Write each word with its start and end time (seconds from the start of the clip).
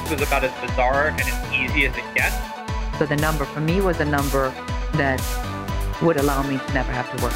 this 0.00 0.10
was 0.10 0.20
about 0.20 0.44
as 0.44 0.52
bizarre 0.60 1.08
and 1.08 1.20
as 1.22 1.52
easy 1.54 1.86
as 1.86 1.96
it 1.96 2.04
gets. 2.14 2.36
So 2.98 3.06
the 3.06 3.16
number 3.16 3.46
for 3.46 3.60
me 3.60 3.80
was 3.80 3.98
a 4.00 4.04
number 4.04 4.50
that 4.94 5.22
would 6.02 6.18
allow 6.18 6.42
me 6.42 6.58
to 6.58 6.72
never 6.74 6.92
have 6.92 7.10
to 7.16 7.22
work. 7.22 7.32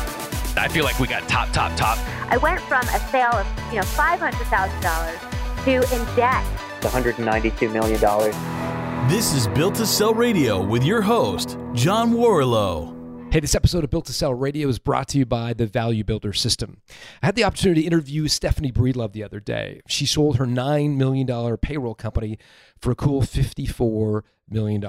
I 0.58 0.68
feel 0.68 0.84
like 0.84 0.98
we 0.98 1.06
got 1.06 1.26
top, 1.26 1.50
top, 1.52 1.74
top. 1.76 1.96
I 2.30 2.36
went 2.36 2.60
from 2.60 2.82
a 2.82 2.98
sale 3.10 3.32
of, 3.32 3.46
you 3.70 3.76
know, 3.76 3.82
$500,000 3.82 5.64
to 5.64 5.70
in 5.94 6.16
debt. 6.16 6.44
$192 6.80 7.72
million. 7.72 9.08
This 9.08 9.32
is 9.32 9.48
Built 9.48 9.76
to 9.76 9.86
Sell 9.86 10.12
Radio 10.12 10.62
with 10.62 10.84
your 10.84 11.00
host, 11.00 11.56
John 11.72 12.12
Warrillow. 12.12 12.99
Hey, 13.30 13.38
this 13.38 13.54
episode 13.54 13.84
of 13.84 13.90
Built 13.90 14.06
to 14.06 14.12
Sell 14.12 14.34
Radio 14.34 14.66
is 14.66 14.80
brought 14.80 15.06
to 15.10 15.18
you 15.18 15.24
by 15.24 15.52
the 15.52 15.64
Value 15.64 16.02
Builder 16.02 16.32
System. 16.32 16.80
I 17.22 17.26
had 17.26 17.36
the 17.36 17.44
opportunity 17.44 17.82
to 17.82 17.86
interview 17.86 18.26
Stephanie 18.26 18.72
Breedlove 18.72 19.12
the 19.12 19.22
other 19.22 19.38
day. 19.38 19.82
She 19.86 20.04
sold 20.04 20.38
her 20.38 20.46
$9 20.46 20.96
million 20.96 21.56
payroll 21.58 21.94
company 21.94 22.38
for 22.76 22.90
a 22.90 22.96
cool 22.96 23.22
$54 23.22 24.22
million. 24.48 24.82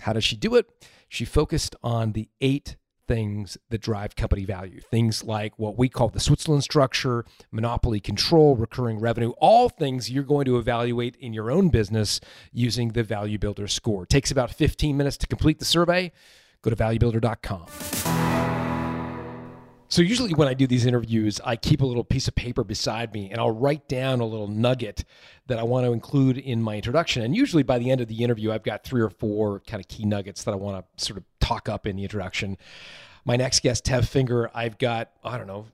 How 0.00 0.14
did 0.14 0.24
she 0.24 0.34
do 0.34 0.54
it? 0.54 0.66
She 1.10 1.26
focused 1.26 1.76
on 1.82 2.12
the 2.12 2.30
eight 2.40 2.76
things 3.06 3.58
that 3.68 3.82
drive 3.82 4.16
company 4.16 4.46
value. 4.46 4.80
Things 4.80 5.22
like 5.22 5.58
what 5.58 5.76
we 5.76 5.90
call 5.90 6.08
the 6.08 6.20
Switzerland 6.20 6.64
structure, 6.64 7.26
monopoly 7.52 8.00
control, 8.00 8.56
recurring 8.56 8.98
revenue, 8.98 9.32
all 9.36 9.68
things 9.68 10.10
you're 10.10 10.24
going 10.24 10.46
to 10.46 10.56
evaluate 10.56 11.16
in 11.16 11.34
your 11.34 11.50
own 11.50 11.68
business 11.68 12.18
using 12.50 12.92
the 12.92 13.02
Value 13.02 13.38
Builder 13.38 13.68
score. 13.68 14.04
It 14.04 14.08
takes 14.08 14.30
about 14.30 14.54
15 14.54 14.96
minutes 14.96 15.18
to 15.18 15.26
complete 15.26 15.58
the 15.58 15.66
survey. 15.66 16.12
Go 16.64 16.70
to 16.70 16.76
valuebuilder.com. 16.76 17.66
So, 19.88 20.00
usually 20.00 20.32
when 20.32 20.48
I 20.48 20.54
do 20.54 20.66
these 20.66 20.86
interviews, 20.86 21.40
I 21.44 21.56
keep 21.56 21.82
a 21.82 21.86
little 21.86 22.02
piece 22.02 22.26
of 22.26 22.34
paper 22.34 22.64
beside 22.64 23.12
me 23.12 23.30
and 23.30 23.38
I'll 23.38 23.50
write 23.50 23.86
down 23.86 24.20
a 24.20 24.24
little 24.24 24.48
nugget 24.48 25.04
that 25.46 25.58
I 25.58 25.62
want 25.62 25.84
to 25.84 25.92
include 25.92 26.38
in 26.38 26.62
my 26.62 26.76
introduction. 26.76 27.22
And 27.22 27.36
usually 27.36 27.62
by 27.62 27.78
the 27.78 27.90
end 27.90 28.00
of 28.00 28.08
the 28.08 28.24
interview, 28.24 28.50
I've 28.50 28.62
got 28.62 28.82
three 28.82 29.02
or 29.02 29.10
four 29.10 29.60
kind 29.60 29.80
of 29.80 29.86
key 29.88 30.06
nuggets 30.06 30.42
that 30.44 30.52
I 30.52 30.56
want 30.56 30.84
to 30.98 31.04
sort 31.04 31.18
of 31.18 31.24
talk 31.38 31.68
up 31.68 31.86
in 31.86 31.96
the 31.96 32.02
introduction. 32.02 32.56
My 33.26 33.36
next 33.36 33.62
guest, 33.62 33.84
Tev 33.84 34.08
Finger, 34.08 34.50
I've 34.54 34.78
got, 34.78 35.10
I 35.22 35.36
don't 35.36 35.46
know, 35.46 35.66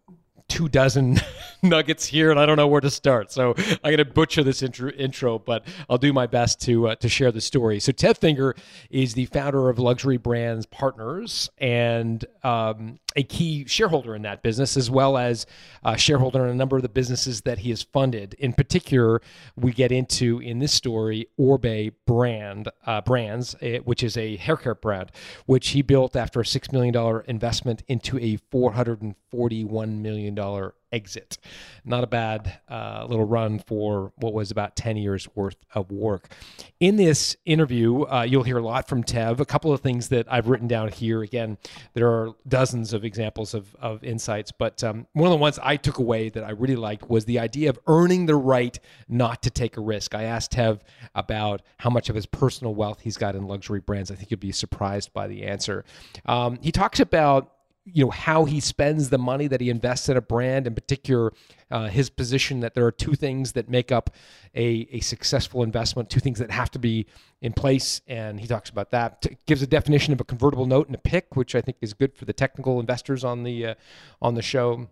two 0.51 0.69
dozen 0.69 1.19
nuggets 1.63 2.05
here, 2.05 2.31
and 2.31 2.39
I 2.39 2.45
don't 2.45 2.57
know 2.57 2.67
where 2.67 2.81
to 2.81 2.91
start. 2.91 3.33
So 3.33 3.55
I'm 3.57 3.79
going 3.83 3.99
to 3.99 4.05
butcher 4.05 4.43
this 4.43 4.63
intro, 4.63 4.91
intro, 4.91 5.39
but 5.39 5.67
I'll 5.89 5.99
do 5.99 6.13
my 6.13 6.27
best 6.27 6.61
to 6.63 6.89
uh, 6.89 6.95
to 6.97 7.09
share 7.09 7.33
the 7.33 7.41
story. 7.41 7.81
So 7.81 7.93
Tev 7.93 8.19
Finger 8.19 8.55
is 8.91 9.15
the 9.15 9.27
founder 9.27 9.71
of 9.71 9.79
Luxury 9.79 10.19
Brands 10.19 10.67
Partners 10.67 11.49
and 11.59 12.25
um, 12.43 12.99
a 13.17 13.23
key 13.23 13.65
shareholder 13.67 14.15
in 14.15 14.23
that 14.23 14.43
business, 14.43 14.77
as 14.77 14.91
well 14.91 15.17
as 15.17 15.47
a 15.85 15.97
shareholder 15.97 16.45
in 16.45 16.51
a 16.51 16.55
number 16.55 16.77
of 16.77 16.83
the 16.83 16.89
businesses 16.89 17.43
that 17.43 17.61
he 17.61 17.71
has 17.71 17.83
funded. 17.83 18.35
In 18.35 18.53
particular, 18.53 19.23
we 19.57 19.73
get 19.73 19.93
into 19.93 20.41
in 20.41 20.59
this 20.59 20.73
story 20.73 21.29
Oribe 21.39 21.95
Brand 22.07 22.69
uh, 22.87 23.01
Brands, 23.01 23.55
eh, 23.63 23.79
which 23.79 24.03
is 24.03 24.17
a 24.17 24.37
hair 24.37 24.57
care 24.57 24.75
brand, 24.75 25.13
which 25.47 25.69
he 25.69 25.83
built 25.83 26.17
after 26.17 26.41
a 26.41 26.47
six 26.47 26.73
million 26.73 26.93
dollar 26.93 27.21
investment 27.21 27.83
into 27.87 28.19
a 28.19 28.37
four 28.51 28.73
hundred 28.73 29.01
and 29.03 29.15
forty 29.31 29.65
one 29.65 30.03
million 30.03 30.35
dollar 30.41 30.75
exit. 30.93 31.39
Not 31.85 32.03
a 32.03 32.07
bad 32.07 32.61
uh, 32.69 33.07
little 33.09 33.25
run 33.25 33.59
for 33.59 34.13
what 34.17 34.33
was 34.33 34.51
about 34.51 34.75
10 34.75 34.97
years 34.97 35.29
worth 35.35 35.57
of 35.75 35.91
work. 35.91 36.33
In 36.81 36.97
this 36.97 37.37
interview, 37.45 38.03
uh, 38.05 38.23
you'll 38.23 38.43
hear 38.43 38.59
a 38.59 38.63
lot 38.63 38.89
from 38.89 39.05
Tev. 39.05 39.41
A 39.41 39.45
couple 39.45 39.73
of 39.73 39.81
things 39.81 40.09
that 40.09 40.27
I've 40.33 40.49
written 40.49 40.67
down 40.67 40.89
here. 40.89 41.23
Again, 41.23 41.59
there 41.93 42.09
are 42.09 42.31
dozens 42.49 42.93
of 42.93 43.05
examples 43.05 43.53
of, 43.55 43.75
of 43.77 44.03
insights, 44.03 44.51
but 44.51 44.83
um, 44.83 45.07
one 45.13 45.27
of 45.27 45.33
the 45.33 45.37
ones 45.37 45.59
I 45.63 45.77
took 45.77 45.99
away 45.99 46.31
that 46.31 46.43
I 46.43 46.51
really 46.51 46.77
liked 46.77 47.09
was 47.11 47.25
the 47.27 47.39
idea 47.39 47.71
of 47.71 47.79
earning 47.87 48.27
the 48.27 48.37
right 48.37 48.79
not 49.09 49.43
to 49.43 49.51
take 49.51 49.77
a 49.77 49.81
risk. 49.81 50.15
I 50.15 50.25
asked 50.25 50.53
Tev 50.53 50.81
about 51.15 51.63
how 51.79 51.91
much 51.91 52.09
of 52.09 52.15
his 52.15 52.27
personal 52.27 52.75
wealth 52.75 53.01
he's 53.01 53.17
got 53.17 53.37
in 53.37 53.47
luxury 53.47 53.81
brands. 53.81 54.11
I 54.11 54.15
think 54.15 54.31
you'd 54.31 54.41
be 54.41 54.53
surprised 54.53 55.13
by 55.13 55.29
the 55.29 55.45
answer. 55.45 55.85
Um, 56.27 56.59
he 56.63 56.73
talks 56.73 57.01
about 57.01 57.53
you 57.93 58.05
know 58.05 58.11
how 58.11 58.45
he 58.45 58.61
spends 58.61 59.11
the 59.11 59.19
money 59.19 59.47
that 59.47 59.61
he 59.61 59.71
invests 59.71 60.09
in 60.09 60.17
a 60.17 60.21
brand 60.21 60.67
in 60.67 60.75
particular 60.75 61.33
uh, 61.71 61.89
his 61.89 62.11
position 62.11 62.61
that 62.61 62.75
there 62.75 62.85
are 62.85 62.93
two 62.93 63.15
things 63.15 63.53
that 63.53 63.69
make 63.69 63.93
up 63.93 64.11
a, 64.55 64.89
a 64.91 65.01
successful 65.01 65.63
investment 65.63 66.11
two 66.11 66.21
things 66.21 66.39
that 66.39 66.51
have 66.51 66.71
to 66.71 66.79
be 66.79 67.07
in 67.41 67.53
place 67.53 68.01
and 68.07 68.41
he 68.41 68.47
talks 68.47 68.71
about 68.71 68.91
that 68.91 69.23
T- 69.23 69.37
gives 69.47 69.63
a 69.63 69.67
definition 69.67 70.13
of 70.13 70.21
a 70.21 70.25
convertible 70.25 70.67
note 70.67 70.87
and 70.87 70.95
a 70.95 70.99
pick 70.99 71.37
which 71.37 71.55
i 71.55 71.61
think 71.61 71.77
is 71.81 71.95
good 71.95 72.17
for 72.17 72.25
the 72.25 72.33
technical 72.33 72.81
investors 72.81 73.25
on 73.25 73.43
the 73.43 73.67
uh, 73.67 73.75
on 74.21 74.35
the 74.35 74.43
show 74.43 74.89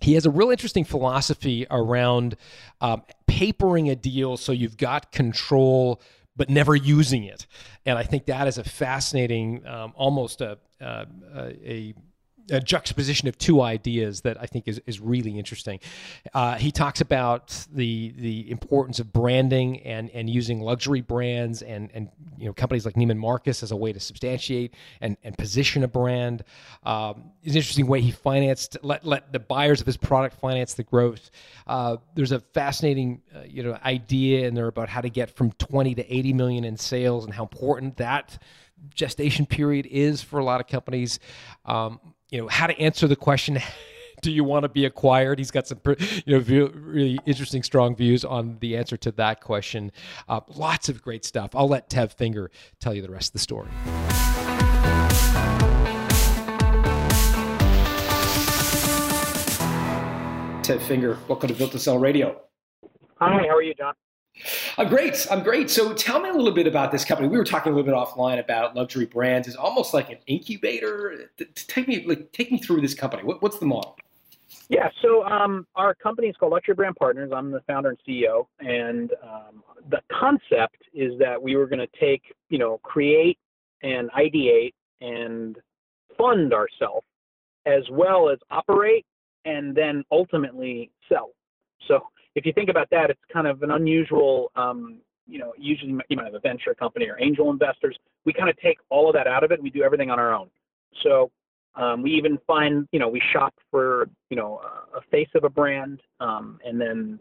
he 0.00 0.14
has 0.14 0.24
a 0.24 0.30
real 0.30 0.50
interesting 0.50 0.84
philosophy 0.84 1.66
around 1.70 2.36
um, 2.80 3.02
papering 3.26 3.90
a 3.90 3.96
deal 3.96 4.36
so 4.36 4.52
you've 4.52 4.76
got 4.76 5.12
control 5.12 6.00
but 6.40 6.48
never 6.48 6.74
using 6.74 7.24
it. 7.24 7.46
And 7.84 7.98
I 7.98 8.02
think 8.02 8.24
that 8.24 8.48
is 8.48 8.56
a 8.56 8.64
fascinating, 8.64 9.66
um, 9.66 9.92
almost 9.94 10.40
a, 10.40 10.56
uh, 10.80 11.04
a 11.34 11.94
a 12.50 12.60
juxtaposition 12.60 13.28
of 13.28 13.38
two 13.38 13.60
ideas 13.60 14.22
that 14.22 14.40
I 14.40 14.46
think 14.46 14.68
is, 14.68 14.80
is 14.86 15.00
really 15.00 15.38
interesting. 15.38 15.80
Uh, 16.34 16.56
he 16.56 16.70
talks 16.70 17.00
about 17.00 17.66
the 17.72 18.14
the 18.16 18.50
importance 18.50 18.98
of 19.00 19.12
branding 19.12 19.80
and 19.80 20.10
and 20.10 20.28
using 20.28 20.60
luxury 20.60 21.00
brands 21.00 21.62
and 21.62 21.90
and 21.94 22.10
you 22.38 22.46
know 22.46 22.52
companies 22.52 22.84
like 22.84 22.94
Neiman 22.94 23.18
Marcus 23.18 23.62
as 23.62 23.70
a 23.70 23.76
way 23.76 23.92
to 23.92 24.00
substantiate 24.00 24.74
and 25.00 25.16
and 25.22 25.36
position 25.38 25.84
a 25.84 25.88
brand. 25.88 26.44
Um, 26.82 27.30
it's 27.42 27.52
an 27.52 27.56
interesting 27.56 27.86
way 27.86 28.00
he 28.00 28.10
financed 28.10 28.76
let 28.82 29.04
let 29.04 29.32
the 29.32 29.40
buyers 29.40 29.80
of 29.80 29.86
his 29.86 29.96
product 29.96 30.36
finance 30.40 30.74
the 30.74 30.84
growth. 30.84 31.30
Uh, 31.66 31.96
there's 32.14 32.32
a 32.32 32.40
fascinating 32.40 33.22
uh, 33.34 33.40
you 33.46 33.62
know 33.62 33.78
idea 33.84 34.46
in 34.46 34.54
there 34.54 34.68
about 34.68 34.88
how 34.88 35.00
to 35.00 35.10
get 35.10 35.30
from 35.30 35.52
20 35.52 35.94
to 35.94 36.14
80 36.14 36.32
million 36.32 36.64
in 36.64 36.76
sales 36.76 37.24
and 37.24 37.34
how 37.34 37.42
important 37.42 37.96
that 37.98 38.38
gestation 38.94 39.46
period 39.46 39.86
is 39.86 40.22
for 40.22 40.38
a 40.38 40.44
lot 40.44 40.60
of 40.60 40.66
companies. 40.66 41.18
Um, 41.64 42.00
you 42.30 42.40
know, 42.40 42.48
how 42.48 42.66
to 42.66 42.78
answer 42.78 43.08
the 43.08 43.16
question. 43.16 43.58
Do 44.22 44.30
you 44.30 44.44
want 44.44 44.64
to 44.64 44.68
be 44.68 44.84
acquired? 44.84 45.38
He's 45.38 45.50
got 45.50 45.66
some, 45.66 45.80
you 46.26 46.38
know, 46.38 46.70
really 46.74 47.18
interesting, 47.24 47.62
strong 47.62 47.96
views 47.96 48.22
on 48.22 48.58
the 48.60 48.76
answer 48.76 48.98
to 48.98 49.12
that 49.12 49.40
question. 49.40 49.92
Uh, 50.28 50.40
lots 50.56 50.90
of 50.90 51.00
great 51.00 51.24
stuff. 51.24 51.52
I'll 51.54 51.68
let 51.68 51.88
Tev 51.88 52.12
Finger 52.12 52.50
tell 52.80 52.92
you 52.92 53.00
the 53.00 53.10
rest 53.10 53.30
of 53.30 53.32
the 53.32 53.38
story. 53.38 53.70
Tev 60.62 60.82
Finger, 60.82 61.18
welcome 61.26 61.48
to 61.48 61.54
Built 61.54 61.72
to 61.72 61.78
Sell 61.78 61.98
Radio. 61.98 62.42
Hi, 63.20 63.46
how 63.48 63.56
are 63.56 63.62
you, 63.62 63.72
John? 63.72 63.94
I'm 64.78 64.88
great. 64.88 65.26
I'm 65.30 65.42
great. 65.42 65.70
So 65.70 65.92
tell 65.92 66.20
me 66.20 66.28
a 66.28 66.32
little 66.32 66.52
bit 66.52 66.66
about 66.66 66.92
this 66.92 67.04
company. 67.04 67.28
We 67.28 67.36
were 67.36 67.44
talking 67.44 67.72
a 67.72 67.76
little 67.76 67.90
bit 67.90 67.94
offline 67.94 68.38
about 68.38 68.74
luxury 68.74 69.06
brands. 69.06 69.48
It's 69.48 69.56
almost 69.56 69.94
like 69.94 70.10
an 70.10 70.18
incubator. 70.26 71.30
Take 71.54 71.88
me 71.88 72.04
like 72.06 72.32
take 72.32 72.52
me 72.52 72.58
through 72.58 72.80
this 72.80 72.94
company. 72.94 73.22
What, 73.22 73.42
what's 73.42 73.58
the 73.58 73.66
model? 73.66 73.96
Yeah, 74.68 74.88
so 75.02 75.24
um, 75.24 75.66
our 75.74 75.94
company 75.94 76.28
is 76.28 76.36
called 76.36 76.52
Luxury 76.52 76.74
Brand 76.74 76.94
Partners. 76.94 77.32
I'm 77.34 77.50
the 77.50 77.60
founder 77.66 77.88
and 77.88 77.98
CEO, 78.08 78.46
and 78.60 79.12
um, 79.22 79.64
the 79.90 80.00
concept 80.12 80.76
is 80.94 81.18
that 81.18 81.40
we 81.42 81.56
were 81.56 81.66
going 81.66 81.80
to 81.80 81.88
take, 81.98 82.22
you 82.50 82.58
know, 82.58 82.78
create 82.84 83.36
and 83.82 84.10
ideate 84.12 84.74
and 85.00 85.56
fund 86.16 86.54
ourselves, 86.54 87.06
as 87.66 87.82
well 87.90 88.28
as 88.28 88.38
operate 88.50 89.04
and 89.44 89.74
then 89.74 90.04
ultimately 90.10 90.90
sell. 91.08 91.30
So 91.88 92.00
if 92.34 92.46
you 92.46 92.52
think 92.52 92.68
about 92.68 92.88
that, 92.90 93.10
it's 93.10 93.20
kind 93.32 93.46
of 93.46 93.62
an 93.62 93.70
unusual, 93.70 94.50
um, 94.56 94.98
you 95.26 95.38
know, 95.38 95.52
usually 95.58 95.94
you 96.08 96.16
might 96.16 96.26
have 96.26 96.34
a 96.34 96.40
venture 96.40 96.74
company 96.74 97.06
or 97.08 97.20
angel 97.20 97.50
investors. 97.50 97.96
We 98.24 98.32
kind 98.32 98.48
of 98.48 98.56
take 98.58 98.78
all 98.88 99.08
of 99.08 99.14
that 99.14 99.26
out 99.26 99.44
of 99.44 99.52
it. 99.52 99.62
We 99.62 99.70
do 99.70 99.82
everything 99.82 100.10
on 100.10 100.18
our 100.18 100.32
own. 100.32 100.48
So 101.02 101.30
um, 101.74 102.02
we 102.02 102.10
even 102.12 102.38
find, 102.46 102.86
you 102.92 102.98
know, 102.98 103.08
we 103.08 103.22
shop 103.32 103.54
for, 103.70 104.08
you 104.28 104.36
know, 104.36 104.60
a 104.96 105.00
face 105.10 105.28
of 105.34 105.44
a 105.44 105.48
brand, 105.48 106.00
um, 106.18 106.58
and 106.64 106.80
then, 106.80 107.18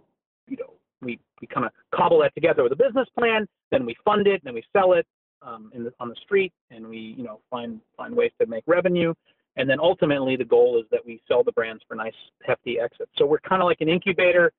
you 0.47 0.57
know, 0.57 0.73
we, 1.01 1.19
we 1.39 1.47
kind 1.47 1.65
of 1.65 1.71
cobble 1.95 2.19
that 2.21 2.33
together 2.33 2.63
with 2.63 2.71
a 2.71 2.75
business 2.75 3.07
plan. 3.17 3.47
Then 3.71 3.85
we 3.85 3.95
fund 4.03 4.27
it, 4.27 4.41
then 4.43 4.53
we 4.53 4.63
sell 4.73 4.93
it 4.93 5.05
um, 5.41 5.71
the, 5.73 5.93
on 5.99 6.09
the 6.09 6.15
street, 6.23 6.51
and 6.71 6.87
we, 6.87 7.15
you 7.17 7.23
know, 7.23 7.39
find 7.49 7.79
find 7.95 8.15
ways 8.15 8.31
to 8.41 8.47
make 8.47 8.63
revenue. 8.67 9.13
And 9.55 9.69
then 9.69 9.79
ultimately, 9.79 10.35
the 10.35 10.45
goal 10.45 10.79
is 10.79 10.85
that 10.91 11.05
we 11.05 11.21
sell 11.27 11.43
the 11.43 11.51
brands 11.51 11.83
for 11.87 11.95
nice, 11.95 12.13
hefty 12.43 12.79
exits. 12.79 13.11
So 13.17 13.25
we're 13.25 13.39
kind 13.39 13.61
of 13.61 13.65
like 13.65 13.81
an 13.81 13.89
incubator 13.89 14.51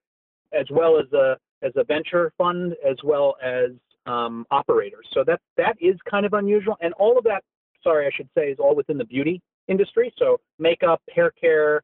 as 0.52 0.66
well 0.70 0.98
as 0.98 1.12
a 1.12 1.36
as 1.62 1.72
a 1.76 1.84
venture 1.84 2.32
fund, 2.38 2.74
as 2.88 2.96
well 3.04 3.36
as 3.42 3.70
um, 4.06 4.46
operators. 4.50 5.06
So 5.12 5.24
that 5.24 5.40
that 5.56 5.76
is 5.80 5.96
kind 6.10 6.24
of 6.26 6.32
unusual, 6.32 6.76
and 6.80 6.92
all 6.94 7.18
of 7.18 7.24
that, 7.24 7.42
sorry, 7.82 8.06
I 8.06 8.10
should 8.14 8.28
say, 8.36 8.50
is 8.50 8.58
all 8.58 8.74
within 8.74 8.98
the 8.98 9.04
beauty 9.04 9.42
industry. 9.68 10.12
So 10.18 10.40
makeup, 10.58 11.02
hair 11.14 11.30
care, 11.30 11.82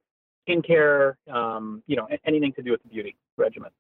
skincare, 0.49 1.15
um, 1.31 1.83
you 1.87 1.97
know, 1.97 2.09
anything 2.25 2.53
to 2.55 2.63
do 2.63 2.73
with 2.73 2.83
the 2.83 2.89
beauty 2.89 3.17
regimen. 3.37 3.71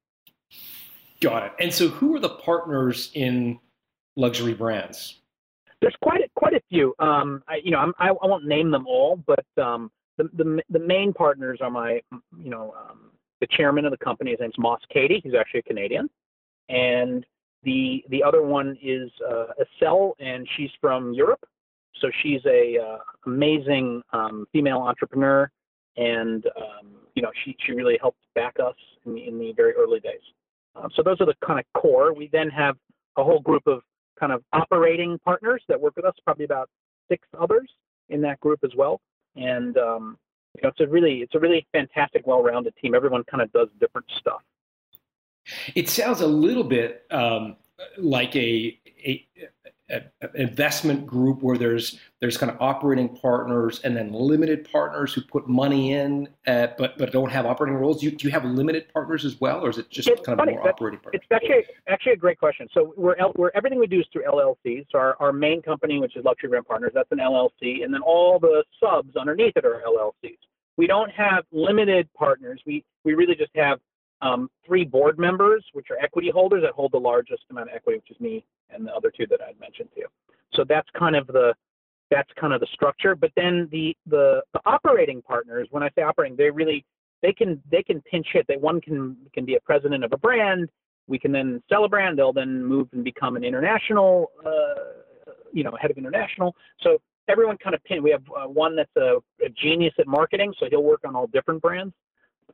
Got 1.20 1.44
it. 1.44 1.52
And 1.60 1.72
so, 1.72 1.88
who 1.88 2.14
are 2.14 2.20
the 2.20 2.28
partners 2.28 3.10
in 3.14 3.58
luxury 4.16 4.54
brands? 4.54 5.20
There's 5.80 5.96
quite 6.02 6.20
a, 6.20 6.28
quite 6.36 6.54
a 6.54 6.60
few. 6.68 6.94
Um, 6.98 7.42
I, 7.48 7.56
you 7.62 7.70
know, 7.70 7.78
I'm, 7.78 7.92
I, 7.98 8.08
I 8.08 8.26
won't 8.26 8.46
name 8.46 8.70
them 8.70 8.86
all, 8.86 9.16
but 9.16 9.44
um, 9.62 9.90
the, 10.18 10.24
the 10.34 10.62
the 10.70 10.78
main 10.78 11.12
partners 11.12 11.58
are 11.62 11.70
my, 11.70 12.00
you 12.38 12.50
know, 12.50 12.74
um, 12.78 13.10
the 13.40 13.46
chairman 13.50 13.84
of 13.84 13.90
the 13.90 14.04
company. 14.04 14.30
His 14.30 14.40
name's 14.40 14.58
Moss 14.58 14.80
Kadey. 14.94 15.22
He's 15.22 15.34
actually 15.38 15.60
a 15.60 15.64
Canadian, 15.64 16.08
and 16.68 17.24
The 17.62 18.04
the 18.10 18.22
other 18.22 18.42
one 18.42 18.76
is 18.82 19.10
uh, 19.28 19.46
Estelle, 19.60 20.14
and 20.20 20.46
she's 20.56 20.70
from 20.80 21.12
Europe. 21.14 21.44
So 22.00 22.10
she's 22.22 22.42
a 22.46 22.78
uh, 22.78 22.98
amazing 23.24 24.02
um, 24.12 24.46
female 24.52 24.78
entrepreneur, 24.78 25.50
and 25.96 26.44
um, 26.46 26.86
you 27.14 27.22
know 27.22 27.32
she 27.44 27.56
she 27.64 27.72
really 27.72 27.98
helped 28.00 28.20
back 28.34 28.54
us 28.60 28.76
in 29.04 29.14
the, 29.14 29.26
in 29.26 29.38
the 29.38 29.52
very 29.54 29.72
early 29.72 30.00
days. 30.00 30.20
Um, 30.76 30.90
so 30.94 31.02
those 31.02 31.18
are 31.20 31.26
the 31.26 31.34
kind 31.44 31.58
of 31.58 31.64
core. 31.80 32.12
We 32.12 32.28
then 32.30 32.50
have 32.50 32.76
a 33.16 33.24
whole 33.24 33.40
group 33.40 33.66
of 33.66 33.80
kind 34.20 34.32
of 34.32 34.42
operating 34.52 35.18
partners 35.24 35.62
that 35.68 35.80
work 35.80 35.96
with 35.96 36.04
us, 36.04 36.14
probably 36.24 36.44
about 36.44 36.68
six 37.08 37.26
others 37.38 37.68
in 38.10 38.20
that 38.20 38.38
group 38.40 38.60
as 38.62 38.72
well. 38.76 39.00
And 39.34 39.76
um, 39.78 40.18
you 40.56 40.62
know, 40.62 40.70
it's 40.70 40.80
a 40.80 40.86
really 40.86 41.20
it's 41.20 41.34
a 41.34 41.38
really 41.38 41.66
fantastic, 41.72 42.26
well-rounded 42.26 42.74
team. 42.76 42.94
Everyone 42.94 43.24
kind 43.24 43.42
of 43.42 43.52
does 43.52 43.68
different 43.80 44.06
stuff. 44.18 44.42
It 45.74 45.88
sounds 45.88 46.20
a 46.20 46.26
little 46.26 46.64
bit 46.64 47.04
um, 47.10 47.56
like 47.98 48.34
a, 48.34 48.78
a, 49.04 49.26
a, 49.64 49.70
investment 50.34 51.06
group 51.06 51.42
where 51.42 51.56
there's 51.56 52.00
there's 52.20 52.36
kind 52.36 52.50
of 52.50 52.60
operating 52.60 53.08
partners 53.08 53.80
and 53.84 53.96
then 53.96 54.12
limited 54.12 54.68
partners 54.70 55.12
who 55.12 55.20
put 55.20 55.48
money 55.48 55.92
in, 55.92 56.28
uh, 56.46 56.68
but 56.76 56.98
but 56.98 57.12
don't 57.12 57.30
have 57.30 57.46
operating 57.46 57.76
roles. 57.76 58.00
Do 58.00 58.06
you, 58.06 58.12
do 58.12 58.26
you 58.26 58.32
have 58.32 58.44
limited 58.44 58.92
partners 58.92 59.24
as 59.24 59.40
well, 59.40 59.64
or 59.64 59.70
is 59.70 59.78
it 59.78 59.88
just 59.88 60.08
it's 60.08 60.22
kind 60.22 60.38
funny. 60.38 60.52
of 60.52 60.58
more 60.58 60.68
operating 60.68 60.98
partners? 60.98 61.22
It's 61.22 61.32
actually 61.32 61.64
actually 61.88 62.12
a 62.12 62.16
great 62.16 62.38
question. 62.38 62.68
So 62.72 62.94
we're, 62.96 63.16
we're 63.36 63.50
everything 63.54 63.78
we 63.78 63.86
do 63.86 64.00
is 64.00 64.06
through 64.12 64.24
LLCs. 64.24 64.86
So 64.90 64.98
our, 64.98 65.16
our 65.20 65.32
main 65.32 65.62
company, 65.62 66.00
which 66.00 66.16
is 66.16 66.24
Luxury 66.24 66.48
Brand 66.48 66.66
Partners, 66.66 66.92
that's 66.94 67.10
an 67.12 67.18
LLC, 67.18 67.84
and 67.84 67.94
then 67.94 68.02
all 68.02 68.40
the 68.40 68.64
subs 68.82 69.14
underneath 69.16 69.56
it 69.56 69.64
are 69.64 69.82
LLCs. 69.86 70.38
We 70.76 70.86
don't 70.86 71.10
have 71.12 71.44
limited 71.52 72.08
partners. 72.14 72.60
We 72.66 72.84
we 73.04 73.14
really 73.14 73.36
just 73.36 73.52
have 73.54 73.78
um, 74.22 74.50
three 74.64 74.84
board 74.84 75.18
members, 75.18 75.64
which 75.72 75.86
are 75.90 75.98
equity 76.02 76.30
holders 76.30 76.62
that 76.62 76.72
hold 76.72 76.92
the 76.92 76.98
largest 76.98 77.42
amount 77.50 77.70
of 77.70 77.76
equity, 77.76 77.98
which 77.98 78.10
is 78.10 78.20
me 78.20 78.44
and 78.70 78.86
the 78.86 78.92
other 78.92 79.12
two 79.14 79.26
that 79.28 79.40
I 79.42 79.52
mentioned 79.60 79.90
to 79.94 80.00
you. 80.00 80.06
So 80.54 80.64
that's 80.68 80.88
kind 80.98 81.16
of 81.16 81.26
the 81.26 81.54
that's 82.10 82.30
kind 82.40 82.52
of 82.52 82.60
the 82.60 82.68
structure. 82.72 83.14
But 83.14 83.32
then 83.36 83.68
the 83.70 83.96
the, 84.06 84.42
the 84.52 84.60
operating 84.64 85.22
partners, 85.22 85.68
when 85.70 85.82
I 85.82 85.90
say 85.94 86.02
operating, 86.02 86.36
they 86.36 86.50
really 86.50 86.84
they 87.22 87.32
can 87.32 87.60
they 87.70 87.82
can 87.82 88.00
pinch 88.02 88.26
hit. 88.32 88.46
They 88.48 88.56
one 88.56 88.80
can 88.80 89.16
can 89.32 89.44
be 89.44 89.56
a 89.56 89.60
president 89.60 90.04
of 90.04 90.12
a 90.12 90.18
brand. 90.18 90.68
We 91.08 91.18
can 91.18 91.32
then 91.32 91.62
sell 91.68 91.84
a 91.84 91.88
brand. 91.88 92.18
They'll 92.18 92.32
then 92.32 92.64
move 92.64 92.88
and 92.92 93.04
become 93.04 93.36
an 93.36 93.44
international, 93.44 94.32
uh, 94.44 95.30
you 95.52 95.62
know, 95.62 95.76
head 95.80 95.90
of 95.90 95.98
international. 95.98 96.56
So 96.80 96.98
everyone 97.28 97.58
kind 97.58 97.74
of 97.74 97.84
pin. 97.84 98.02
We 98.02 98.10
have 98.10 98.22
uh, 98.36 98.48
one 98.48 98.74
that's 98.74 98.90
a, 98.96 99.18
a, 99.44 99.48
genius 99.50 99.94
at 99.98 100.08
marketing, 100.08 100.52
so 100.58 100.66
he'll 100.68 100.82
work 100.82 101.02
on 101.06 101.14
all 101.14 101.28
different 101.28 101.62
brands. 101.62 101.94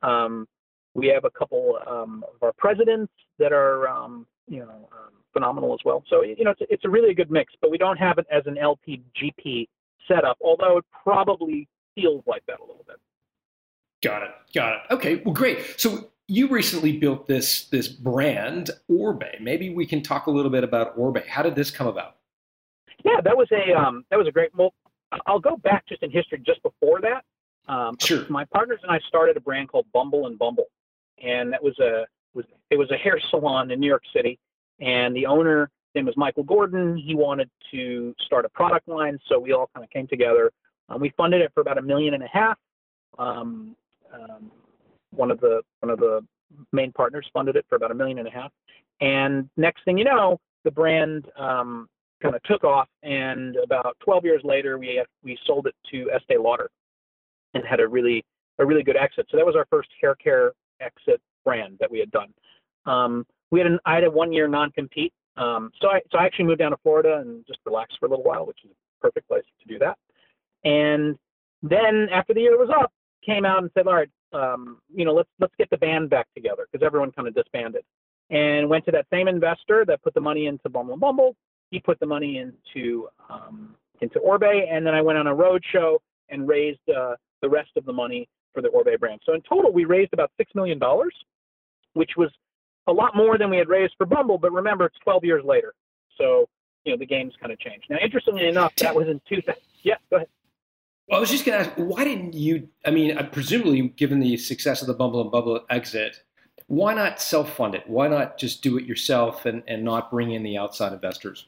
Um, 0.03 0.47
we 0.93 1.07
have 1.07 1.25
a 1.25 1.29
couple 1.29 1.79
um, 1.87 2.23
of 2.33 2.41
our 2.41 2.53
presidents 2.53 3.11
that 3.39 3.51
are, 3.51 3.87
um, 3.87 4.25
you 4.47 4.59
know, 4.59 4.89
um, 4.91 5.13
phenomenal 5.33 5.73
as 5.73 5.79
well. 5.83 6.03
So 6.09 6.23
you 6.23 6.43
know, 6.43 6.51
it's, 6.51 6.61
it's 6.69 6.85
a 6.85 6.89
really 6.89 7.13
good 7.13 7.31
mix, 7.31 7.53
but 7.61 7.71
we 7.71 7.77
don't 7.77 7.97
have 7.97 8.17
it 8.17 8.27
as 8.31 8.43
an 8.45 8.55
LPGP 8.55 9.67
setup, 10.07 10.37
although 10.43 10.77
it 10.77 10.85
probably 11.03 11.67
feels 11.95 12.23
like 12.27 12.45
that 12.47 12.59
a 12.59 12.63
little 12.63 12.85
bit. 12.87 12.97
Got 14.03 14.23
it. 14.23 14.29
Got 14.53 14.73
it. 14.73 14.81
Okay. 14.91 15.21
Well, 15.23 15.33
great. 15.33 15.79
So 15.79 16.09
you 16.27 16.47
recently 16.47 16.97
built 16.97 17.27
this 17.27 17.65
this 17.69 17.87
brand, 17.87 18.71
Oribe. 18.89 19.39
Maybe 19.41 19.73
we 19.73 19.85
can 19.85 20.03
talk 20.03 20.27
a 20.27 20.31
little 20.31 20.51
bit 20.51 20.63
about 20.63 20.97
Oribe. 20.97 21.25
How 21.27 21.41
did 21.41 21.55
this 21.55 21.71
come 21.71 21.87
about? 21.87 22.17
Yeah, 23.03 23.21
that 23.23 23.35
was 23.35 23.47
a 23.51 23.73
um, 23.73 24.05
that 24.09 24.17
was 24.17 24.27
a 24.27 24.31
great. 24.31 24.55
Well, 24.55 24.73
I'll 25.25 25.39
go 25.39 25.57
back 25.57 25.87
just 25.87 26.03
in 26.03 26.11
history, 26.11 26.41
just 26.45 26.61
before 26.63 27.01
that. 27.01 27.23
Um, 27.71 27.95
sure. 27.99 28.25
My 28.29 28.45
partners 28.45 28.79
and 28.83 28.91
I 28.91 28.99
started 29.07 29.37
a 29.37 29.39
brand 29.39 29.69
called 29.69 29.85
Bumble 29.93 30.27
and 30.27 30.37
Bumble, 30.37 30.65
and 31.21 31.51
that 31.51 31.63
was 31.63 31.77
a 31.79 32.05
was 32.33 32.45
it 32.69 32.77
was 32.77 32.89
a 32.91 32.97
hair 32.97 33.19
salon 33.29 33.71
in 33.71 33.79
New 33.79 33.87
York 33.87 34.03
City, 34.15 34.39
and 34.79 35.15
the 35.15 35.25
owner, 35.25 35.69
his 35.93 35.95
name 35.95 36.05
was 36.05 36.17
Michael 36.17 36.43
Gordon. 36.43 36.97
He 36.97 37.15
wanted 37.15 37.49
to 37.71 38.15
start 38.25 38.45
a 38.45 38.49
product 38.49 38.87
line, 38.87 39.19
so 39.27 39.39
we 39.39 39.53
all 39.53 39.69
kind 39.73 39.83
of 39.83 39.89
came 39.89 40.07
together. 40.07 40.51
Um, 40.89 40.99
we 41.01 41.13
funded 41.15 41.41
it 41.41 41.51
for 41.53 41.61
about 41.61 41.77
a 41.77 41.81
million 41.81 42.13
and 42.13 42.23
a 42.23 42.27
half. 42.27 42.57
Um, 43.17 43.75
um, 44.13 44.51
one 45.11 45.31
of 45.31 45.39
the 45.39 45.61
one 45.81 45.91
of 45.91 45.99
the 45.99 46.21
main 46.71 46.91
partners 46.91 47.27
funded 47.33 47.55
it 47.55 47.65
for 47.69 47.75
about 47.75 47.91
a 47.91 47.95
million 47.95 48.19
and 48.19 48.27
a 48.27 48.31
half. 48.31 48.51
And 49.01 49.49
next 49.57 49.83
thing 49.85 49.97
you 49.97 50.05
know, 50.05 50.39
the 50.63 50.71
brand 50.71 51.27
um, 51.37 51.87
kind 52.21 52.35
of 52.35 52.43
took 52.43 52.63
off. 52.63 52.87
And 53.01 53.55
about 53.57 53.97
12 54.03 54.23
years 54.23 54.41
later, 54.43 54.77
we 54.77 54.95
had, 54.95 55.07
we 55.23 55.37
sold 55.45 55.67
it 55.67 55.75
to 55.91 56.09
Estee 56.11 56.37
Lauder 56.37 56.69
and 57.53 57.63
had 57.65 57.79
a 57.79 57.87
really 57.87 58.23
a 58.59 58.65
really 58.65 58.83
good 58.83 58.95
exit. 58.95 59.25
So 59.31 59.37
that 59.37 59.45
was 59.45 59.55
our 59.55 59.65
first 59.69 59.89
hair 59.99 60.15
care 60.15 60.51
exit 60.81 61.21
brand 61.43 61.77
that 61.79 61.91
we 61.91 61.99
had 61.99 62.11
done. 62.11 62.33
Um, 62.85 63.25
we 63.51 63.59
had 63.59 63.67
an 63.67 63.79
I 63.85 63.95
had 63.95 64.03
a 64.03 64.11
one 64.11 64.31
year 64.33 64.47
non 64.47 64.71
compete. 64.71 65.13
Um, 65.37 65.71
so 65.81 65.89
I 65.89 66.01
so 66.11 66.17
I 66.17 66.25
actually 66.25 66.45
moved 66.45 66.59
down 66.59 66.71
to 66.71 66.77
Florida 66.83 67.19
and 67.21 67.45
just 67.47 67.59
relaxed 67.65 67.97
for 67.99 68.05
a 68.05 68.09
little 68.09 68.23
while, 68.23 68.45
which 68.45 68.59
is 68.63 68.71
a 68.71 69.01
perfect 69.01 69.27
place 69.27 69.43
to 69.61 69.67
do 69.67 69.79
that. 69.79 69.97
And 70.63 71.17
then 71.61 72.07
after 72.11 72.33
the 72.33 72.41
year 72.41 72.57
was 72.57 72.69
up, 72.69 72.91
came 73.25 73.45
out 73.45 73.61
and 73.61 73.71
said, 73.73 73.87
all 73.87 73.95
right, 73.95 74.09
um, 74.33 74.79
you 74.93 75.05
know, 75.05 75.13
let's 75.13 75.29
let's 75.39 75.53
get 75.57 75.69
the 75.69 75.77
band 75.77 76.09
back 76.09 76.27
together 76.35 76.67
because 76.71 76.85
everyone 76.85 77.11
kind 77.11 77.27
of 77.27 77.35
disbanded. 77.35 77.83
And 78.29 78.69
went 78.69 78.85
to 78.85 78.91
that 78.91 79.05
same 79.11 79.27
investor 79.27 79.85
that 79.85 80.01
put 80.01 80.13
the 80.13 80.21
money 80.21 80.47
into 80.47 80.69
Bumble 80.69 80.93
and 80.93 81.01
Bumble. 81.01 81.35
He 81.69 81.79
put 81.79 81.99
the 81.99 82.05
money 82.05 82.37
into 82.37 83.07
um, 83.29 83.75
into 84.01 84.19
Oribe, 84.19 84.67
and 84.69 84.85
then 84.85 84.93
I 84.95 85.01
went 85.01 85.17
on 85.17 85.27
a 85.27 85.33
road 85.33 85.63
show 85.71 86.01
and 86.29 86.47
raised 86.47 86.79
uh, 86.89 87.15
the 87.41 87.49
rest 87.49 87.71
of 87.75 87.85
the 87.85 87.93
money 87.93 88.27
for 88.53 88.61
the 88.61 88.69
Oribe 88.69 88.99
brand. 88.99 89.21
So 89.25 89.33
in 89.33 89.41
total, 89.41 89.71
we 89.71 89.85
raised 89.85 90.13
about 90.13 90.31
six 90.37 90.53
million 90.55 90.79
dollars, 90.79 91.13
which 91.93 92.11
was 92.17 92.29
a 92.87 92.91
lot 92.91 93.15
more 93.15 93.37
than 93.37 93.49
we 93.49 93.57
had 93.57 93.69
raised 93.69 93.93
for 93.97 94.05
Bumble. 94.05 94.37
But 94.37 94.51
remember, 94.51 94.85
it's 94.85 94.97
12 95.03 95.23
years 95.23 95.43
later, 95.45 95.73
so 96.17 96.47
you 96.83 96.93
know 96.93 96.97
the 96.97 97.05
game's 97.05 97.33
kind 97.39 97.51
of 97.51 97.59
changed. 97.59 97.87
Now, 97.89 97.97
interestingly 98.03 98.47
enough, 98.47 98.75
that 98.77 98.95
was 98.95 99.07
in 99.07 99.21
2000. 99.27 99.55
Yeah, 99.83 99.95
go 100.09 100.17
ahead. 100.17 100.27
Well, 101.07 101.17
I 101.17 101.19
was 101.19 101.29
just 101.29 101.45
going 101.45 101.61
to 101.61 101.69
ask, 101.69 101.77
why 101.77 102.05
didn't 102.05 102.33
you? 102.33 102.69
I 102.85 102.91
mean, 102.91 103.17
uh, 103.17 103.23
presumably, 103.23 103.89
given 103.89 104.19
the 104.19 104.37
success 104.37 104.81
of 104.81 104.87
the 104.87 104.93
Bumble 104.93 105.21
and 105.21 105.31
Bumble 105.31 105.61
exit, 105.69 106.23
why 106.67 106.93
not 106.93 107.21
self-fund 107.21 107.75
it? 107.75 107.83
Why 107.87 108.07
not 108.07 108.37
just 108.37 108.63
do 108.63 108.77
it 108.77 108.85
yourself 108.85 109.45
and, 109.45 109.63
and 109.67 109.83
not 109.83 110.09
bring 110.09 110.31
in 110.31 110.43
the 110.43 110.57
outside 110.57 110.93
investors? 110.93 111.47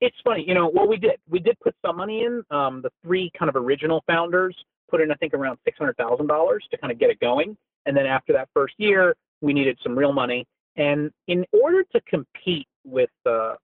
It's 0.00 0.16
funny, 0.22 0.44
you 0.46 0.54
know. 0.54 0.70
Well, 0.72 0.86
we 0.86 0.96
did. 0.96 1.18
We 1.28 1.40
did 1.40 1.58
put 1.60 1.74
some 1.84 1.96
money 1.96 2.24
in. 2.24 2.44
Um, 2.50 2.82
the 2.82 2.90
three 3.02 3.32
kind 3.36 3.48
of 3.48 3.56
original 3.56 4.04
founders 4.06 4.56
put 4.90 5.00
in, 5.00 5.10
I 5.10 5.14
think, 5.14 5.34
around 5.34 5.58
six 5.64 5.78
hundred 5.78 5.96
thousand 5.96 6.26
dollars 6.26 6.64
to 6.70 6.78
kind 6.78 6.92
of 6.92 6.98
get 6.98 7.10
it 7.10 7.20
going. 7.20 7.56
And 7.86 7.96
then 7.96 8.06
after 8.06 8.32
that 8.32 8.48
first 8.54 8.74
year, 8.78 9.14
we 9.40 9.52
needed 9.52 9.78
some 9.82 9.96
real 9.96 10.12
money. 10.12 10.46
And 10.76 11.10
in 11.28 11.44
order 11.52 11.84
to 11.92 12.00
compete 12.02 12.66
with 12.84 13.10
uh, 13.26 13.54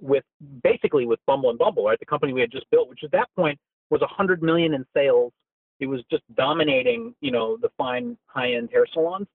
with 0.00 0.24
basically 0.62 1.06
with 1.06 1.20
Bumble 1.26 1.50
and 1.50 1.58
Bumble, 1.58 1.84
right, 1.84 1.98
the 1.98 2.06
company 2.06 2.32
we 2.32 2.40
had 2.40 2.50
just 2.50 2.68
built, 2.70 2.88
which 2.88 3.04
at 3.04 3.12
that 3.12 3.28
point 3.36 3.58
was 3.90 4.00
100 4.00 4.42
million 4.42 4.74
in 4.74 4.84
sales. 4.94 5.32
It 5.78 5.86
was 5.86 6.02
just 6.10 6.22
dominating, 6.34 7.14
you 7.20 7.30
know, 7.30 7.56
the 7.60 7.70
fine 7.76 8.16
high-end 8.26 8.68
hair 8.70 8.86
salons. 8.92 9.26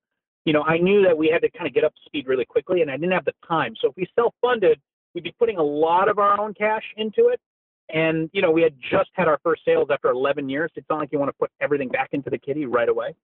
You 0.46 0.54
know, 0.54 0.64
I 0.64 0.78
knew 0.78 1.04
that 1.04 1.18
we 1.18 1.28
had 1.28 1.42
to 1.42 1.50
kind 1.50 1.68
of 1.68 1.74
get 1.74 1.84
up 1.84 1.94
to 1.96 2.02
speed 2.06 2.28
really 2.28 2.46
quickly, 2.46 2.82
and 2.82 2.92
I 2.92 2.98
didn't 2.98 3.14
have 3.14 3.26
the 3.26 3.34
time. 3.48 3.74
So 3.82 3.90
if 3.90 3.96
we 3.96 4.08
self-funded, 4.16 4.80
we'd 5.14 5.24
be 5.24 5.34
putting 5.40 5.58
a 5.58 5.64
lot 5.64 6.08
of 6.08 6.20
our 6.20 6.40
own 6.40 6.54
cash 6.54 6.84
into 6.98 7.30
it. 7.30 7.40
And 7.94 8.30
you 8.34 8.42
know, 8.42 8.52
we 8.52 8.64
had 8.64 8.74
just 8.92 9.10
had 9.14 9.28
our 9.28 9.40
first 9.44 9.64
sales 9.64 9.88
after 9.92 10.10
11 10.10 10.50
years. 10.50 10.72
It's 10.76 10.88
not 10.90 11.00
like 11.00 11.10
you 11.12 11.20
want 11.20 11.30
to 11.30 11.38
put 11.40 11.52
everything 11.62 11.90
back 11.90 12.10
into 12.14 12.30
the 12.30 12.38
kitty 12.38 12.66
right 12.66 12.90
away. 12.90 13.16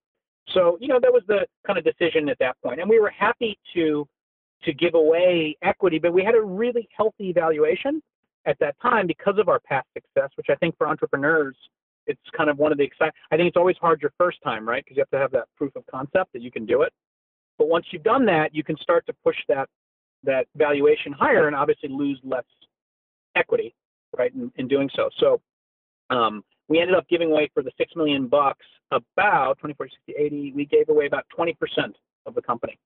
So 0.53 0.77
you 0.79 0.87
know, 0.87 0.99
that 1.01 1.11
was 1.11 1.23
the 1.27 1.47
kind 1.65 1.79
of 1.79 1.85
decision 1.85 2.29
at 2.29 2.37
that 2.39 2.57
point. 2.63 2.79
and 2.79 2.89
we 2.89 2.99
were 2.99 3.09
happy 3.09 3.57
to 3.73 4.07
to 4.63 4.73
give 4.73 4.93
away 4.93 5.57
equity, 5.63 5.97
but 5.97 6.13
we 6.13 6.23
had 6.23 6.35
a 6.35 6.41
really 6.41 6.87
healthy 6.95 7.33
valuation 7.33 8.01
at 8.45 8.57
that 8.59 8.75
time 8.81 9.07
because 9.07 9.35
of 9.37 9.49
our 9.49 9.59
past 9.59 9.87
success, 9.93 10.29
which 10.35 10.47
I 10.49 10.55
think 10.55 10.77
for 10.77 10.87
entrepreneurs, 10.87 11.55
it's 12.07 12.21
kind 12.35 12.49
of 12.49 12.57
one 12.57 12.71
of 12.71 12.77
the 12.77 12.83
exciting. 12.83 13.13
I 13.31 13.37
think 13.37 13.47
it's 13.47 13.57
always 13.57 13.77
hard 13.79 14.01
your 14.01 14.13
first 14.17 14.37
time, 14.43 14.67
right? 14.67 14.83
Because 14.83 14.97
you 14.97 15.01
have 15.01 15.09
to 15.11 15.17
have 15.17 15.31
that 15.31 15.47
proof 15.55 15.75
of 15.75 15.83
concept 15.87 16.33
that 16.33 16.41
you 16.41 16.51
can 16.51 16.65
do 16.65 16.81
it. 16.81 16.93
But 17.57 17.67
once 17.67 17.85
you've 17.91 18.03
done 18.03 18.25
that, 18.25 18.53
you 18.53 18.63
can 18.63 18.77
start 18.77 19.05
to 19.07 19.13
push 19.23 19.37
that 19.47 19.67
that 20.23 20.45
valuation 20.55 21.11
higher 21.11 21.47
and 21.47 21.55
obviously 21.55 21.89
lose 21.89 22.19
less 22.23 22.43
equity, 23.35 23.73
right? 24.17 24.33
In, 24.33 24.51
in 24.55 24.67
doing 24.67 24.89
so. 24.95 25.09
So 25.19 25.41
um, 26.09 26.43
we 26.67 26.79
ended 26.79 26.95
up 26.95 27.07
giving 27.09 27.31
away 27.31 27.49
for 27.53 27.63
the 27.63 27.71
six 27.77 27.93
million 27.95 28.27
bucks 28.27 28.65
about 28.91 29.57
24, 29.59 29.87
60, 30.07 30.23
80. 30.23 30.53
We 30.55 30.65
gave 30.65 30.89
away 30.89 31.05
about 31.05 31.25
20 31.35 31.53
percent 31.53 31.95
of 32.25 32.35
the 32.35 32.41
company, 32.41 32.77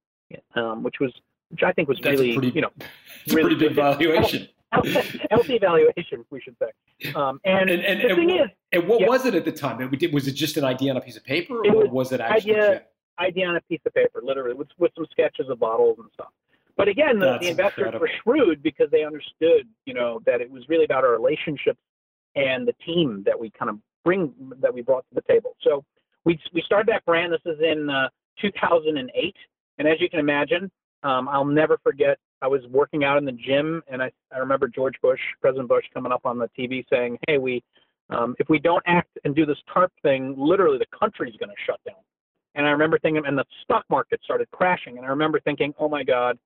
um, 0.55 0.83
which 0.83 0.95
was 0.99 1.13
which 1.49 1.63
I 1.63 1.71
think 1.71 1.87
was 1.87 1.99
That's 2.01 2.19
really 2.19 2.33
pretty, 2.33 2.51
you 2.51 2.61
know 2.61 2.71
really 3.29 3.55
pretty 3.55 3.67
big 3.67 3.75
valuation. 3.75 4.47
healthy 5.29 5.57
valuation, 5.57 6.25
we 6.31 6.41
should 6.41 6.55
say. 6.59 7.11
Um, 7.13 7.39
and, 7.45 7.69
and, 7.69 7.81
and, 7.81 8.01
the 8.01 8.07
and, 8.07 8.15
thing 8.15 8.29
is, 8.31 8.49
and 8.73 8.87
what 8.87 9.01
yeah. 9.01 9.07
was 9.07 9.25
it 9.25 9.35
at 9.35 9.45
the 9.45 9.51
time? 9.51 9.79
It, 9.81 10.11
was 10.11 10.27
it 10.27 10.33
just 10.33 10.57
an 10.57 10.65
idea 10.65 10.91
on 10.91 10.97
a 10.97 11.01
piece 11.01 11.15
of 11.15 11.23
paper, 11.23 11.63
It 11.63 11.73
or 11.73 11.83
was 11.83 11.89
was 11.91 12.11
it 12.11 12.19
actually? 12.19 12.55
idea, 12.55 12.83
idea 13.19 13.47
on 13.47 13.55
a 13.55 13.61
piece 13.61 13.79
of 13.85 13.93
paper, 13.93 14.21
literally, 14.23 14.53
with, 14.53 14.67
with 14.77 14.91
some 14.95 15.05
sketches 15.11 15.47
of 15.49 15.59
bottles 15.59 15.97
and 15.99 16.09
stuff. 16.13 16.27
But 16.77 16.87
again, 16.89 17.19
the, 17.19 17.37
the 17.39 17.47
investors 17.49 17.85
incredible. 17.85 17.99
were 18.01 18.09
shrewd 18.23 18.61
because 18.61 18.89
they 18.91 19.03
understood, 19.03 19.67
you 19.85 19.93
know, 19.93 20.21
that 20.25 20.41
it 20.41 20.49
was 20.51 20.63
really 20.67 20.85
about 20.85 21.03
our 21.05 21.11
relationships 21.11 21.79
and 22.35 22.67
the 22.67 22.73
team 22.85 23.23
that 23.25 23.39
we 23.39 23.49
kind 23.51 23.69
of 23.69 23.77
bring, 24.03 24.33
that 24.59 24.73
we 24.73 24.81
brought 24.81 25.05
to 25.09 25.15
the 25.15 25.21
table. 25.21 25.55
So 25.61 25.83
we 26.25 26.39
we 26.53 26.61
started 26.61 26.87
that 26.91 27.05
brand. 27.05 27.31
This 27.31 27.39
is 27.45 27.59
in 27.61 27.89
uh, 27.89 28.09
2008, 28.41 29.35
and 29.77 29.87
as 29.87 30.01
you 30.01 30.09
can 30.09 30.19
imagine, 30.19 30.69
Um, 31.03 31.29
I'll 31.29 31.45
never 31.45 31.77
forget. 31.83 32.17
I 32.41 32.47
was 32.47 32.61
working 32.69 33.03
out 33.03 33.17
in 33.17 33.25
the 33.25 33.31
gym, 33.31 33.81
and 33.87 34.01
I, 34.01 34.11
I 34.33 34.39
remember 34.39 34.67
George 34.67 34.95
Bush, 35.01 35.19
President 35.39 35.69
Bush, 35.69 35.85
coming 35.93 36.11
up 36.11 36.25
on 36.25 36.37
the 36.39 36.49
TV 36.57 36.83
saying, 36.89 37.17
"Hey, 37.27 37.37
we, 37.37 37.63
um, 38.09 38.35
if 38.39 38.49
we 38.49 38.59
don't 38.59 38.83
act 38.87 39.17
and 39.23 39.35
do 39.35 39.45
this 39.45 39.57
TARP 39.71 39.91
thing, 40.01 40.35
literally 40.37 40.77
the 40.79 40.97
country's 40.97 41.35
going 41.37 41.49
to 41.49 41.61
shut 41.65 41.79
down." 41.85 42.01
And 42.55 42.65
I 42.65 42.71
remember 42.71 42.97
thinking, 42.99 43.23
and 43.25 43.37
the 43.37 43.45
stock 43.63 43.85
market 43.89 44.19
started 44.23 44.49
crashing, 44.51 44.97
and 44.97 45.05
I 45.05 45.09
remember 45.09 45.39
thinking, 45.39 45.73
"Oh 45.77 45.87
my 45.87 46.03
God, 46.03 46.37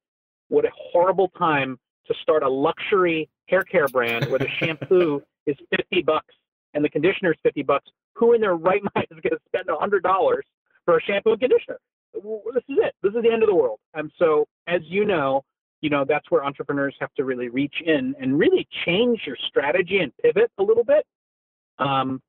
what 0.50 0.65
a 0.65 0.70
horrible 0.75 1.29
time 1.38 1.79
to 2.08 2.13
start 2.22 2.44
a 2.44 2.50
luxury 2.50 3.29
hair 3.48 3.62
care 3.63 3.88
brand 3.88 4.25
where 4.25 4.39
the 4.39 4.48
shampoo 4.60 5.22
is 5.46 5.56
50 5.75 6.03
bucks 6.03 6.34
and 6.74 6.84
the 6.84 6.89
conditioner 6.89 7.32
is 7.32 7.38
50 7.44 7.63
bucks. 7.63 7.89
Who 8.15 8.34
in 8.34 8.41
their 8.41 8.56
right 8.56 8.82
mind 8.96 9.08
is 9.12 9.20
going 9.22 9.32
to 9.32 9.39
spend 9.48 9.68
$100 9.68 10.36
for 10.86 10.98
a 10.98 11.01
shampoo 11.01 11.32
and 11.32 11.39
conditioner? 11.39 11.79
This 12.13 12.63
is 12.68 12.77
it. 12.82 12.96
This 13.01 13.13
is 13.13 13.22
the 13.24 13.32
end 13.32 13.44
of 13.44 13.50
the 13.50 13.56
world. 13.56 13.79
And 13.94 14.12
so, 14.18 14.48
as 14.68 14.82
you 14.86 15.06
know, 15.06 15.44
you 15.82 15.89
know 15.89 16.03
that's 16.08 16.29
where 16.29 16.44
entrepreneurs 16.44 16.96
have 17.00 17.13
to 17.13 17.24
really 17.24 17.50
reach 17.50 17.75
in 17.86 18.15
and 18.20 18.38
really 18.38 18.68
change 18.86 19.22
your 19.25 19.38
strategy 19.48 20.00
and 20.00 20.12
pivot 20.18 20.51
a 20.58 20.63
little 20.63 20.84
bit. 20.84 21.06
Um, 21.77 22.22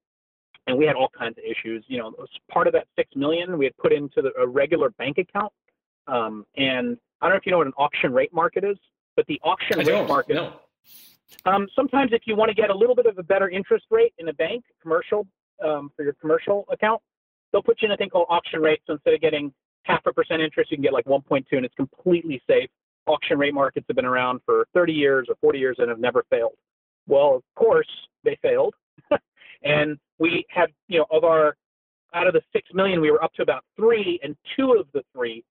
and 0.67 0.79
we 0.79 0.87
had 0.87 0.95
all 0.95 1.11
kinds 1.19 1.37
of 1.39 1.45
issues. 1.45 1.85
You 1.89 1.99
know, 1.99 2.09
it 2.09 2.19
was 2.19 2.29
part 2.53 2.67
of 2.67 2.75
that 2.75 2.87
six 2.97 3.11
million 3.17 3.59
we 3.59 3.65
had 3.65 3.77
put 3.79 3.93
into 3.93 4.23
the, 4.23 4.31
a 4.41 4.47
regular 4.47 4.91
bank 4.91 5.19
account. 5.19 5.53
Um, 6.07 6.45
and 6.57 6.99
I 7.21 7.27
don't 7.27 7.35
know 7.35 7.39
if 7.39 7.47
you 7.47 7.53
know 7.53 7.59
what 7.59 7.67
an 7.67 7.75
auction 7.77 8.13
rate 8.13 8.33
market 8.33 8.65
is, 8.65 8.77
but 9.17 9.27
the 9.27 9.41
auction 9.45 9.79
rate 9.79 10.09
market. 10.09 10.35
no. 10.35 10.55
Um, 11.47 11.69
sometimes, 11.77 12.11
if 12.13 12.23
you 12.27 12.35
want 12.35 12.49
to 12.49 12.55
get 12.55 12.71
a 12.71 12.75
little 12.75 12.95
bit 12.95 13.07
of 13.07 13.19
a 13.19 13.23
better 13.23 13.49
interest 13.49 13.87
rate 13.91 14.13
in 14.19 14.29
a 14.29 14.33
bank, 14.33 14.65
commercial, 14.83 15.27
um, 15.65 15.91
for 15.97 16.03
your 16.03 16.15
commercial 16.15 16.65
account, 16.73 17.01
they'll 17.53 17.63
put 17.63 17.81
you 17.83 17.87
in 17.87 17.93
a 17.93 17.97
thing 17.97 18.11
called 18.11 18.27
auction 18.29 18.61
rate. 18.61 18.81
So 18.87 18.95
instead 18.95 19.15
of 19.15 19.21
getting 19.21 19.53
half 19.85 20.05
a 20.07 20.13
percent 20.13 20.43
interest, 20.43 20.71
you 20.71 20.77
can 20.77 20.83
get 20.83 20.93
like 20.93 21.05
1.2, 21.05 21.45
and 21.53 21.65
it's 21.65 21.75
completely 21.75 22.43
safe. 22.49 22.69
Auction 23.07 23.39
rate 23.39 23.55
markets 23.55 23.87
have 23.89 23.97
been 23.97 24.05
around 24.05 24.41
for 24.45 24.67
30 24.75 24.93
years 24.93 25.27
or 25.29 25.37
40 25.41 25.59
years 25.59 25.77
and 25.79 25.89
have 25.89 25.99
never 25.99 26.25
failed. 26.31 26.57
Well, 27.07 27.37
of 27.37 27.43
course, 27.55 27.89
they 28.25 28.39
failed, 28.43 28.75
and 29.63 29.99
we 30.19 30.45
had, 30.51 30.71
you 30.89 30.99
know, 30.99 31.07
of 31.11 31.25
our 31.25 31.57
out 32.13 32.27
of 32.27 32.35
the 32.35 32.43
six 32.53 32.69
million, 32.75 33.01
we 33.01 33.11
were 33.11 33.23
up 33.23 33.33
to 33.35 33.43
about 33.43 33.65
three, 33.77 34.19
and 34.23 34.37
two 34.57 34.73
of 34.73 34.87
the 34.93 35.03
three 35.15 35.45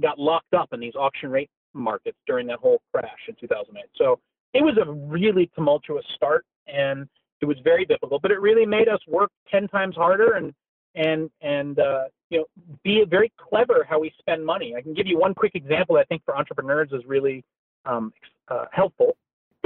got 0.00 0.18
locked 0.18 0.54
up 0.54 0.72
in 0.72 0.80
these 0.80 0.94
auction 0.94 1.30
rate 1.30 1.50
markets 1.72 2.18
during 2.26 2.46
that 2.46 2.58
whole 2.58 2.80
crash 2.92 3.18
in 3.28 3.34
2008. 3.40 3.84
So 3.96 4.18
it 4.52 4.62
was 4.62 4.76
a 4.78 4.90
really 4.90 5.50
tumultuous 5.54 6.04
start, 6.14 6.46
and 6.66 7.08
it 7.40 7.46
was 7.46 7.56
very 7.64 7.84
difficult. 7.84 8.22
But 8.22 8.30
it 8.30 8.40
really 8.40 8.66
made 8.66 8.88
us 8.88 9.00
work 9.08 9.30
10 9.50 9.68
times 9.68 9.96
harder 9.96 10.34
and 10.34 10.52
and 10.94 11.28
and 11.42 11.78
uh, 11.78 12.04
you 12.30 12.38
know 12.38 12.44
be 12.84 13.04
very 13.08 13.32
clever 13.36 13.84
how 13.88 13.98
we 13.98 14.12
spend 14.18 14.44
money. 14.44 14.74
I 14.76 14.80
can 14.80 14.94
give 14.94 15.06
you 15.06 15.18
one 15.18 15.34
quick 15.34 15.54
example. 15.54 15.96
I 15.96 16.04
think 16.04 16.22
for 16.24 16.36
entrepreneurs 16.36 16.90
is 16.92 17.02
really 17.06 17.44
um, 17.84 18.12
uh, 18.48 18.66
helpful 18.72 19.16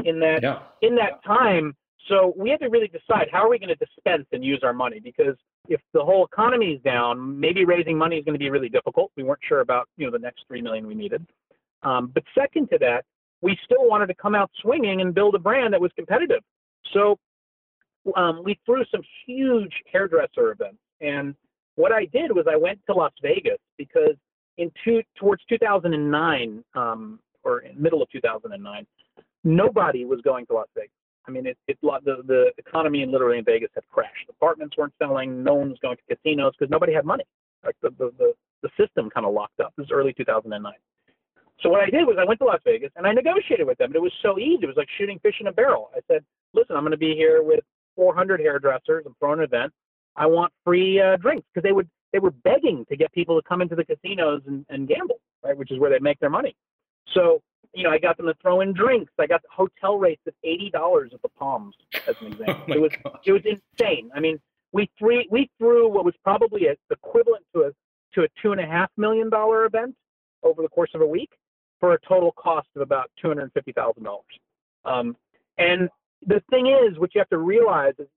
in 0.05 0.19
that 0.21 0.43
Yeah. 0.43 0.61
in 0.83 0.95
that 0.97 1.23
time. 1.25 1.77
So 2.09 2.33
we 2.37 2.51
had 2.51 2.61
to 2.61 2.69
really 2.69 2.89
decide 2.89 3.29
how 3.31 3.45
are 3.45 3.51
we 3.51 3.59
going 3.59 3.69
to 3.69 3.75
dispense 3.75 4.27
and 4.33 4.45
use 4.45 4.61
our 4.63 4.73
money 4.73 5.01
because 5.01 5.37
if 5.69 5.81
the 5.93 6.03
whole 6.03 6.25
economy 6.25 6.73
is 6.73 6.83
down, 6.83 7.39
maybe 7.39 7.65
raising 7.65 7.99
money 7.99 8.17
is 8.17 8.25
going 8.25 8.35
to 8.35 8.39
be 8.39 8.51
really 8.51 8.69
difficult. 8.69 9.11
We 9.17 9.25
weren't 9.25 9.41
sure 9.47 9.61
about 9.61 9.89
you 9.97 10.07
know 10.07 10.13
the 10.13 10.19
next 10.19 10.45
three 10.49 10.63
million 10.63 10.87
we 10.87 10.95
needed. 10.95 11.27
Um, 11.83 12.11
but 12.15 12.23
second 12.35 12.69
to 12.71 12.79
that, 12.79 13.05
we 13.41 13.59
still 13.65 13.87
wanted 13.87 14.07
to 14.07 14.15
come 14.15 14.35
out 14.35 14.51
swinging 14.61 15.01
and 15.01 15.15
build 15.15 15.35
a 15.35 15.39
brand 15.39 15.73
that 15.73 15.81
was 15.81 15.91
competitive. 15.97 16.43
So 16.93 17.19
um, 18.17 18.43
we 18.45 18.59
threw 18.65 18.85
some 18.91 19.03
huge 19.27 19.73
hairdresser 19.93 20.53
events. 20.53 20.79
And 21.01 21.35
what 21.77 21.93
I 21.93 22.07
did 22.07 22.33
was 22.33 22.47
I 22.51 22.57
went 22.57 22.81
to 22.87 22.95
Las 22.95 23.13
Vegas 23.23 23.59
because 23.77 24.15
in 24.57 24.71
two, 24.85 25.03
towards 25.17 25.43
2009 25.49 26.65
um, 26.75 27.21
or 27.45 27.61
in 27.61 27.81
middle 27.81 28.03
of 28.03 28.11
2009, 28.11 28.87
nobody 29.45 30.05
was 30.05 30.21
going 30.23 30.47
to 30.47 30.55
Las 30.55 30.69
Vegas. 30.75 30.91
I 31.27 31.31
mean, 31.31 31.47
it, 31.47 31.59
it 31.67 31.79
the 31.83 32.23
the 32.27 32.53
economy 32.59 33.03
in 33.03 33.13
literally 33.13 33.39
in 33.39 33.45
Vegas 33.45 33.71
had 33.75 33.87
crashed. 33.89 34.29
Apartments 34.31 34.77
weren't 34.77 34.95
selling. 34.99 35.43
No 35.43 35.55
one 35.55 35.71
was 35.71 35.79
going 35.81 35.97
to 35.97 36.17
casinos 36.17 36.53
because 36.59 36.71
nobody 36.71 36.93
had 36.93 37.05
money. 37.05 37.25
Like 37.65 37.77
the 37.83 37.91
the 37.91 38.11
the, 38.19 38.33
the 38.63 38.71
system 38.79 39.11
kind 39.11 39.27
of 39.27 39.35
locked 39.35 39.61
up. 39.61 39.73
This 39.77 39.85
is 39.85 39.91
early 39.93 40.13
2009. 40.15 40.73
So 41.63 41.69
what 41.69 41.81
I 41.81 41.91
did 41.91 42.07
was 42.07 42.17
I 42.21 42.25
went 42.25 42.39
to 42.41 42.47
Las 42.47 42.61
Vegas 42.65 42.91
and 42.97 43.07
I 43.07 43.13
negotiated 43.13 43.67
with 43.67 43.79
them. 43.79 43.87
And 43.87 43.97
it 43.97 44.03
was 44.03 44.13
so 44.23 44.39
easy. 44.39 44.63
It 44.63 44.67
was 44.67 44.77
like 44.77 44.89
shooting 44.97 45.19
fish 45.19 45.35
in 45.41 45.49
a 45.49 45.53
barrel. 45.53 45.91
I 45.95 46.01
said, 46.07 46.25
listen, 46.55 46.77
I'm 46.77 46.83
going 46.83 46.93
to 46.93 46.97
be 46.97 47.15
here 47.15 47.43
with 47.43 47.61
400 47.97 48.39
hairdressers. 48.41 49.05
I'm 49.07 49.15
throwing 49.19 49.41
an 49.41 49.45
event. 49.45 49.73
I 50.17 50.27
want 50.27 50.53
free 50.65 51.01
uh, 51.01 51.17
drinks 51.17 51.47
because 51.53 51.67
they 51.67 51.73
would 51.73 51.89
they 52.13 52.19
were 52.19 52.31
begging 52.31 52.87
to 52.89 52.97
get 52.97 53.13
people 53.13 53.41
to 53.41 53.47
come 53.47 53.61
into 53.61 53.75
the 53.75 53.85
casinos 53.85 54.41
and, 54.47 54.65
and 54.71 54.89
gamble, 54.89 55.21
right? 55.45 55.57
Which 55.57 55.71
is 55.71 55.79
where 55.79 55.91
they 55.91 55.99
make 55.99 56.19
their 56.21 56.31
money. 56.31 56.57
So 57.13 57.43
you 57.75 57.85
know, 57.85 57.91
I 57.91 57.99
got 57.99 58.17
them 58.17 58.27
to 58.27 58.35
throw 58.41 58.61
in 58.61 58.73
drinks. 58.73 59.13
I 59.19 59.27
got 59.27 59.43
hotel 59.51 59.99
rates 59.99 60.23
of 60.27 60.35
eighty 60.45 60.71
dollars 60.71 61.11
at 61.15 61.23
the 61.23 61.29
Palms, 61.29 61.75
as 62.07 62.17
an 62.21 62.27
example. 62.33 62.65
Oh 62.69 62.73
it 62.73 62.81
was 62.81 62.93
gosh. 63.05 63.21
it 63.27 63.33
was 63.33 63.43
insane. 63.45 64.11
I 64.15 64.21
mean, 64.21 64.41
we 64.73 64.91
three 64.99 65.29
we 65.31 65.51
threw 65.59 65.89
what 65.89 66.05
was 66.05 66.15
probably 66.23 66.67
a, 66.67 66.77
equivalent 66.91 67.45
to 67.55 67.63
a 67.63 67.71
to 68.15 68.23
a 68.23 68.29
two 68.43 68.53
and 68.53 68.61
a 68.61 68.67
half 68.67 68.91
million 68.97 69.31
dollar 69.31 69.65
event 69.65 69.95
over 70.43 70.63
the 70.63 70.69
course 70.69 70.91
of 70.95 71.01
a 71.01 71.07
week 71.07 71.31
for 71.81 71.95
a 71.95 71.99
total 72.07 72.33
cost 72.33 72.69
of 72.77 72.83
about 72.83 73.11
two 73.21 73.29
hundred 73.29 73.43
and 73.43 73.53
fifty 73.53 73.73
thousand 73.73 74.05
dollars. 74.05 74.25
Um, 74.85 75.17
and 75.59 75.89
the 76.27 76.43
thing 76.51 76.67
is, 76.67 76.99
what 76.99 77.15
you 77.15 77.21
have 77.21 77.29
to 77.29 77.39
realize 77.39 77.95
is, 77.99 78.09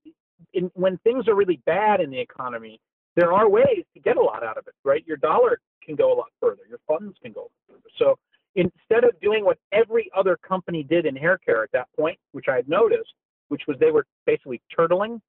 in, 0.54 0.72
when 0.74 0.98
things 1.00 1.28
are 1.28 1.36
really 1.36 1.62
bad 1.66 2.02
in 2.02 2.10
the 2.10 2.20
economy, 2.20 2.80
there 3.16 3.34
are 3.34 3.50
ways 3.50 3.84
to 3.94 4.00
get 4.00 4.18
a 4.18 4.22
lot 4.22 4.44
out 4.44 4.58
of 4.58 4.68
it, 4.68 4.74
right? 4.84 5.04
Your 5.06 5.18
dollar 5.18 5.60
can 5.84 5.96
go 5.96 6.14
a 6.14 6.16
lot 6.16 6.30
further. 6.40 6.62
Your 6.70 6.80
funds 6.88 7.16
can 7.22 7.32
go 7.34 7.50
further. 7.68 7.82
So 7.98 8.18
instead 8.56 9.04
of 9.04 9.20
doing 9.22 9.46
what 9.46 9.58
every 9.72 10.10
other 10.16 10.38
company 10.38 10.84
did 10.84 11.06
in 11.06 11.16
hair 11.16 11.38
care 11.38 11.64
at 11.64 11.72
that 11.72 11.88
point, 11.98 12.18
which 12.32 12.46
I 12.50 12.56
had 12.56 12.68
noticed, 12.68 13.14
which 13.50 13.64
was 13.68 13.78
they 13.80 13.92
were 13.92 14.06
basically 14.26 14.62
turtling, 14.78 15.20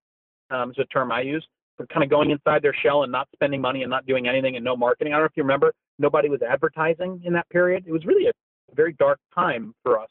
um, 0.51 0.71
is 0.71 0.79
a 0.79 0.85
term 0.87 1.13
I 1.13 1.23
use, 1.23 1.47
for 1.77 1.87
kind 1.87 2.05
of 2.05 2.11
going 2.11 2.31
inside 2.31 2.63
their 2.63 2.75
shell 2.83 3.03
and 3.03 3.13
not 3.13 3.29
spending 3.33 3.61
money 3.61 3.83
and 3.83 3.91
not 3.91 4.07
doing 4.07 4.29
anything 4.29 4.57
and 4.57 4.65
no 4.65 4.77
marketing. 4.77 5.13
I 5.13 5.17
don't 5.17 5.23
know 5.23 5.27
if 5.27 5.37
you 5.37 5.43
remember, 5.43 5.73
nobody 5.99 6.29
was 6.29 6.43
advertising 6.43 7.21
in 7.25 7.33
that 7.35 7.49
period. 7.51 7.85
It 7.87 7.93
was 7.93 8.05
really 8.05 8.27
a 8.27 8.33
very 8.75 8.93
dark 8.95 9.19
time 9.35 9.75
for 9.83 9.99
us. 9.99 10.09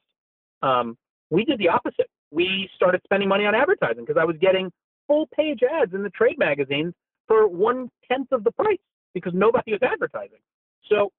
Um, 0.62 0.98
we 1.30 1.46
did 1.46 1.60
the 1.60 1.70
opposite. 1.70 2.10
We 2.32 2.70
started 2.76 3.02
spending 3.04 3.30
money 3.30 3.46
on 3.46 3.56
advertising 3.56 4.04
because 4.06 4.20
I 4.20 4.26
was 4.26 4.36
getting 4.40 4.72
full 5.08 5.28
page 5.36 5.60
ads 5.64 5.94
in 5.94 6.04
the 6.04 6.10
trade 6.10 6.38
magazines 6.38 6.94
for 7.28 7.48
one 7.48 7.90
tenth 8.10 8.32
of 8.32 8.44
the 8.44 8.52
price 8.52 8.80
because 9.14 9.34
nobody 9.34 9.72
was 9.72 9.82
advertising. 9.84 10.40
So 10.90 11.12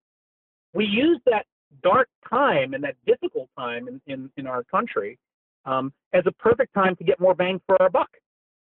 we 0.75 0.84
used 0.84 1.20
that 1.26 1.44
dark 1.82 2.08
time 2.28 2.74
and 2.74 2.84
that 2.84 2.96
difficult 3.06 3.48
time 3.58 3.88
in, 3.88 4.00
in, 4.06 4.30
in 4.36 4.46
our 4.46 4.64
country 4.64 5.18
um, 5.64 5.92
as 6.12 6.24
a 6.26 6.32
perfect 6.32 6.74
time 6.74 6.96
to 6.96 7.04
get 7.04 7.20
more 7.20 7.34
bang 7.34 7.60
for 7.66 7.80
our 7.80 7.90
buck. 7.90 8.10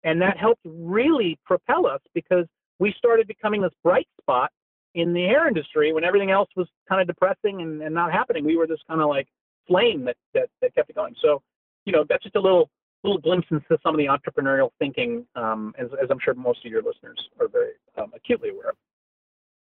And 0.04 0.20
that 0.22 0.36
helped 0.36 0.60
really 0.64 1.38
propel 1.44 1.86
us 1.86 2.00
because 2.14 2.46
we 2.78 2.94
started 2.96 3.26
becoming 3.26 3.60
this 3.60 3.72
bright 3.82 4.08
spot 4.20 4.50
in 4.94 5.12
the 5.12 5.24
hair 5.24 5.48
industry 5.48 5.92
when 5.92 6.04
everything 6.04 6.30
else 6.30 6.48
was 6.56 6.68
kind 6.88 7.00
of 7.00 7.06
depressing 7.06 7.62
and, 7.62 7.82
and 7.82 7.94
not 7.94 8.12
happening. 8.12 8.44
We 8.44 8.56
were 8.56 8.66
this 8.66 8.80
kind 8.88 9.00
of 9.00 9.08
like 9.08 9.26
flame 9.66 10.04
that, 10.04 10.16
that, 10.34 10.48
that 10.62 10.74
kept 10.74 10.90
it 10.90 10.96
going. 10.96 11.14
So, 11.20 11.42
you 11.84 11.92
know, 11.92 12.04
that's 12.08 12.22
just 12.22 12.36
a 12.36 12.40
little 12.40 12.70
little 13.04 13.20
glimpse 13.20 13.46
into 13.50 13.78
some 13.82 13.94
of 13.94 13.98
the 13.98 14.06
entrepreneurial 14.06 14.70
thinking, 14.80 15.24
um, 15.36 15.72
as, 15.78 15.86
as 16.02 16.08
I'm 16.10 16.18
sure 16.18 16.34
most 16.34 16.64
of 16.66 16.72
your 16.72 16.82
listeners 16.82 17.18
are 17.40 17.46
very 17.46 17.72
um, 17.96 18.10
acutely 18.14 18.50
aware 18.50 18.70
of. 18.70 18.76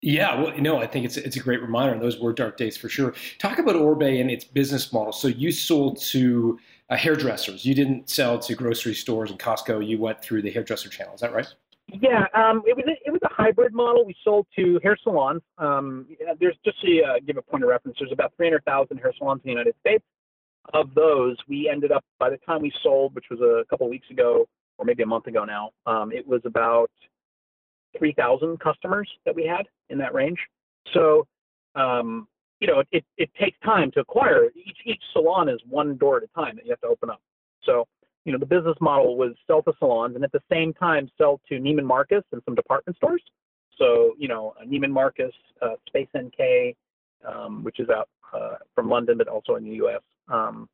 Yeah, 0.02 0.40
well, 0.40 0.52
no, 0.58 0.78
I 0.78 0.86
think 0.86 1.06
it's 1.06 1.16
it's 1.16 1.36
a 1.36 1.40
great 1.40 1.62
reminder. 1.62 1.98
Those 1.98 2.20
were 2.20 2.32
dark 2.32 2.56
days 2.56 2.76
for 2.76 2.88
sure. 2.88 3.14
Talk 3.38 3.58
about 3.58 3.76
Oribe 3.76 4.20
and 4.20 4.30
its 4.30 4.44
business 4.44 4.92
model. 4.92 5.12
So 5.12 5.28
you 5.28 5.50
sold 5.50 6.00
to 6.02 6.58
uh, 6.90 6.96
hairdressers. 6.96 7.64
You 7.64 7.74
didn't 7.74 8.10
sell 8.10 8.38
to 8.40 8.54
grocery 8.54 8.94
stores 8.94 9.30
and 9.30 9.40
Costco. 9.40 9.86
You 9.86 9.98
went 9.98 10.20
through 10.22 10.42
the 10.42 10.50
hairdresser 10.50 10.90
channel. 10.90 11.14
Is 11.14 11.20
that 11.20 11.32
right? 11.32 11.46
Yeah, 11.88 12.26
um, 12.34 12.62
it 12.66 12.76
was 12.76 12.84
a, 12.86 12.96
it 13.06 13.10
was 13.10 13.20
a 13.24 13.32
hybrid 13.32 13.72
model. 13.72 14.04
We 14.04 14.14
sold 14.22 14.46
to 14.56 14.78
hair 14.82 14.96
salons. 15.02 15.40
Um, 15.56 16.06
there's 16.40 16.56
just 16.64 16.80
to 16.82 17.02
uh, 17.02 17.14
give 17.26 17.36
a 17.36 17.42
point 17.42 17.62
of 17.62 17.70
reference. 17.70 17.96
There's 17.98 18.12
about 18.12 18.32
300,000 18.36 18.98
hair 18.98 19.12
salons 19.18 19.40
in 19.44 19.48
the 19.48 19.52
United 19.52 19.74
States. 19.80 20.04
Of 20.74 20.94
those, 20.94 21.36
we 21.48 21.70
ended 21.72 21.92
up 21.92 22.04
by 22.18 22.28
the 22.28 22.38
time 22.38 22.60
we 22.60 22.72
sold, 22.82 23.14
which 23.14 23.26
was 23.30 23.40
a 23.40 23.64
couple 23.70 23.86
of 23.86 23.90
weeks 23.90 24.10
ago 24.10 24.46
or 24.78 24.84
maybe 24.84 25.02
a 25.02 25.06
month 25.06 25.26
ago 25.26 25.44
now, 25.44 25.70
um, 25.86 26.12
it 26.12 26.26
was 26.26 26.40
about 26.44 26.90
3,000 27.98 28.58
customers 28.60 29.08
that 29.24 29.34
we 29.34 29.46
had 29.46 29.66
in 29.88 29.98
that 29.98 30.14
range. 30.14 30.38
So, 30.92 31.26
um, 31.74 32.28
you 32.60 32.66
know, 32.66 32.82
it, 32.90 33.04
it, 33.18 33.30
takes 33.38 33.58
time 33.64 33.90
to 33.92 34.00
acquire. 34.00 34.46
Each 34.54 34.78
each 34.86 35.02
salon 35.12 35.48
is 35.48 35.60
one 35.68 35.96
door 35.98 36.16
at 36.16 36.22
a 36.22 36.28
time 36.28 36.56
that 36.56 36.64
you 36.64 36.70
have 36.70 36.80
to 36.80 36.86
open 36.86 37.10
up. 37.10 37.20
So, 37.64 37.86
you 38.24 38.32
know, 38.32 38.38
the 38.38 38.46
business 38.46 38.76
model 38.80 39.16
was 39.16 39.32
sell 39.46 39.62
to 39.62 39.72
salons 39.78 40.14
and 40.14 40.24
at 40.24 40.32
the 40.32 40.42
same 40.50 40.72
time 40.72 41.10
sell 41.18 41.40
to 41.48 41.58
Neiman 41.58 41.84
Marcus 41.84 42.24
and 42.32 42.40
some 42.44 42.54
department 42.54 42.96
stores. 42.96 43.22
So, 43.76 44.14
you 44.18 44.28
know, 44.28 44.54
Neiman 44.66 44.90
Marcus, 44.90 45.32
uh, 45.60 45.74
Space 45.86 46.08
NK, 46.16 46.74
um, 47.26 47.62
which 47.62 47.78
is 47.78 47.88
out 47.90 48.08
uh, 48.32 48.56
from 48.74 48.88
London, 48.88 49.18
but 49.18 49.28
also 49.28 49.56
in 49.56 49.64
the 49.64 49.70
U.S., 49.72 50.00
um, 50.28 50.68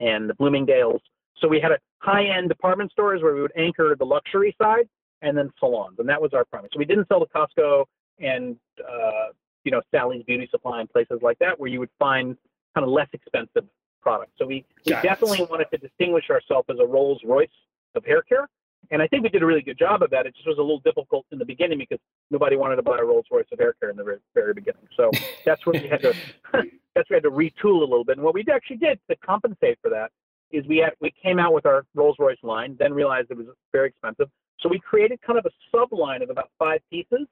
and 0.00 0.28
the 0.28 0.34
Bloomingdale's. 0.34 1.00
So 1.40 1.48
we 1.48 1.60
had 1.60 1.72
a 1.72 1.78
high-end 1.98 2.48
department 2.48 2.90
stores 2.92 3.22
where 3.22 3.34
we 3.34 3.42
would 3.42 3.52
anchor 3.56 3.94
the 3.98 4.04
luxury 4.04 4.54
side, 4.60 4.88
and 5.26 5.36
then 5.36 5.50
salons, 5.58 5.98
and 5.98 6.08
that 6.08 6.20
was 6.22 6.32
our 6.32 6.44
primary. 6.44 6.70
So 6.72 6.78
we 6.78 6.84
didn't 6.84 7.08
sell 7.08 7.20
to 7.20 7.26
Costco 7.26 7.84
and 8.18 8.56
uh, 8.80 9.32
you 9.64 9.72
know, 9.72 9.82
Sally's 9.90 10.22
Beauty 10.22 10.48
Supply 10.50 10.80
and 10.80 10.88
places 10.88 11.18
like 11.22 11.38
that, 11.40 11.58
where 11.58 11.68
you 11.68 11.80
would 11.80 11.90
find 11.98 12.36
kind 12.74 12.86
of 12.86 12.88
less 12.88 13.08
expensive 13.12 13.64
products. 14.00 14.32
So 14.38 14.46
we, 14.46 14.64
we 14.84 14.92
Got 14.92 15.04
it. 15.04 15.08
definitely 15.08 15.44
wanted 15.50 15.66
to 15.72 15.78
distinguish 15.78 16.30
ourselves 16.30 16.68
as 16.70 16.76
a 16.80 16.86
Rolls 16.86 17.20
Royce 17.24 17.48
of 17.96 18.04
hair 18.04 18.22
care. 18.22 18.48
And 18.92 19.02
I 19.02 19.08
think 19.08 19.24
we 19.24 19.28
did 19.28 19.42
a 19.42 19.46
really 19.46 19.62
good 19.62 19.78
job 19.78 20.02
of 20.02 20.10
that. 20.10 20.26
It 20.26 20.36
just 20.36 20.46
was 20.46 20.58
a 20.58 20.60
little 20.60 20.78
difficult 20.78 21.26
in 21.32 21.38
the 21.40 21.44
beginning 21.44 21.78
because 21.78 21.98
nobody 22.30 22.54
wanted 22.54 22.76
to 22.76 22.82
buy 22.82 22.98
a 23.00 23.04
Rolls 23.04 23.26
Royce 23.32 23.46
of 23.52 23.58
hair 23.58 23.74
care 23.80 23.90
in 23.90 23.96
the 23.96 24.04
very, 24.04 24.18
very 24.32 24.54
beginning. 24.54 24.86
So 24.96 25.10
that's 25.44 25.66
where 25.66 25.82
we 25.82 25.88
had 25.88 26.02
to 26.02 26.14
that's 26.94 27.10
where 27.10 27.20
we 27.20 27.22
had 27.22 27.24
to 27.24 27.30
retool 27.32 27.78
a 27.78 27.88
little 27.90 28.04
bit. 28.04 28.16
And 28.18 28.24
what 28.24 28.34
we 28.34 28.44
actually 28.52 28.76
did 28.76 29.00
to 29.10 29.16
compensate 29.16 29.78
for 29.82 29.90
that 29.90 30.12
is 30.52 30.64
we 30.68 30.76
had 30.76 30.92
we 31.00 31.12
came 31.20 31.40
out 31.40 31.52
with 31.52 31.66
our 31.66 31.84
Rolls 31.96 32.14
Royce 32.20 32.38
line, 32.44 32.76
then 32.78 32.94
realized 32.94 33.32
it 33.32 33.36
was 33.36 33.48
very 33.72 33.88
expensive. 33.88 34.30
So 34.66 34.70
we 34.70 34.80
created 34.80 35.20
kind 35.22 35.38
of 35.38 35.46
a 35.46 35.50
sub 35.70 35.92
line 35.92 36.22
of 36.22 36.30
about 36.30 36.50
five 36.58 36.80
pieces, 36.90 37.28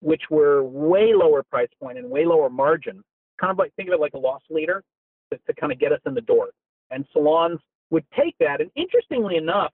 which 0.00 0.22
were 0.30 0.64
way 0.64 1.14
lower 1.14 1.44
price 1.44 1.68
point 1.80 1.96
and 1.96 2.10
way 2.10 2.24
lower 2.26 2.50
margin. 2.50 3.04
Kind 3.40 3.52
of 3.52 3.58
like 3.58 3.72
think 3.74 3.88
of 3.88 3.94
it 3.94 4.00
like 4.00 4.14
a 4.14 4.18
loss 4.18 4.42
leader 4.50 4.82
to, 5.32 5.38
to 5.46 5.54
kind 5.54 5.72
of 5.72 5.78
get 5.78 5.92
us 5.92 6.00
in 6.06 6.14
the 6.14 6.22
door. 6.22 6.48
And 6.90 7.06
salons 7.12 7.60
would 7.90 8.04
take 8.18 8.34
that, 8.40 8.60
and 8.60 8.68
interestingly 8.74 9.36
enough, 9.36 9.72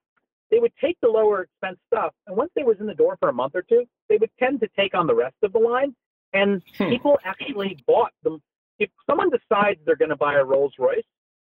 they 0.50 0.58
would 0.58 0.72
take 0.78 0.98
the 1.00 1.08
lower 1.08 1.44
expense 1.44 1.78
stuff, 1.86 2.12
and 2.26 2.36
once 2.36 2.50
they 2.54 2.62
was 2.62 2.76
in 2.78 2.84
the 2.84 2.94
door 2.94 3.16
for 3.18 3.30
a 3.30 3.32
month 3.32 3.54
or 3.54 3.62
two, 3.62 3.86
they 4.10 4.18
would 4.18 4.30
tend 4.38 4.60
to 4.60 4.68
take 4.76 4.94
on 4.94 5.06
the 5.06 5.14
rest 5.14 5.36
of 5.42 5.54
the 5.54 5.58
line, 5.58 5.96
and 6.34 6.62
Hmm. 6.76 6.90
people 6.90 7.18
actually 7.24 7.82
bought 7.86 8.12
them. 8.22 8.42
If 8.78 8.90
someone 9.06 9.30
decides 9.30 9.80
they're 9.86 9.96
going 9.96 10.10
to 10.10 10.16
buy 10.16 10.34
a 10.34 10.44
Rolls 10.44 10.74
Royce, 10.78 11.06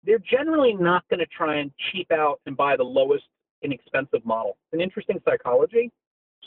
they're 0.03 0.19
generally 0.19 0.73
not 0.73 1.07
going 1.09 1.21
to 1.21 1.27
try 1.27 1.57
and 1.57 1.71
cheap 1.93 2.11
out 2.11 2.41
and 2.47 2.57
buy 2.57 2.77
the 2.77 2.85
lowest 2.85 3.27
inexpensive 3.63 4.25
model. 4.25 4.57
It's 4.67 4.75
an 4.75 4.81
interesting 4.81 5.21
psychology. 5.25 5.91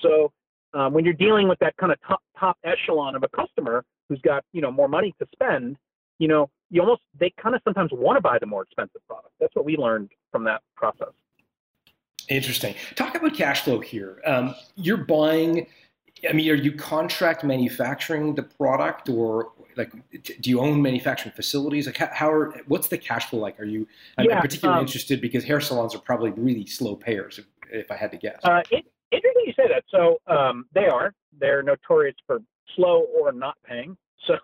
So 0.01 0.31
um, 0.73 0.93
when 0.93 1.05
you're 1.05 1.13
dealing 1.13 1.47
with 1.47 1.59
that 1.59 1.75
kind 1.77 1.91
of 1.91 1.99
top 2.07 2.21
top 2.39 2.57
echelon 2.63 3.15
of 3.15 3.23
a 3.23 3.29
customer 3.29 3.83
who's 4.09 4.21
got 4.21 4.43
you 4.53 4.61
know 4.61 4.71
more 4.71 4.87
money 4.87 5.13
to 5.19 5.27
spend, 5.33 5.77
you 6.19 6.27
know 6.27 6.49
you 6.69 6.81
almost 6.81 7.01
they 7.19 7.33
kind 7.41 7.55
of 7.55 7.61
sometimes 7.63 7.91
want 7.93 8.17
to 8.17 8.21
buy 8.21 8.37
the 8.39 8.45
more 8.45 8.63
expensive 8.63 9.01
product. 9.07 9.33
That's 9.39 9.55
what 9.55 9.65
we 9.65 9.77
learned 9.77 10.09
from 10.31 10.43
that 10.45 10.61
process. 10.75 11.09
Interesting. 12.29 12.75
Talk 12.95 13.15
about 13.15 13.33
cash 13.33 13.61
flow 13.61 13.79
here. 13.79 14.21
Um, 14.25 14.55
you're 14.75 14.97
buying. 14.97 15.67
I 16.29 16.33
mean, 16.33 16.49
are 16.51 16.55
you 16.55 16.71
contract 16.73 17.43
manufacturing 17.43 18.35
the 18.35 18.43
product, 18.43 19.09
or 19.09 19.51
like, 19.75 19.91
do 20.41 20.49
you 20.49 20.59
own 20.59 20.81
manufacturing 20.81 21.33
facilities? 21.35 21.87
Like, 21.87 21.97
how, 21.97 22.09
how 22.11 22.31
are 22.31 22.51
what's 22.67 22.87
the 22.87 22.97
cash 22.97 23.29
flow 23.29 23.39
like? 23.39 23.59
Are 23.59 23.65
you? 23.65 23.87
I'm, 24.17 24.25
Yeah, 24.29 24.41
particularly 24.41 24.79
um, 24.79 24.85
interested 24.85 25.21
because 25.21 25.43
hair 25.43 25.61
salons 25.61 25.95
are 25.95 25.99
probably 25.99 26.31
really 26.31 26.65
slow 26.65 26.95
payers, 26.95 27.39
if, 27.39 27.45
if 27.71 27.91
I 27.91 27.95
had 27.95 28.11
to 28.11 28.17
guess. 28.17 28.39
Uh, 28.43 28.61
it, 28.69 28.85
interesting 29.11 29.43
you 29.45 29.53
say 29.55 29.67
that. 29.67 29.83
So 29.89 30.19
um, 30.27 30.65
they 30.73 30.85
are. 30.85 31.13
They're 31.39 31.63
notorious 31.63 32.15
for 32.27 32.39
slow 32.75 33.07
or 33.19 33.31
not 33.31 33.57
paying. 33.63 33.97
So, 34.27 34.35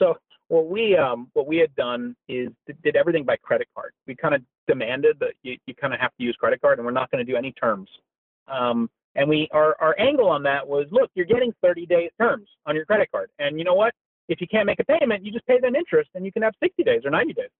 so 0.00 0.16
what 0.48 0.66
we 0.66 0.96
um, 0.96 1.30
what 1.34 1.46
we 1.46 1.58
had 1.58 1.72
done 1.76 2.16
is 2.28 2.48
did 2.82 2.96
everything 2.96 3.22
by 3.22 3.36
credit 3.36 3.68
card. 3.76 3.92
We 4.08 4.16
kind 4.16 4.34
of 4.34 4.42
demanded 4.66 5.18
that 5.20 5.34
you, 5.44 5.56
you 5.66 5.74
kind 5.76 5.94
of 5.94 6.00
have 6.00 6.10
to 6.16 6.24
use 6.24 6.34
credit 6.34 6.60
card, 6.60 6.78
and 6.78 6.84
we're 6.84 6.92
not 6.92 7.12
going 7.12 7.24
to 7.24 7.32
do 7.32 7.36
any 7.36 7.52
terms. 7.52 7.88
Um, 8.48 8.90
and 9.14 9.28
we 9.28 9.48
our 9.52 9.76
our 9.80 9.94
angle 9.98 10.28
on 10.28 10.42
that 10.44 10.66
was, 10.66 10.86
look, 10.90 11.10
you're 11.14 11.26
getting 11.26 11.52
30 11.62 11.86
day 11.86 12.10
terms 12.20 12.48
on 12.66 12.74
your 12.74 12.84
credit 12.84 13.10
card, 13.10 13.30
and 13.38 13.58
you 13.58 13.64
know 13.64 13.74
what? 13.74 13.94
If 14.28 14.40
you 14.40 14.46
can't 14.46 14.66
make 14.66 14.80
a 14.80 14.84
payment, 14.84 15.24
you 15.24 15.30
just 15.32 15.46
pay 15.46 15.60
them 15.60 15.74
interest, 15.74 16.10
and 16.14 16.24
you 16.24 16.32
can 16.32 16.42
have 16.42 16.54
60 16.62 16.82
days 16.82 17.02
or 17.04 17.10
90 17.10 17.34
days. 17.34 17.50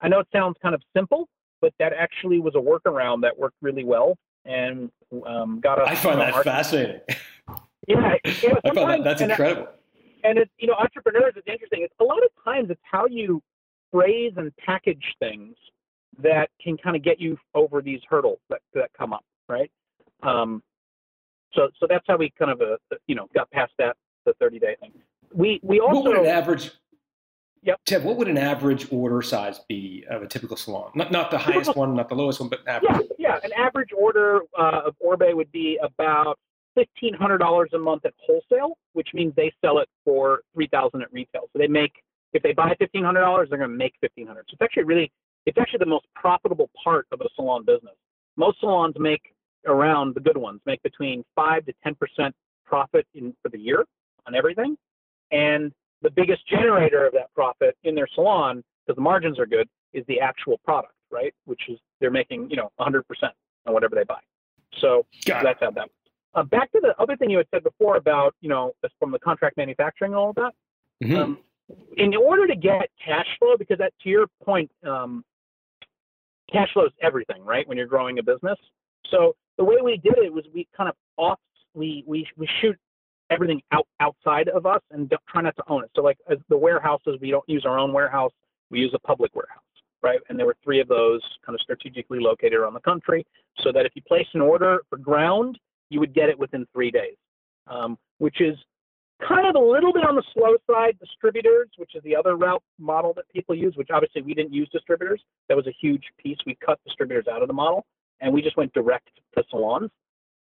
I 0.00 0.08
know 0.08 0.20
it 0.20 0.28
sounds 0.32 0.56
kind 0.62 0.74
of 0.74 0.82
simple, 0.96 1.28
but 1.60 1.72
that 1.78 1.92
actually 1.92 2.40
was 2.40 2.54
a 2.54 2.58
workaround 2.58 3.22
that 3.22 3.38
worked 3.38 3.56
really 3.62 3.84
well 3.84 4.16
and 4.44 4.90
um, 5.26 5.60
got 5.60 5.78
us. 5.78 5.86
I 5.88 5.94
find 5.94 6.20
that 6.20 6.34
our- 6.34 6.42
fascinating. 6.44 7.00
Yeah, 7.86 8.14
yeah 8.24 8.54
I 8.64 8.74
find 8.74 9.04
that 9.04 9.04
that's 9.04 9.20
and 9.20 9.32
I- 9.32 9.34
incredible. 9.34 9.68
and 10.24 10.38
it's 10.38 10.50
you 10.58 10.66
know 10.66 10.74
entrepreneurs 10.74 11.34
it's 11.36 11.46
interesting 11.46 11.82
it's 11.82 11.94
a 12.00 12.04
lot 12.04 12.22
of 12.24 12.30
times 12.44 12.68
it's 12.70 12.80
how 12.90 13.06
you 13.06 13.42
phrase 13.92 14.32
and 14.36 14.50
package 14.56 15.04
things 15.18 15.54
that 16.22 16.48
can 16.62 16.76
kind 16.78 16.96
of 16.96 17.02
get 17.02 17.20
you 17.20 17.36
over 17.54 17.82
these 17.82 18.00
hurdles 18.08 18.38
that, 18.48 18.60
that 18.72 18.90
come 18.96 19.12
up 19.12 19.24
right 19.48 19.70
um, 20.22 20.62
so 21.54 21.68
so 21.78 21.86
that's 21.88 22.04
how 22.06 22.16
we 22.16 22.32
kind 22.38 22.50
of 22.50 22.60
uh, 22.60 22.96
you 23.06 23.14
know 23.14 23.28
got 23.34 23.50
past 23.50 23.72
that 23.78 23.96
the 24.26 24.32
30 24.40 24.58
day 24.58 24.76
thing 24.80 24.92
we 25.34 25.60
we 25.62 25.80
also 25.80 26.00
what 26.00 26.04
would 26.04 26.18
an 26.18 26.26
average? 26.26 26.70
Yep. 27.62 27.80
Ted, 27.86 28.04
what 28.04 28.18
would 28.18 28.28
an 28.28 28.36
average 28.36 28.92
order 28.92 29.22
size 29.22 29.60
be 29.70 30.04
of 30.10 30.22
a 30.22 30.26
typical 30.26 30.56
salon? 30.56 30.90
Not 30.94 31.10
not 31.10 31.30
the 31.30 31.38
highest 31.38 31.74
one, 31.74 31.96
not 31.96 32.08
the 32.08 32.14
lowest 32.14 32.40
one, 32.40 32.48
but 32.48 32.60
average. 32.68 33.08
yeah 33.18 33.34
yeah 33.34 33.40
an 33.42 33.52
average 33.56 33.90
order 33.96 34.40
uh, 34.58 34.82
of 34.86 34.94
Oribe 35.00 35.34
would 35.34 35.50
be 35.50 35.78
about 35.82 36.38
$1500 36.78 37.72
a 37.72 37.78
month 37.78 38.04
at 38.04 38.12
wholesale 38.18 38.76
which 38.94 39.08
means 39.14 39.32
they 39.36 39.52
sell 39.64 39.78
it 39.78 39.88
for 40.04 40.40
3000 40.54 41.02
at 41.02 41.12
retail 41.12 41.42
so 41.52 41.58
they 41.58 41.68
make 41.68 41.92
if 42.32 42.42
they 42.42 42.52
buy 42.52 42.74
$1500 42.80 43.48
they're 43.48 43.58
going 43.58 43.70
to 43.70 43.76
make 43.76 43.94
1500 44.00 44.44
so 44.48 44.54
it's 44.54 44.62
actually 44.62 44.82
really 44.82 45.10
it's 45.46 45.56
actually 45.56 45.78
the 45.78 45.86
most 45.86 46.06
profitable 46.16 46.68
part 46.82 47.06
of 47.12 47.20
a 47.20 47.28
salon 47.36 47.64
business 47.64 47.94
most 48.36 48.60
salons 48.60 48.96
make 48.98 49.33
around 49.66 50.14
the 50.14 50.20
good 50.20 50.36
ones 50.36 50.60
make 50.66 50.82
between 50.82 51.24
5 51.34 51.66
to 51.66 51.74
10% 51.86 52.32
profit 52.64 53.06
in 53.14 53.34
for 53.42 53.48
the 53.48 53.58
year 53.58 53.84
on 54.26 54.34
everything 54.34 54.76
and 55.30 55.72
the 56.02 56.10
biggest 56.10 56.46
generator 56.48 57.06
of 57.06 57.12
that 57.12 57.32
profit 57.34 57.76
in 57.84 57.94
their 57.94 58.08
salon 58.14 58.62
because 58.86 58.96
the 58.96 59.02
margins 59.02 59.38
are 59.38 59.46
good 59.46 59.68
is 59.92 60.04
the 60.08 60.20
actual 60.20 60.58
product 60.64 60.94
right 61.10 61.34
which 61.44 61.60
is 61.68 61.78
they're 62.00 62.10
making 62.10 62.48
you 62.50 62.56
know 62.56 62.70
100% 62.80 63.02
on 63.66 63.74
whatever 63.74 63.94
they 63.94 64.04
buy 64.04 64.20
so 64.80 65.06
Got 65.24 65.40
it. 65.40 65.44
that's 65.44 65.60
how 65.60 65.70
that 65.70 65.82
works. 65.82 65.92
Uh, 66.34 66.42
back 66.42 66.72
to 66.72 66.80
the 66.80 66.94
other 67.00 67.16
thing 67.16 67.30
you 67.30 67.38
had 67.38 67.46
said 67.54 67.62
before 67.62 67.96
about, 67.96 68.34
you 68.40 68.48
know, 68.48 68.72
from 68.98 69.12
the 69.12 69.18
contract 69.20 69.56
manufacturing 69.56 70.12
and 70.12 70.18
all 70.18 70.30
of 70.30 70.34
that. 70.36 70.52
Mhm. 71.02 71.16
Um, 71.16 71.38
in 71.96 72.14
order 72.16 72.46
to 72.48 72.56
get 72.56 72.90
cash 73.02 73.28
flow, 73.38 73.56
because 73.56 73.78
that, 73.78 73.92
to 74.02 74.08
your 74.08 74.26
point, 74.42 74.68
um, 74.82 75.24
cash 76.50 76.72
flow 76.72 76.86
is 76.86 76.92
everything, 77.00 77.44
right? 77.44 77.66
When 77.68 77.78
you're 77.78 77.86
growing 77.86 78.18
a 78.18 78.22
business. 78.22 78.58
So 79.10 79.34
the 79.58 79.64
way 79.64 79.76
we 79.82 79.96
did 79.96 80.18
it 80.18 80.32
was 80.32 80.44
we 80.52 80.66
kind 80.76 80.88
of 80.88 80.96
off, 81.16 81.38
we 81.74 82.04
we 82.06 82.26
we 82.36 82.48
shoot 82.60 82.76
everything 83.30 83.62
out 83.72 83.86
outside 84.00 84.48
of 84.48 84.66
us 84.66 84.80
and 84.90 85.12
try 85.28 85.42
not 85.42 85.56
to 85.56 85.64
own 85.68 85.84
it. 85.84 85.90
So 85.96 86.02
like 86.02 86.18
as 86.30 86.38
the 86.48 86.56
warehouses, 86.56 87.18
we 87.20 87.30
don't 87.30 87.48
use 87.48 87.64
our 87.66 87.78
own 87.78 87.92
warehouse. 87.92 88.32
We 88.70 88.80
use 88.80 88.92
a 88.94 88.98
public 88.98 89.34
warehouse, 89.34 89.62
right? 90.02 90.20
And 90.28 90.38
there 90.38 90.46
were 90.46 90.56
three 90.62 90.80
of 90.80 90.88
those 90.88 91.22
kind 91.44 91.54
of 91.54 91.60
strategically 91.60 92.20
located 92.20 92.54
around 92.54 92.74
the 92.74 92.80
country, 92.80 93.26
so 93.60 93.72
that 93.72 93.86
if 93.86 93.92
you 93.94 94.02
place 94.02 94.26
an 94.34 94.40
order 94.40 94.82
for 94.88 94.98
ground, 94.98 95.58
you 95.90 96.00
would 96.00 96.14
get 96.14 96.28
it 96.28 96.38
within 96.38 96.66
three 96.72 96.90
days, 96.90 97.16
um, 97.66 97.96
which 98.18 98.40
is 98.40 98.56
kind 99.26 99.46
of 99.46 99.54
a 99.54 99.64
little 99.64 99.92
bit 99.92 100.04
on 100.04 100.16
the 100.16 100.24
slow 100.32 100.56
side. 100.68 100.98
Distributors, 100.98 101.68
which 101.76 101.94
is 101.94 102.02
the 102.02 102.16
other 102.16 102.36
route 102.36 102.62
model 102.78 103.12
that 103.14 103.28
people 103.32 103.54
use, 103.54 103.74
which 103.76 103.88
obviously 103.92 104.22
we 104.22 104.34
didn't 104.34 104.52
use 104.52 104.68
distributors. 104.70 105.22
That 105.48 105.56
was 105.56 105.66
a 105.66 105.74
huge 105.80 106.04
piece. 106.18 106.38
We 106.44 106.56
cut 106.64 106.78
distributors 106.84 107.26
out 107.30 107.42
of 107.42 107.48
the 107.48 107.54
model, 107.54 107.86
and 108.20 108.32
we 108.32 108.42
just 108.42 108.56
went 108.56 108.72
direct 108.72 109.08
to 109.36 109.44
salons. 109.50 109.90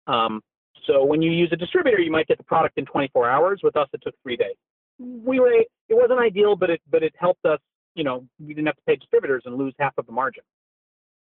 Um, 0.07 0.41
so 0.85 1.03
when 1.03 1.21
you 1.21 1.31
use 1.31 1.49
a 1.51 1.55
distributor, 1.55 1.99
you 1.99 2.11
might 2.11 2.27
get 2.27 2.37
the 2.37 2.43
product 2.43 2.77
in 2.77 2.85
24 2.85 3.29
hours. 3.29 3.61
With 3.63 3.75
us, 3.77 3.87
it 3.93 4.01
took 4.03 4.15
three 4.21 4.35
days. 4.35 4.55
We 4.99 5.39
were 5.39 5.51
it 5.53 5.67
wasn't 5.89 6.19
ideal, 6.19 6.55
but 6.55 6.69
it 6.69 6.81
but 6.89 7.03
it 7.03 7.13
helped 7.17 7.45
us. 7.45 7.59
You 7.95 8.03
know, 8.03 8.25
we 8.39 8.53
didn't 8.53 8.67
have 8.67 8.75
to 8.75 8.81
pay 8.87 8.95
distributors 8.95 9.43
and 9.45 9.55
lose 9.55 9.73
half 9.79 9.93
of 9.97 10.05
the 10.05 10.11
margin. 10.11 10.43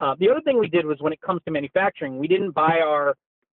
Uh, 0.00 0.14
the 0.18 0.28
other 0.28 0.40
thing 0.42 0.58
we 0.58 0.68
did 0.68 0.84
was 0.84 0.98
when 1.00 1.12
it 1.12 1.20
comes 1.20 1.40
to 1.46 1.50
manufacturing, 1.50 2.18
we 2.18 2.28
didn't 2.28 2.50
buy 2.50 2.80
our 2.84 3.16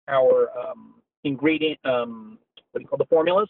our 0.09 0.49
um, 0.59 0.95
ingredient 1.25 1.79
um, 1.85 2.39
what 2.73 2.81
do 2.81 2.83
you 2.83 2.89
call 2.89 2.99
the 2.99 3.07
formulas. 3.07 3.49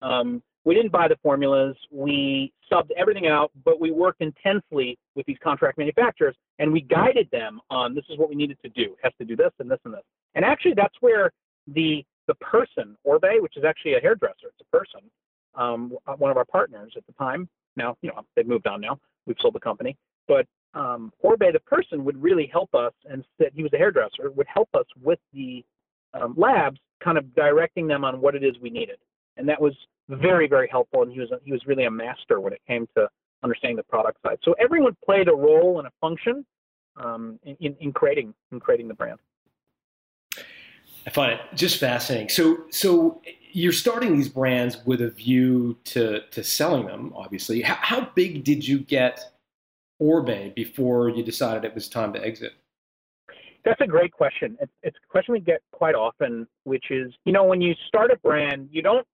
Um, 0.00 0.42
we 0.64 0.74
didn't 0.74 0.92
buy 0.92 1.08
the 1.08 1.16
formulas. 1.22 1.76
We 1.90 2.52
subbed 2.70 2.90
everything 2.96 3.26
out, 3.26 3.50
but 3.64 3.80
we 3.80 3.90
worked 3.90 4.20
intensely 4.20 4.98
with 5.14 5.26
these 5.26 5.38
contract 5.42 5.78
manufacturers, 5.78 6.36
and 6.58 6.72
we 6.72 6.82
guided 6.82 7.28
them 7.30 7.60
on 7.70 7.94
this 7.94 8.04
is 8.08 8.18
what 8.18 8.28
we 8.28 8.36
needed 8.36 8.58
to 8.62 8.68
do. 8.70 8.92
It 8.92 8.98
has 9.02 9.12
to 9.18 9.24
do 9.24 9.36
this 9.36 9.50
and 9.58 9.70
this 9.70 9.80
and 9.84 9.92
this. 9.92 10.02
And 10.34 10.44
actually, 10.44 10.74
that's 10.74 10.94
where 11.00 11.32
the 11.66 12.04
the 12.28 12.34
person 12.36 12.96
Oribe, 13.04 13.40
which 13.40 13.56
is 13.56 13.64
actually 13.64 13.94
a 13.94 14.00
hairdresser, 14.00 14.46
it's 14.48 14.60
a 14.60 14.76
person, 14.76 15.00
um, 15.56 15.96
one 16.18 16.30
of 16.30 16.36
our 16.36 16.44
partners 16.44 16.92
at 16.96 17.04
the 17.06 17.12
time. 17.14 17.48
Now, 17.76 17.96
you 18.00 18.10
know, 18.10 18.22
they've 18.36 18.46
moved 18.46 18.66
on 18.66 18.80
now. 18.80 18.98
We've 19.26 19.36
sold 19.40 19.54
the 19.54 19.60
company, 19.60 19.96
but 20.28 20.46
um, 20.74 21.12
Oribe, 21.22 21.52
the 21.52 21.60
person, 21.60 22.04
would 22.04 22.20
really 22.22 22.48
help 22.52 22.74
us, 22.74 22.92
and 23.10 23.24
said 23.38 23.50
he 23.54 23.62
was 23.62 23.72
a 23.72 23.78
hairdresser, 23.78 24.30
would 24.30 24.46
help 24.46 24.68
us 24.74 24.86
with 25.02 25.18
the 25.32 25.64
um, 26.14 26.34
labs, 26.36 26.78
kind 27.02 27.18
of 27.18 27.34
directing 27.34 27.86
them 27.86 28.04
on 28.04 28.20
what 28.20 28.34
it 28.34 28.44
is 28.44 28.54
we 28.60 28.70
needed, 28.70 28.98
and 29.36 29.48
that 29.48 29.60
was 29.60 29.74
very, 30.08 30.48
very 30.48 30.68
helpful. 30.68 31.02
And 31.02 31.12
he 31.12 31.20
was 31.20 31.30
a, 31.30 31.38
he 31.44 31.52
was 31.52 31.62
really 31.66 31.84
a 31.84 31.90
master 31.90 32.40
when 32.40 32.52
it 32.52 32.60
came 32.66 32.86
to 32.96 33.08
understanding 33.42 33.76
the 33.76 33.82
product 33.84 34.18
side. 34.24 34.38
So 34.42 34.54
everyone 34.60 34.96
played 35.04 35.28
a 35.28 35.34
role 35.34 35.78
and 35.78 35.88
a 35.88 35.90
function 36.00 36.44
um, 36.96 37.38
in, 37.44 37.56
in, 37.60 37.76
in 37.80 37.92
creating 37.92 38.34
in 38.50 38.60
creating 38.60 38.88
the 38.88 38.94
brand. 38.94 39.18
I 41.06 41.10
find 41.10 41.32
it 41.32 41.40
just 41.54 41.78
fascinating. 41.78 42.28
So, 42.28 42.64
so 42.70 43.22
you're 43.50 43.72
starting 43.72 44.16
these 44.16 44.28
brands 44.28 44.78
with 44.84 45.00
a 45.00 45.10
view 45.10 45.76
to 45.84 46.20
to 46.30 46.44
selling 46.44 46.86
them. 46.86 47.12
Obviously, 47.16 47.62
how, 47.62 47.78
how 47.80 48.08
big 48.14 48.44
did 48.44 48.66
you 48.66 48.78
get 48.78 49.20
Oribe 50.00 50.54
before 50.54 51.08
you 51.08 51.22
decided 51.24 51.64
it 51.64 51.74
was 51.74 51.88
time 51.88 52.12
to 52.12 52.24
exit? 52.24 52.52
That's 53.64 53.80
a 53.80 53.86
great 53.86 54.12
question. 54.12 54.56
It's, 54.60 54.72
it's 54.82 54.96
a 54.96 55.08
question 55.08 55.32
we 55.32 55.40
get 55.40 55.60
quite 55.72 55.94
often, 55.94 56.48
which 56.64 56.86
is, 56.90 57.12
you 57.24 57.32
know, 57.32 57.44
when 57.44 57.60
you 57.60 57.74
start 57.86 58.10
a 58.10 58.16
brand, 58.16 58.68
you 58.72 58.82
don't, 58.82 59.06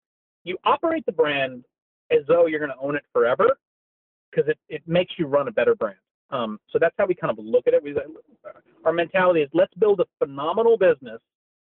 you 0.44 0.56
operate 0.64 1.04
the 1.06 1.12
brand 1.12 1.64
as 2.10 2.20
though 2.26 2.46
you're 2.46 2.60
going 2.60 2.72
to 2.72 2.78
own 2.80 2.96
it 2.96 3.04
forever 3.12 3.58
because 4.30 4.48
it, 4.48 4.58
it 4.68 4.82
makes 4.86 5.12
you 5.18 5.26
run 5.26 5.48
a 5.48 5.52
better 5.52 5.74
brand. 5.74 5.98
Um, 6.30 6.58
so 6.70 6.78
that's 6.78 6.94
how 6.98 7.06
we 7.06 7.14
kind 7.14 7.30
of 7.30 7.42
look 7.42 7.66
at 7.66 7.74
it. 7.74 7.82
We, 7.82 7.96
our 8.84 8.92
mentality 8.92 9.40
is 9.40 9.48
let's 9.54 9.72
build 9.74 10.00
a 10.00 10.06
phenomenal 10.18 10.76
business. 10.76 11.20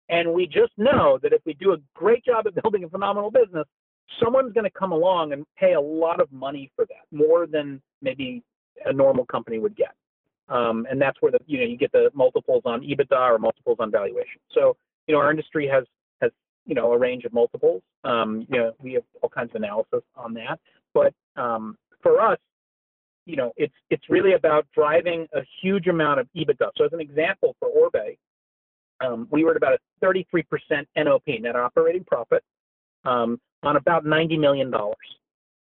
And 0.08 0.32
we 0.34 0.46
just 0.46 0.72
know 0.76 1.18
that 1.22 1.32
if 1.32 1.40
we 1.46 1.54
do 1.54 1.72
a 1.72 1.76
great 1.94 2.24
job 2.24 2.46
at 2.46 2.54
building 2.62 2.84
a 2.84 2.88
phenomenal 2.88 3.30
business, 3.30 3.66
someone's 4.22 4.52
going 4.52 4.64
to 4.64 4.70
come 4.70 4.92
along 4.92 5.32
and 5.32 5.44
pay 5.56 5.74
a 5.74 5.80
lot 5.80 6.20
of 6.20 6.30
money 6.32 6.70
for 6.74 6.84
that, 6.86 7.16
more 7.16 7.46
than 7.46 7.80
maybe 8.02 8.42
a 8.84 8.92
normal 8.92 9.24
company 9.26 9.58
would 9.58 9.76
get. 9.76 9.94
Um, 10.48 10.84
and 10.90 11.00
that's 11.00 11.16
where 11.22 11.30
the 11.30 11.38
you 11.46 11.58
know 11.58 11.64
you 11.64 11.76
get 11.76 11.92
the 11.92 12.10
multiples 12.12 12.62
on 12.64 12.80
EBITDA 12.80 13.16
or 13.16 13.38
multiples 13.38 13.76
on 13.78 13.92
valuation. 13.92 14.40
So 14.52 14.76
you 15.06 15.14
know 15.14 15.20
our 15.20 15.30
industry 15.30 15.68
has 15.68 15.84
you 16.66 16.74
know 16.74 16.92
a 16.92 16.98
range 16.98 17.24
of 17.24 17.32
multiples. 17.32 17.82
Um, 18.04 18.46
you 18.50 18.58
know 18.58 18.72
we 18.80 18.94
have 18.94 19.04
all 19.22 19.28
kinds 19.28 19.50
of 19.50 19.56
analysis 19.56 20.02
on 20.16 20.34
that, 20.34 20.58
but 20.94 21.14
um, 21.36 21.76
for 22.02 22.20
us, 22.20 22.38
you 23.26 23.36
know 23.36 23.52
it's 23.56 23.74
it's 23.90 24.08
really 24.08 24.34
about 24.34 24.66
driving 24.74 25.26
a 25.34 25.40
huge 25.62 25.86
amount 25.86 26.20
of 26.20 26.28
EBITDA. 26.36 26.70
So 26.76 26.84
as 26.84 26.92
an 26.92 27.00
example 27.00 27.56
for 27.58 27.68
Oribe, 27.68 28.16
um, 29.00 29.28
we 29.30 29.44
were 29.44 29.52
at 29.52 29.56
about 29.56 29.74
a 29.74 30.04
33% 30.04 30.44
NOP 30.96 31.22
net 31.40 31.56
operating 31.56 32.04
profit 32.04 32.42
um, 33.04 33.40
on 33.62 33.76
about 33.76 34.04
90 34.04 34.36
million 34.36 34.70
dollars. 34.70 34.96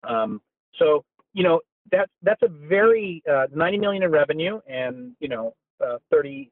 Um, 0.03 0.41
so 0.77 1.03
you 1.33 1.43
know 1.43 1.61
that's 1.91 2.11
that's 2.23 2.41
a 2.43 2.47
very 2.47 3.23
uh, 3.29 3.47
90 3.53 3.77
million 3.79 4.03
in 4.03 4.11
revenue 4.11 4.59
and 4.67 5.13
you 5.19 5.27
know 5.27 5.53
uh, 5.83 5.97
33% 6.13 6.49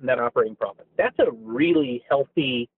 net 0.00 0.18
operating 0.18 0.56
profit. 0.56 0.86
That's 0.96 1.18
a 1.18 1.30
really 1.32 2.04
healthy 2.08 2.68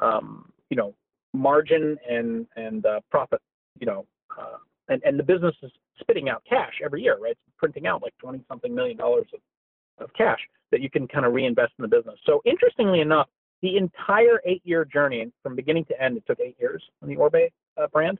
um, 0.00 0.50
you 0.70 0.76
know 0.76 0.94
margin 1.32 1.96
and 2.08 2.46
and 2.56 2.86
uh, 2.86 3.00
profit. 3.10 3.40
You 3.78 3.86
know, 3.86 4.06
uh, 4.38 4.58
and 4.88 5.02
and 5.04 5.18
the 5.18 5.22
business 5.22 5.54
is 5.62 5.70
spitting 6.00 6.28
out 6.28 6.42
cash 6.48 6.74
every 6.84 7.02
year, 7.02 7.18
right? 7.18 7.32
It's 7.32 7.56
printing 7.58 7.86
out 7.86 8.02
like 8.02 8.14
20 8.18 8.42
something 8.48 8.74
million 8.74 8.96
dollars 8.96 9.26
of, 9.34 10.04
of 10.04 10.12
cash 10.14 10.38
that 10.72 10.80
you 10.80 10.90
can 10.90 11.06
kind 11.08 11.26
of 11.26 11.32
reinvest 11.32 11.72
in 11.78 11.82
the 11.82 11.88
business. 11.88 12.16
So 12.26 12.40
interestingly 12.44 13.00
enough, 13.00 13.28
the 13.62 13.76
entire 13.76 14.40
eight 14.44 14.62
year 14.64 14.84
journey 14.84 15.30
from 15.42 15.54
beginning 15.56 15.84
to 15.86 16.02
end, 16.02 16.16
it 16.16 16.24
took 16.26 16.40
eight 16.40 16.56
years 16.58 16.82
on 17.02 17.08
the 17.08 17.16
Oribe 17.16 17.50
uh, 17.76 17.86
brand. 17.88 18.18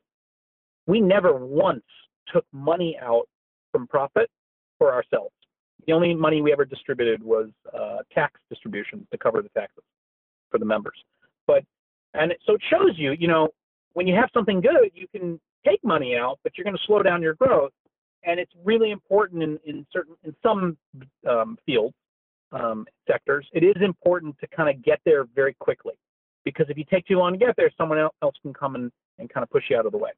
We 0.86 1.00
never 1.00 1.34
once 1.34 1.84
took 2.32 2.44
money 2.52 2.98
out 3.00 3.28
from 3.72 3.86
profit 3.86 4.28
for 4.78 4.92
ourselves. 4.92 5.34
The 5.86 5.92
only 5.92 6.14
money 6.14 6.42
we 6.42 6.52
ever 6.52 6.64
distributed 6.64 7.22
was 7.22 7.48
uh, 7.72 7.98
tax 8.12 8.40
distributions 8.50 9.06
to 9.12 9.18
cover 9.18 9.40
the 9.42 9.48
taxes 9.50 9.84
for 10.50 10.58
the 10.58 10.64
members. 10.64 10.96
But 11.50 11.64
and 12.14 12.30
it, 12.32 12.38
so 12.46 12.54
it 12.54 12.62
shows 12.70 12.92
you, 12.96 13.12
you 13.12 13.26
know, 13.26 13.48
when 13.94 14.06
you 14.06 14.14
have 14.14 14.28
something 14.32 14.60
good, 14.60 14.90
you 14.94 15.06
can 15.08 15.40
take 15.66 15.82
money 15.82 16.16
out, 16.16 16.38
but 16.44 16.52
you're 16.56 16.64
going 16.64 16.76
to 16.76 16.82
slow 16.86 17.02
down 17.02 17.22
your 17.22 17.34
growth. 17.34 17.72
And 18.24 18.38
it's 18.38 18.52
really 18.64 18.90
important 18.90 19.42
in, 19.42 19.58
in 19.64 19.86
certain 19.92 20.14
in 20.22 20.34
some 20.42 20.76
um, 21.28 21.58
fields 21.66 21.94
um, 22.52 22.86
sectors, 23.10 23.46
it 23.52 23.64
is 23.64 23.82
important 23.82 24.36
to 24.40 24.46
kind 24.48 24.68
of 24.68 24.84
get 24.84 25.00
there 25.04 25.24
very 25.34 25.54
quickly 25.54 25.94
because 26.44 26.66
if 26.68 26.76
you 26.76 26.84
take 26.84 27.06
too 27.06 27.16
long 27.16 27.32
to 27.32 27.38
get 27.38 27.56
there, 27.56 27.70
someone 27.76 27.98
else 27.98 28.36
can 28.42 28.52
come 28.52 28.74
and, 28.74 28.92
and 29.18 29.28
kind 29.30 29.42
of 29.42 29.50
push 29.50 29.64
you 29.70 29.76
out 29.76 29.86
of 29.86 29.92
the 29.92 29.98
way. 29.98 30.10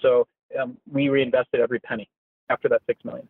So 0.00 0.26
um, 0.60 0.76
we 0.90 1.08
reinvested 1.08 1.60
every 1.60 1.80
penny 1.80 2.08
after 2.48 2.68
that 2.68 2.82
six 2.86 3.04
million. 3.04 3.28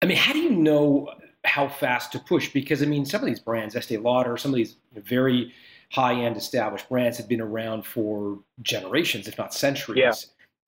I 0.00 0.06
mean, 0.06 0.16
how 0.16 0.32
do 0.32 0.38
you 0.38 0.50
know 0.50 1.10
how 1.44 1.68
fast 1.68 2.12
to 2.12 2.18
push? 2.20 2.52
Because 2.52 2.82
I 2.82 2.86
mean, 2.86 3.04
some 3.04 3.20
of 3.20 3.26
these 3.26 3.40
brands, 3.40 3.74
Estee 3.74 3.98
Lauder, 3.98 4.36
some 4.36 4.52
of 4.52 4.56
these 4.56 4.76
very 4.94 5.52
high-end 5.90 6.36
established 6.36 6.88
brands 6.88 7.16
have 7.16 7.28
been 7.28 7.40
around 7.40 7.84
for 7.84 8.40
generations, 8.62 9.26
if 9.26 9.38
not 9.38 9.54
centuries. 9.54 9.98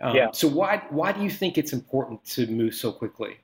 Yeah. 0.01 0.09
Um, 0.09 0.17
yeah. 0.17 0.29
So 0.33 0.49
why 0.49 0.83
why 0.91 1.13
do 1.13 1.23
you 1.23 1.31
think 1.31 1.59
it's 1.59 1.73
important 1.73 2.25
to 2.27 2.47
move 2.47 2.75
so 2.75 2.91
quickly? 2.91 3.39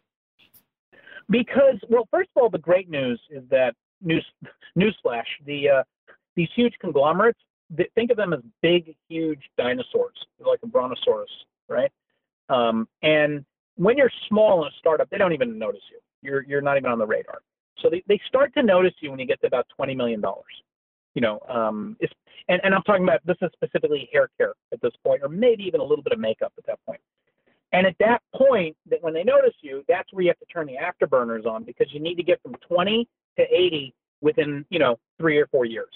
Because, 1.29 1.79
well, 1.89 2.09
first 2.11 2.31
of 2.35 2.43
all, 2.43 2.51
the 2.51 2.59
great 2.59 2.89
news 2.89 3.21
is 3.31 3.43
that 3.51 3.75
news 4.01 4.25
newsflash 4.79 5.27
the 5.45 5.69
uh, 5.69 5.83
these 6.35 6.49
huge 6.55 6.75
conglomerates 6.81 7.39
think 7.95 8.11
of 8.11 8.17
them 8.17 8.33
as 8.33 8.41
big, 8.62 8.95
huge 9.09 9.43
dinosaurs, 9.59 10.15
like 10.39 10.61
a 10.62 10.67
brontosaurus, 10.67 11.31
right? 11.69 11.91
Um, 12.49 12.89
and 13.03 13.45
when 13.77 13.97
you're 13.97 14.11
small 14.29 14.62
in 14.62 14.69
a 14.69 14.71
startup, 14.79 15.11
they 15.11 15.19
don't 15.19 15.33
even 15.33 15.59
notice 15.59 15.83
you. 15.91 15.99
You're 16.23 16.43
you're 16.45 16.61
not 16.61 16.77
even 16.77 16.91
on 16.91 16.99
the 16.99 17.07
radar. 17.07 17.41
So 17.81 17.91
they, 17.91 18.03
they 18.07 18.21
start 18.27 18.55
to 18.55 18.62
notice 18.62 18.95
you 19.01 19.11
when 19.11 19.19
you 19.19 19.27
get 19.27 19.41
to 19.43 19.47
about 19.47 19.67
twenty 19.77 19.95
million 19.95 20.21
dollars. 20.21 20.45
You 21.16 21.22
know, 21.22 21.40
um, 21.48 21.96
and, 22.48 22.61
and 22.62 22.74
I'm 22.74 22.83
talking 22.83 23.02
about 23.02 23.20
this 23.24 23.38
is 23.40 23.50
specifically 23.55 24.09
hair 24.12 24.29
care 24.37 24.52
at 24.70 24.81
this 24.83 24.92
point, 25.02 25.22
or 25.22 25.31
maybe 25.31 25.64
even 25.64 25.81
a 25.81 25.85
little 25.85 26.05
bit 26.05 26.12
of 26.12 26.20
makeup 26.20 26.52
at 26.59 26.66
that 26.66 26.79
point. 26.87 27.00
And 27.72 27.87
at 27.87 27.96
that 28.00 28.20
point, 28.35 28.76
that 28.90 29.02
when 29.02 29.14
they 29.14 29.24
notice 29.24 29.55
you, 29.62 29.83
that's 29.88 30.12
where 30.12 30.22
you 30.22 30.29
have 30.29 30.38
to 30.38 30.44
turn 30.46 30.66
the 30.66 30.74
afterburners 30.76 31.46
on 31.46 31.64
because 31.64 31.88
you 31.90 32.00
need 32.00 32.16
to 32.16 32.22
get 32.22 32.40
from 32.42 32.55
20 32.68 33.09
to 33.38 33.42
80 33.42 33.94
within, 34.20 34.64
you 34.70 34.79
know, 34.79 34.98
three 35.18 35.38
or 35.38 35.46
four 35.48 35.64
years, 35.64 35.92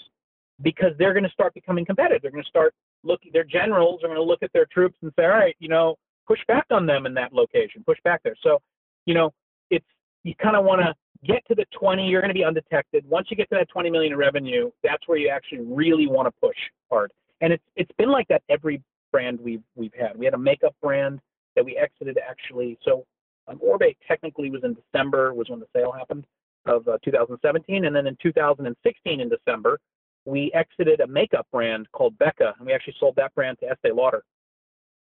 because 0.62 0.92
they're 0.98 1.12
going 1.12 1.24
to 1.24 1.30
start 1.30 1.54
becoming 1.54 1.84
competitive. 1.84 2.22
They're 2.22 2.30
going 2.30 2.42
to 2.42 2.48
start 2.48 2.74
looking. 3.04 3.30
Their 3.32 3.44
generals 3.44 4.02
are 4.02 4.08
going 4.08 4.18
to 4.18 4.24
look 4.24 4.42
at 4.42 4.52
their 4.52 4.66
troops 4.72 4.96
and 5.02 5.12
say, 5.16 5.24
all 5.24 5.30
right, 5.30 5.56
you 5.58 5.68
know, 5.68 5.96
push 6.26 6.40
back 6.48 6.66
on 6.70 6.86
them 6.86 7.06
in 7.06 7.14
that 7.14 7.32
location, 7.32 7.84
push 7.84 7.98
back 8.04 8.22
there. 8.24 8.36
So, 8.42 8.60
you 9.04 9.14
know, 9.14 9.32
it's 9.70 9.86
you 10.24 10.34
kind 10.34 10.56
of 10.56 10.64
want 10.64 10.80
to 10.80 10.94
get 11.24 11.46
to 11.48 11.54
the 11.54 11.64
20. 11.78 12.06
You're 12.06 12.20
going 12.20 12.30
to 12.30 12.34
be 12.34 12.44
undetected. 12.44 13.08
Once 13.08 13.28
you 13.30 13.36
get 13.36 13.48
to 13.50 13.56
that 13.56 13.68
20 13.68 13.90
million 13.90 14.12
in 14.12 14.18
revenue, 14.18 14.70
that's 14.82 15.06
where 15.06 15.18
you 15.18 15.28
actually 15.28 15.60
really 15.60 16.06
want 16.06 16.26
to 16.26 16.32
push 16.40 16.56
hard. 16.90 17.12
And 17.40 17.52
it's 17.52 17.64
it's 17.76 17.92
been 17.98 18.10
like 18.10 18.28
that 18.28 18.42
every 18.48 18.82
brand 19.12 19.40
we've 19.40 19.62
we've 19.76 19.94
had. 19.98 20.16
We 20.16 20.24
had 20.24 20.34
a 20.34 20.38
makeup 20.38 20.74
brand 20.82 21.20
that 21.56 21.64
we 21.64 21.76
exited 21.76 22.18
actually. 22.18 22.78
So 22.84 23.04
um, 23.48 23.58
Oribe 23.60 23.96
technically 24.06 24.50
was 24.50 24.62
in 24.64 24.74
December 24.74 25.34
was 25.34 25.48
when 25.48 25.60
the 25.60 25.66
sale 25.74 25.92
happened 25.92 26.26
of 26.66 26.86
uh, 26.86 26.98
2017, 27.02 27.86
and 27.86 27.96
then 27.96 28.06
in 28.06 28.16
2016 28.22 29.20
in 29.20 29.28
December 29.28 29.78
we 30.26 30.52
exited 30.54 31.00
a 31.00 31.06
makeup 31.06 31.46
brand 31.50 31.90
called 31.92 32.16
Becca, 32.18 32.54
and 32.58 32.66
we 32.66 32.74
actually 32.74 32.94
sold 33.00 33.16
that 33.16 33.34
brand 33.34 33.58
to 33.60 33.70
Estee 33.70 33.90
Lauder, 33.90 34.22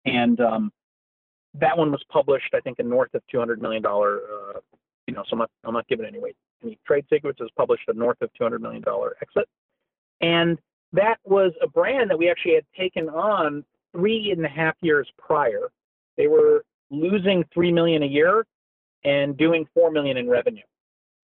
and 0.06 0.41
um, 0.41 0.71
that 1.54 1.78
one 1.78 1.91
was 1.91 2.04
published 2.10 2.54
I 2.54 2.60
think 2.60 2.80
in 2.80 2.89
north 2.89 3.13
of 3.13 3.21
200 3.32 3.62
million 3.62 3.82
dollar. 3.82 4.19
Uh, 4.19 4.60
you 5.08 5.13
know, 5.13 5.24
so 5.28 5.34
I'm 5.34 5.39
not 5.39 5.52
I'm 5.63 5.74
not 5.74 5.88
giving 5.88 6.06
any 6.06 6.20
weight 6.20 6.36
any 6.63 6.78
trade 6.86 7.06
secrets. 7.12 7.39
Was 7.39 7.50
published 7.58 7.84
a 7.88 7.94
north 7.94 8.22
of 8.22 8.30
200 8.38 8.62
million 8.62 8.82
dollar 8.82 9.15
exit, 9.22 9.48
and 10.22 10.58
that 10.94 11.18
was 11.24 11.52
a 11.62 11.68
brand 11.68 12.10
that 12.10 12.18
we 12.18 12.30
actually 12.30 12.56
had 12.56 12.65
taken 12.78 13.10
on 13.10 13.63
three 13.91 14.32
and 14.32 14.46
a 14.46 14.50
half 14.50 14.76
years 14.82 15.08
prior 15.18 15.70
they 16.18 16.28
were 16.28 16.63
losing 16.89 17.44
three 17.54 17.72
million 17.72 18.04
a 18.04 18.08
year 18.08 18.46
and 19.04 19.38
doing 19.38 19.68
four 19.74 19.91
million 19.91 20.18
in 20.18 20.30
revenue, 20.30 20.63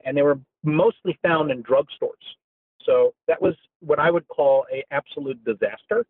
and 0.06 0.16
they 0.16 0.22
were 0.22 0.40
mostly 0.64 1.18
found 1.24 1.52
in 1.52 1.64
drugstores. 1.64 2.12
So 2.86 3.14
that 3.28 3.42
was 3.42 3.56
what 3.80 4.00
I 4.00 4.12
would 4.12 4.28
call 4.28 4.66
a 4.72 4.84
absolute 4.92 5.44
disaster. 5.44 6.06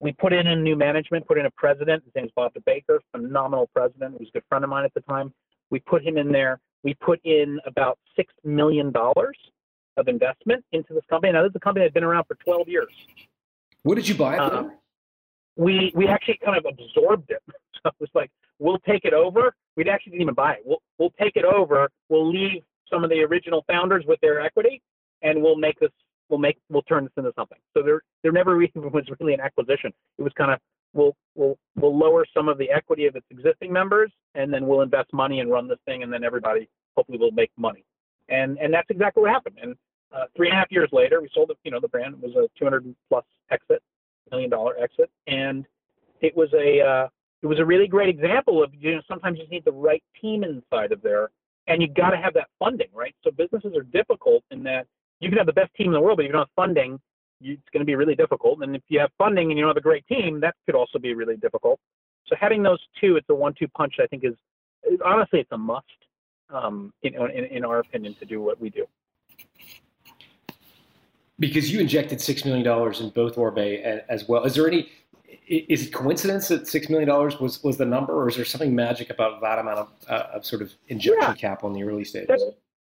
We 0.00 0.12
put 0.12 0.32
in 0.32 0.46
a 0.46 0.56
new 0.56 0.76
management, 0.76 1.26
put 1.26 1.38
in 1.38 1.46
a 1.46 1.50
president. 1.50 2.04
His 2.04 2.14
name's 2.14 2.32
Bob 2.36 2.52
DeBaker, 2.54 2.98
phenomenal 3.10 3.70
president. 3.74 4.14
He 4.18 4.24
was 4.24 4.28
a 4.28 4.38
good 4.38 4.44
friend 4.48 4.64
of 4.64 4.70
mine 4.70 4.84
at 4.84 4.92
the 4.94 5.00
time. 5.00 5.32
We 5.70 5.80
put 5.80 6.02
him 6.02 6.18
in 6.18 6.30
there. 6.30 6.60
We 6.84 6.94
put 6.94 7.20
in 7.24 7.58
about 7.66 7.98
six 8.14 8.32
million 8.44 8.92
dollars 8.92 9.36
of 9.96 10.06
investment 10.08 10.64
into 10.72 10.94
this 10.94 11.04
company. 11.08 11.32
Now, 11.32 11.42
this 11.42 11.50
is 11.50 11.56
a 11.56 11.60
company 11.60 11.84
that's 11.84 11.94
been 11.94 12.04
around 12.04 12.24
for 12.24 12.36
12 12.44 12.68
years. 12.68 12.92
What 13.82 13.96
did 13.96 14.08
you 14.08 14.14
buy 14.14 14.34
it 14.34 14.38
for? 14.38 14.58
Um, 14.58 14.72
we 15.56 15.92
we 15.94 16.08
actually 16.08 16.38
kind 16.44 16.58
of 16.58 16.66
absorbed 16.66 17.30
it. 17.30 17.42
So 17.82 17.90
it 17.90 17.94
was 18.00 18.08
like, 18.14 18.30
we'll 18.58 18.78
take 18.78 19.04
it 19.04 19.12
over. 19.12 19.54
We 19.76 19.86
actually 19.90 20.12
didn't 20.12 20.22
even 20.22 20.34
buy 20.34 20.54
it. 20.54 20.60
We'll 20.64 20.80
we'll 20.98 21.12
take 21.20 21.36
it 21.36 21.44
over. 21.44 21.90
We'll 22.08 22.30
leave 22.30 22.62
some 22.90 23.04
of 23.04 23.10
the 23.10 23.20
original 23.20 23.62
founders 23.68 24.04
with 24.08 24.18
their 24.22 24.40
equity, 24.40 24.80
and 25.20 25.42
we'll 25.42 25.56
make 25.56 25.78
this. 25.80 25.90
We'll 26.30 26.38
make 26.38 26.56
we'll 26.70 26.80
turn 26.84 27.04
this 27.04 27.12
into 27.18 27.30
something. 27.36 27.58
So 27.76 27.82
there 27.82 28.00
there 28.22 28.32
never 28.32 28.56
really 28.56 28.72
was 28.76 29.04
really 29.20 29.34
an 29.34 29.40
acquisition. 29.40 29.92
It 30.18 30.22
was 30.22 30.32
kind 30.32 30.50
of 30.50 30.60
we'll 30.94 31.14
we'll 31.34 31.58
we'll 31.76 31.96
lower 31.96 32.24
some 32.32 32.48
of 32.48 32.56
the 32.58 32.70
equity 32.70 33.06
of 33.06 33.16
its 33.16 33.26
existing 33.30 33.72
members, 33.72 34.10
and 34.34 34.52
then 34.52 34.66
we'll 34.66 34.80
invest 34.80 35.12
money 35.12 35.40
and 35.40 35.50
run 35.50 35.68
this 35.68 35.78
thing, 35.84 36.02
and 36.02 36.12
then 36.12 36.24
everybody 36.24 36.68
hopefully 36.96 37.18
will 37.18 37.32
make 37.32 37.50
money. 37.56 37.84
And 38.28 38.58
and 38.58 38.72
that's 38.72 38.88
exactly 38.90 39.22
what 39.22 39.32
happened. 39.32 39.58
And 39.60 39.76
uh, 40.14 40.24
three 40.36 40.48
and 40.48 40.56
a 40.56 40.58
half 40.58 40.70
years 40.70 40.88
later, 40.92 41.20
we 41.20 41.28
sold 41.34 41.50
it. 41.50 41.58
You 41.64 41.72
know, 41.72 41.80
the 41.80 41.88
brand 41.88 42.20
was 42.22 42.32
a 42.36 42.48
200 42.58 42.94
plus 43.08 43.24
exit, 43.50 43.82
million 44.30 44.48
dollar 44.48 44.78
exit, 44.78 45.10
and 45.26 45.66
it 46.20 46.34
was 46.36 46.48
a 46.54 46.80
uh, 46.80 47.08
it 47.42 47.46
was 47.46 47.58
a 47.58 47.64
really 47.64 47.86
great 47.86 48.08
example 48.08 48.62
of 48.62 48.72
you 48.78 48.94
know 48.94 49.02
sometimes 49.08 49.38
you 49.38 49.46
need 49.48 49.64
the 49.64 49.72
right 49.72 50.02
team 50.20 50.44
inside 50.44 50.92
of 50.92 51.02
there, 51.02 51.30
and 51.66 51.82
you 51.82 51.88
got 51.88 52.10
to 52.10 52.16
have 52.16 52.34
that 52.34 52.48
funding, 52.58 52.88
right? 52.92 53.14
So 53.22 53.30
businesses 53.30 53.74
are 53.76 53.82
difficult 53.82 54.44
in 54.50 54.62
that 54.62 54.86
you 55.20 55.28
can 55.28 55.38
have 55.38 55.46
the 55.46 55.52
best 55.52 55.74
team 55.74 55.88
in 55.88 55.92
the 55.92 56.00
world, 56.00 56.16
but 56.16 56.24
if 56.24 56.28
you 56.28 56.32
don't 56.32 56.42
have 56.42 56.48
funding, 56.56 57.00
it's 57.44 57.68
going 57.72 57.80
to 57.80 57.86
be 57.86 57.94
really 57.94 58.14
difficult. 58.14 58.62
And 58.62 58.74
if 58.74 58.82
you 58.88 59.00
have 59.00 59.10
funding 59.18 59.50
and 59.50 59.58
you 59.58 59.64
don't 59.64 59.70
have 59.70 59.76
a 59.76 59.80
great 59.80 60.06
team, 60.06 60.40
that 60.40 60.54
could 60.66 60.74
also 60.74 60.98
be 60.98 61.14
really 61.14 61.36
difficult. 61.36 61.78
So 62.26 62.36
having 62.40 62.62
those 62.62 62.80
two, 63.00 63.16
it's 63.16 63.28
a 63.28 63.34
one-two 63.34 63.68
punch. 63.68 63.94
I 64.00 64.06
think 64.06 64.24
is 64.24 64.34
honestly 65.04 65.40
it's 65.40 65.52
a 65.52 65.58
must, 65.58 65.84
um, 66.50 66.92
in, 67.02 67.14
in, 67.14 67.44
in 67.44 67.64
our 67.64 67.80
opinion, 67.80 68.14
to 68.20 68.24
do 68.24 68.40
what 68.40 68.60
we 68.60 68.70
do 68.70 68.86
because 71.38 71.70
you 71.72 71.80
injected 71.80 72.20
six 72.20 72.44
million 72.44 72.64
dollars 72.64 73.00
in 73.00 73.10
both 73.10 73.36
Oribe 73.36 74.02
as 74.08 74.28
well. 74.28 74.44
Is 74.44 74.54
there 74.54 74.66
any 74.66 74.88
is 75.48 75.86
it 75.86 75.92
coincidence 75.92 76.48
that 76.48 76.66
six 76.66 76.88
million 76.88 77.08
dollars 77.08 77.40
was 77.40 77.62
was 77.62 77.76
the 77.76 77.84
number, 77.84 78.14
or 78.14 78.28
is 78.28 78.36
there 78.36 78.44
something 78.44 78.74
magic 78.74 79.10
about 79.10 79.40
that 79.40 79.58
amount 79.58 79.78
of, 79.78 79.88
uh, 80.08 80.26
of 80.34 80.46
sort 80.46 80.62
of 80.62 80.72
injection 80.88 81.30
Yeah. 81.30 81.34
capital 81.34 81.68
in 81.70 81.74
the 81.74 81.82
early 81.82 82.04
stages? 82.04 82.28
That's 82.28 82.44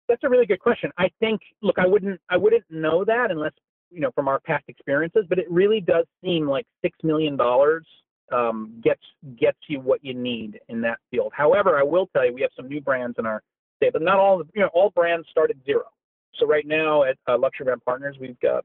that's 0.08 0.24
a 0.24 0.30
really 0.30 0.46
good 0.46 0.60
question. 0.60 0.92
I 0.98 1.10
think 1.20 1.42
look, 1.62 1.78
I 1.78 1.86
wouldn't 1.86 2.20
I 2.30 2.38
wouldn't 2.38 2.66
know 2.70 3.06
that 3.06 3.32
unless 3.32 3.54
you 3.92 4.02
know 4.02 4.12
from 4.12 4.28
our 4.28 4.40
past 4.40 4.64
experiences, 4.68 5.26
but 5.30 5.38
it 5.38 5.50
really 5.50 5.82
does 5.82 6.06
seem 6.24 6.48
like 6.48 6.66
six 6.82 6.98
million 7.04 7.36
dollars 7.38 7.86
um, 8.32 8.80
gets 8.84 9.02
gets 9.40 9.58
you 9.68 9.80
what 9.80 10.04
you 10.04 10.14
need 10.14 10.60
in 10.70 10.82
that 10.82 11.00
field. 11.10 11.32
However, 11.36 11.78
I 11.78 11.84
will 11.84 12.08
tell 12.08 12.26
you 12.26 12.34
we 12.34 12.42
have 12.42 12.52
some 12.56 12.68
new 12.68 12.82
brands 12.82 13.16
in 13.20 13.26
our 13.26 13.44
state, 13.78 13.94
but 13.94 14.02
not 14.02 14.18
all 14.18 14.44
you 14.54 14.62
know 14.62 14.70
all 14.74 14.90
brands 14.92 15.28
start 15.30 15.50
at 15.50 15.58
zero. 15.66 15.84
So 16.40 16.48
right 16.48 16.66
now 16.66 17.04
at 17.04 17.18
uh, 17.28 17.38
Luxury 17.38 17.66
Brand 17.66 17.84
Partners, 17.86 18.18
we've 18.20 18.40
got 18.40 18.64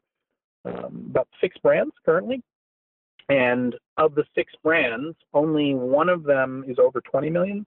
um, 0.65 1.09
about 1.11 1.29
six 1.41 1.57
brands 1.59 1.93
currently, 2.05 2.43
and 3.29 3.75
of 3.97 4.15
the 4.15 4.25
six 4.35 4.53
brands, 4.63 5.17
only 5.35 5.75
one 5.75 6.09
of 6.09 6.23
them 6.23 6.65
is 6.69 6.79
over 6.79 7.01
20 7.01 7.29
million 7.31 7.67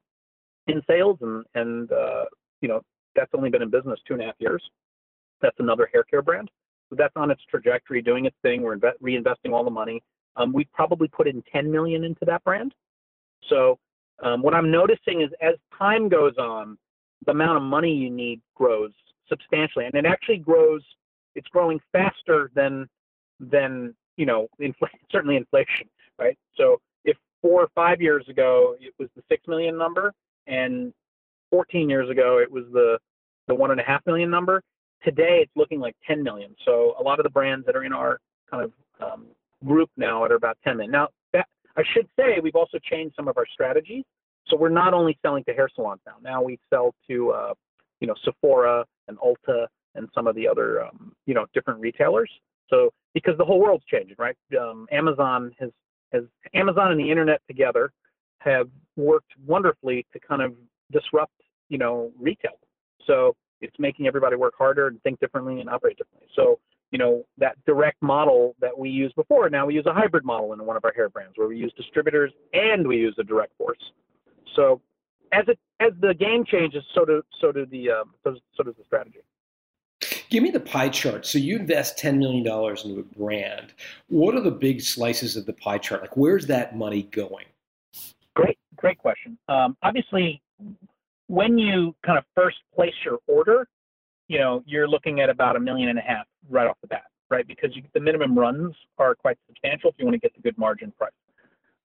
in 0.67 0.81
sales, 0.87 1.17
and 1.21 1.45
and 1.55 1.91
uh, 1.91 2.25
you 2.61 2.69
know 2.69 2.81
that's 3.15 3.31
only 3.35 3.49
been 3.49 3.61
in 3.61 3.69
business 3.69 3.99
two 4.07 4.13
and 4.13 4.23
a 4.23 4.25
half 4.27 4.35
years. 4.39 4.63
That's 5.41 5.55
another 5.59 5.89
hair 5.91 6.03
care 6.03 6.21
brand. 6.21 6.49
That's 6.91 7.15
on 7.15 7.31
its 7.31 7.41
trajectory, 7.49 8.01
doing 8.01 8.25
its 8.25 8.35
thing. 8.41 8.61
We're 8.61 8.77
inve- 8.77 8.99
reinvesting 9.01 9.53
all 9.53 9.63
the 9.63 9.69
money. 9.69 10.01
Um, 10.35 10.53
we 10.53 10.65
probably 10.73 11.07
put 11.07 11.27
in 11.27 11.43
10 11.51 11.71
million 11.71 12.03
into 12.03 12.25
that 12.25 12.43
brand. 12.43 12.73
So 13.47 13.77
um, 14.21 14.41
what 14.41 14.53
I'm 14.53 14.71
noticing 14.71 15.21
is 15.21 15.29
as 15.41 15.55
time 15.77 16.09
goes 16.09 16.37
on, 16.37 16.77
the 17.25 17.31
amount 17.31 17.57
of 17.57 17.63
money 17.63 17.91
you 17.93 18.09
need 18.09 18.41
grows 18.55 18.91
substantially, 19.27 19.85
and 19.85 19.93
it 19.93 20.05
actually 20.05 20.37
grows. 20.37 20.81
It's 21.35 21.47
growing 21.47 21.79
faster 21.91 22.51
than 22.55 22.87
than 23.39 23.95
you 24.17 24.25
know 24.25 24.47
infl- 24.61 24.89
certainly 25.11 25.35
inflation, 25.35 25.87
right? 26.17 26.37
So 26.55 26.81
if 27.05 27.17
four 27.41 27.61
or 27.61 27.69
five 27.75 28.01
years 28.01 28.27
ago 28.27 28.75
it 28.79 28.93
was 28.99 29.09
the 29.15 29.23
six 29.29 29.47
million 29.47 29.77
number, 29.77 30.13
and 30.47 30.93
14 31.51 31.89
years 31.89 32.09
ago 32.09 32.39
it 32.39 32.51
was 32.51 32.65
the 32.71 32.97
the 33.47 33.55
one 33.55 33.71
and 33.71 33.79
a 33.79 33.83
half 33.83 34.05
million 34.05 34.29
number. 34.29 34.61
Today 35.03 35.39
it's 35.41 35.51
looking 35.55 35.79
like 35.79 35.95
10 36.07 36.23
million. 36.23 36.55
So 36.65 36.95
a 36.99 37.03
lot 37.03 37.19
of 37.19 37.23
the 37.23 37.29
brands 37.29 37.65
that 37.65 37.75
are 37.75 37.83
in 37.83 37.93
our 37.93 38.19
kind 38.49 38.63
of 38.63 38.71
um, 39.01 39.27
group 39.65 39.89
now 39.97 40.23
are 40.23 40.33
about 40.33 40.57
10 40.63 40.77
million. 40.77 40.91
Now 40.91 41.09
that 41.33 41.47
I 41.77 41.83
should 41.93 42.07
say 42.17 42.39
we've 42.41 42.55
also 42.55 42.77
changed 42.79 43.15
some 43.15 43.27
of 43.27 43.37
our 43.37 43.45
strategies. 43.51 44.03
So 44.47 44.57
we're 44.57 44.69
not 44.69 44.93
only 44.93 45.17
selling 45.21 45.43
to 45.45 45.53
hair 45.53 45.69
salons 45.75 46.01
now. 46.05 46.15
Now 46.21 46.41
we 46.41 46.59
sell 46.69 46.93
to 47.09 47.31
uh, 47.31 47.53
you 47.99 48.07
know 48.07 48.15
Sephora 48.23 48.85
and 49.07 49.17
Ulta 49.19 49.67
and 49.95 50.07
some 50.13 50.27
of 50.27 50.35
the 50.35 50.47
other 50.47 50.83
um, 50.83 51.13
you 51.25 51.33
know 51.33 51.45
different 51.53 51.79
retailers. 51.79 52.31
So 52.69 52.91
because 53.13 53.37
the 53.37 53.45
whole 53.45 53.59
world's 53.59 53.85
changing, 53.85 54.15
right? 54.17 54.35
Um, 54.59 54.87
Amazon 54.91 55.51
has 55.59 55.69
has 56.11 56.23
Amazon 56.53 56.91
and 56.91 56.99
the 56.99 57.09
internet 57.09 57.41
together 57.47 57.91
have 58.39 58.69
worked 58.95 59.31
wonderfully 59.45 60.05
to 60.13 60.19
kind 60.19 60.41
of 60.41 60.53
disrupt 60.91 61.33
you 61.69 61.77
know 61.77 62.11
retail. 62.19 62.57
So 63.05 63.35
it's 63.61 63.75
making 63.79 64.07
everybody 64.07 64.35
work 64.35 64.53
harder 64.57 64.87
and 64.87 65.01
think 65.03 65.19
differently 65.19 65.59
and 65.59 65.69
operate 65.69 65.97
differently. 65.97 66.27
So 66.35 66.59
you 66.91 66.97
know 66.97 67.25
that 67.37 67.55
direct 67.65 68.01
model 68.01 68.55
that 68.59 68.77
we 68.77 68.89
used 68.89 69.15
before, 69.15 69.49
now 69.49 69.65
we 69.65 69.75
use 69.75 69.85
a 69.85 69.93
hybrid 69.93 70.25
model 70.25 70.53
in 70.53 70.65
one 70.65 70.77
of 70.77 70.85
our 70.85 70.93
hair 70.93 71.09
brands 71.09 71.33
where 71.37 71.47
we 71.47 71.57
use 71.57 71.73
distributors 71.77 72.31
and 72.53 72.87
we 72.87 72.97
use 72.97 73.15
a 73.19 73.23
direct 73.23 73.55
force. 73.57 73.91
So 74.55 74.81
as 75.31 75.45
it 75.47 75.59
as 75.79 75.91
the 76.01 76.13
game 76.13 76.45
changes, 76.45 76.83
so 76.95 77.05
do 77.05 77.21
so 77.39 77.51
do 77.51 77.65
the 77.65 77.91
um, 77.91 78.13
so, 78.23 78.35
so 78.55 78.63
does 78.63 78.75
the 78.77 78.83
strategy. 78.85 79.19
Give 80.29 80.43
me 80.43 80.51
the 80.51 80.59
pie 80.59 80.89
chart. 80.89 81.25
So 81.25 81.39
you 81.39 81.57
invest 81.57 81.97
ten 81.97 82.19
million 82.19 82.43
dollars 82.43 82.85
into 82.85 82.99
a 82.99 83.03
brand. 83.03 83.73
What 84.07 84.35
are 84.35 84.41
the 84.41 84.51
big 84.51 84.81
slices 84.81 85.35
of 85.35 85.45
the 85.45 85.53
pie 85.53 85.77
chart? 85.77 86.01
Like, 86.01 86.17
where's 86.17 86.45
that 86.47 86.77
money 86.77 87.03
going? 87.03 87.45
Great, 88.35 88.57
great 88.75 88.97
question. 88.97 89.37
Um, 89.49 89.75
obviously, 89.83 90.41
when 91.29 91.59
you 91.59 91.95
kind 92.03 92.17
of 92.17 92.25
first 92.35 92.57
place 92.75 92.93
your 93.05 93.19
order, 93.27 93.67
you 94.27 94.39
know 94.39 94.63
you're 94.65 94.87
looking 94.87 95.21
at 95.21 95.29
about 95.29 95.55
a 95.55 95.59
million 95.59 95.89
and 95.89 95.99
a 95.99 96.01
half 96.01 96.25
right 96.49 96.67
off 96.67 96.77
the 96.81 96.87
bat, 96.87 97.05
right? 97.29 97.47
Because 97.47 97.75
you, 97.75 97.83
the 97.93 97.99
minimum 97.99 98.37
runs 98.37 98.75
are 98.97 99.13
quite 99.13 99.37
substantial 99.47 99.91
if 99.91 99.95
you 99.99 100.05
want 100.05 100.15
to 100.15 100.19
get 100.19 100.33
the 100.35 100.41
good 100.41 100.57
margin 100.57 100.91
price. 100.97 101.11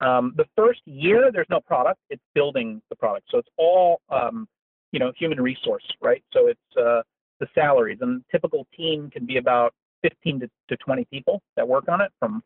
Um, 0.01 0.33
the 0.37 0.47
first 0.57 0.81
year, 0.87 1.31
there's 1.31 1.47
no 1.51 1.61
product; 1.61 2.01
it's 2.09 2.23
building 2.35 2.81
the 2.89 2.97
product. 2.97 3.27
So 3.31 3.39
it's 3.39 3.49
all 3.59 4.01
um, 4.09 4.49
you 4.93 4.99
know 4.99 5.13
human 5.17 5.41
resource, 5.41 5.85
right? 6.01 6.25
So 6.33 6.49
it's 6.49 6.77
uh, 6.79 7.03
the 7.39 7.47
salaries, 7.55 7.99
and 8.01 8.25
typical 8.33 8.67
team 8.75 9.11
can 9.11 9.27
be 9.27 9.37
about 9.37 9.75
15 10.03 10.41
to, 10.41 10.51
to 10.69 10.77
20 10.79 11.05
people 11.11 11.43
that 11.57 11.69
work 11.69 11.85
on 11.89 12.01
it, 12.01 12.11
from 12.19 12.43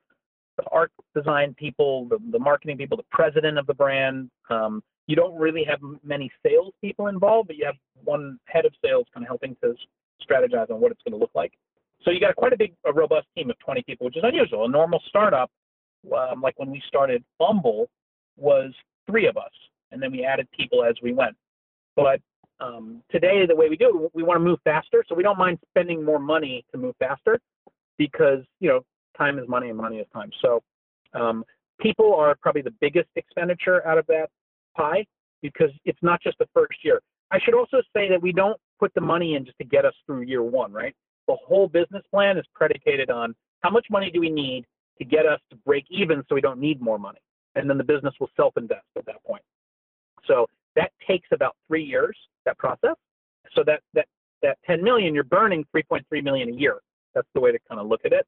the 0.58 0.64
art 0.70 0.92
design 1.14 1.54
people, 1.54 2.06
the, 2.08 2.18
the 2.30 2.38
marketing 2.38 2.76
people, 2.76 2.96
the 2.96 3.04
president 3.10 3.58
of 3.58 3.66
the 3.66 3.74
brand. 3.74 4.28
Um, 4.50 4.82
you 5.06 5.16
don't 5.16 5.34
really 5.38 5.64
have 5.64 5.78
many 6.04 6.30
sales 6.44 6.74
people 6.82 7.06
involved, 7.06 7.46
but 7.46 7.56
you 7.56 7.64
have 7.64 7.76
one 8.04 8.38
head 8.44 8.66
of 8.66 8.72
sales 8.84 9.06
kind 9.14 9.24
of 9.24 9.28
helping 9.28 9.56
to 9.62 9.74
strategize 10.28 10.70
on 10.70 10.80
what 10.80 10.92
it's 10.92 11.00
going 11.02 11.12
to 11.12 11.18
look 11.18 11.30
like. 11.34 11.52
So 12.04 12.10
you 12.10 12.20
got 12.20 12.36
quite 12.36 12.52
a 12.52 12.56
big, 12.56 12.74
a 12.84 12.92
robust 12.92 13.26
team 13.36 13.48
of 13.50 13.58
20 13.60 13.82
people, 13.82 14.04
which 14.06 14.16
is 14.16 14.24
unusual. 14.24 14.66
A 14.66 14.68
normal 14.68 15.00
startup, 15.08 15.50
um, 16.16 16.42
like 16.42 16.58
when 16.58 16.70
we 16.70 16.82
started 16.86 17.24
Bumble, 17.38 17.88
was 18.36 18.72
three 19.08 19.26
of 19.26 19.36
us, 19.36 19.50
and 19.90 20.02
then 20.02 20.12
we 20.12 20.24
added 20.24 20.46
people 20.56 20.84
as 20.84 20.94
we 21.02 21.12
went. 21.12 21.36
But 21.96 22.20
um, 22.60 23.02
today, 23.10 23.46
the 23.46 23.56
way 23.56 23.68
we 23.68 23.76
do 23.76 24.04
it, 24.04 24.10
we 24.14 24.22
want 24.22 24.36
to 24.36 24.44
move 24.44 24.58
faster, 24.64 25.04
so 25.08 25.14
we 25.14 25.22
don't 25.22 25.38
mind 25.38 25.58
spending 25.70 26.04
more 26.04 26.18
money 26.18 26.64
to 26.72 26.78
move 26.78 26.94
faster, 26.98 27.40
because 27.96 28.40
you 28.60 28.68
know 28.68 28.84
time 29.18 29.38
is 29.38 29.48
money 29.48 29.68
and 29.68 29.76
money 29.76 29.98
is 29.98 30.06
time. 30.12 30.30
So 30.40 30.62
um, 31.14 31.44
people 31.80 32.14
are 32.14 32.34
probably 32.40 32.62
the 32.62 32.74
biggest 32.80 33.08
expenditure 33.16 33.86
out 33.86 33.98
of 33.98 34.06
that 34.06 34.28
pie 34.76 35.04
because 35.42 35.70
it's 35.84 35.98
not 36.02 36.22
just 36.22 36.38
the 36.38 36.48
first 36.54 36.84
year. 36.84 37.00
I 37.30 37.38
should 37.44 37.54
also 37.54 37.78
say 37.94 38.08
that 38.08 38.20
we 38.20 38.32
don't 38.32 38.58
put 38.80 38.92
the 38.94 39.00
money 39.00 39.34
in 39.34 39.44
just 39.44 39.58
to 39.58 39.64
get 39.64 39.84
us 39.84 39.94
through 40.06 40.22
year 40.22 40.42
one, 40.42 40.72
right? 40.72 40.94
The 41.26 41.36
whole 41.46 41.68
business 41.68 42.02
plan 42.10 42.38
is 42.38 42.44
predicated 42.54 43.10
on 43.10 43.34
how 43.60 43.70
much 43.70 43.86
money 43.90 44.10
do 44.10 44.20
we 44.20 44.30
need 44.30 44.64
to 44.98 45.04
get 45.04 45.26
us 45.26 45.40
to 45.50 45.56
break 45.66 45.84
even 45.90 46.22
so 46.28 46.34
we 46.34 46.40
don't 46.40 46.58
need 46.58 46.80
more 46.80 46.98
money. 46.98 47.18
And 47.54 47.68
then 47.68 47.76
the 47.76 47.84
business 47.84 48.14
will 48.18 48.30
self 48.36 48.56
invest 48.56 48.86
at 48.96 49.04
that 49.06 49.22
point. 49.24 49.42
So 50.26 50.46
that 50.76 50.92
takes 51.06 51.28
about 51.32 51.56
three 51.66 51.84
years, 51.84 52.16
that 52.44 52.56
process. 52.58 52.94
So 53.54 53.62
that, 53.66 53.80
that, 53.94 54.06
that 54.42 54.58
10 54.66 54.82
million, 54.82 55.14
you're 55.14 55.24
burning 55.24 55.64
3.3 55.74 56.22
million 56.22 56.48
a 56.50 56.52
year. 56.52 56.78
That's 57.14 57.28
the 57.34 57.40
way 57.40 57.52
to 57.52 57.58
kind 57.68 57.80
of 57.80 57.88
look 57.88 58.02
at 58.04 58.12
it. 58.12 58.26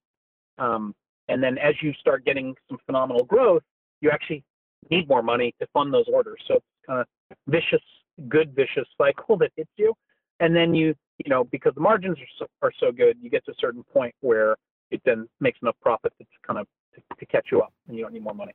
Um, 0.61 0.95
and 1.29 1.43
then 1.43 1.59
as 1.59 1.75
you 1.83 1.93
start 1.95 2.25
getting 2.25 2.55
some 2.69 2.79
phenomenal 2.87 3.25
growth, 3.25 3.63
you 4.01 4.11
actually 4.11 4.45
need 4.91 5.09
more 5.09 5.23
money 5.23 5.55
to 5.61 5.67
fund 5.73 5.93
those 5.93 6.07
orders. 6.13 6.41
So 6.47 6.55
it's 6.55 6.65
kind 6.87 7.01
of 7.01 7.07
vicious, 7.49 7.83
good 8.29 8.55
vicious 8.55 8.87
cycle 8.99 9.37
that 9.39 9.51
hits 9.57 9.71
you. 9.77 9.95
And 10.39 10.55
then 10.55 10.75
you, 10.75 10.95
you 11.25 11.29
know, 11.29 11.45
because 11.45 11.75
the 11.75 11.81
margins 11.81 12.19
are 12.19 12.31
so, 12.39 12.47
are 12.63 12.73
so 12.81 12.93
good, 12.93 13.17
you 13.21 13.31
get 13.31 13.45
to 13.47 13.53
a 13.53 13.55
certain 13.59 13.83
point 13.93 14.15
where 14.21 14.57
it 14.91 15.01
then 15.05 15.29
makes 15.41 15.59
enough 15.63 15.77
profit 15.83 16.13
to 16.19 16.25
kind 16.47 16.59
of 16.59 16.67
to, 16.95 17.03
to 17.19 17.27
catch 17.27 17.49
you 17.53 17.61
up, 17.61 17.73
and 17.87 17.97
you 17.97 18.03
don't 18.03 18.13
need 18.13 18.25
more 18.25 18.35
money. 18.35 18.53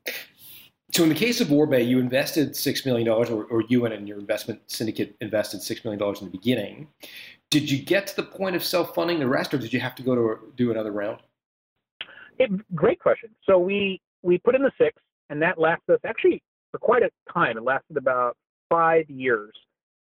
So 0.91 1.03
in 1.03 1.09
the 1.09 1.15
case 1.15 1.41
of 1.41 1.51
Oribe, 1.51 1.87
you 1.87 1.99
invested 1.99 2.55
six 2.55 2.85
million 2.85 3.07
dollars, 3.07 3.29
or, 3.29 3.45
or 3.45 3.63
you 3.69 3.85
and 3.85 4.07
your 4.07 4.19
investment 4.19 4.61
syndicate 4.67 5.15
invested 5.21 5.61
six 5.61 5.83
million 5.83 5.99
dollars 5.99 6.21
in 6.21 6.25
the 6.25 6.31
beginning. 6.31 6.87
Did 7.49 7.69
you 7.69 7.77
get 7.81 8.07
to 8.07 8.15
the 8.15 8.23
point 8.23 8.55
of 8.55 8.63
self-funding 8.63 9.19
the 9.19 9.27
rest, 9.27 9.53
or 9.53 9.57
did 9.57 9.71
you 9.71 9.79
have 9.79 9.95
to 9.95 10.03
go 10.03 10.15
to 10.15 10.53
do 10.55 10.71
another 10.71 10.91
round? 10.91 11.21
It, 12.39 12.76
great 12.76 13.00
question. 13.00 13.30
So 13.45 13.58
we 13.58 14.02
we 14.21 14.38
put 14.38 14.56
in 14.56 14.62
the 14.62 14.71
six, 14.78 15.02
and 15.30 15.41
that 15.41 15.60
lasted 15.60 15.93
us 15.93 16.00
actually 16.06 16.41
for 16.71 16.80
quite 16.80 17.04
a 17.04 17.10
time. 17.32 17.58
It 17.58 17.63
lasted 17.63 17.98
about 17.98 18.36
five 18.69 19.10
years, 19.10 19.54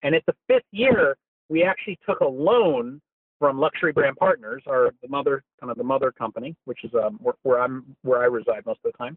and 0.02 0.14
at 0.14 0.22
the 0.26 0.34
fifth 0.46 0.66
year, 0.70 1.16
we 1.48 1.64
actually 1.64 1.98
took 2.06 2.20
a 2.20 2.26
loan 2.26 3.00
from 3.38 3.58
Luxury 3.58 3.92
Brand 3.92 4.16
Partners, 4.16 4.62
our 4.66 4.90
the 5.02 5.08
mother 5.08 5.42
kind 5.60 5.70
of 5.70 5.78
the 5.78 5.84
mother 5.84 6.12
company, 6.12 6.54
which 6.66 6.84
is 6.84 6.90
um, 6.94 7.18
where, 7.20 7.34
where 7.42 7.60
I'm 7.60 7.96
where 8.02 8.20
I 8.20 8.26
reside 8.26 8.64
most 8.66 8.80
of 8.84 8.92
the 8.92 8.98
time. 8.98 9.16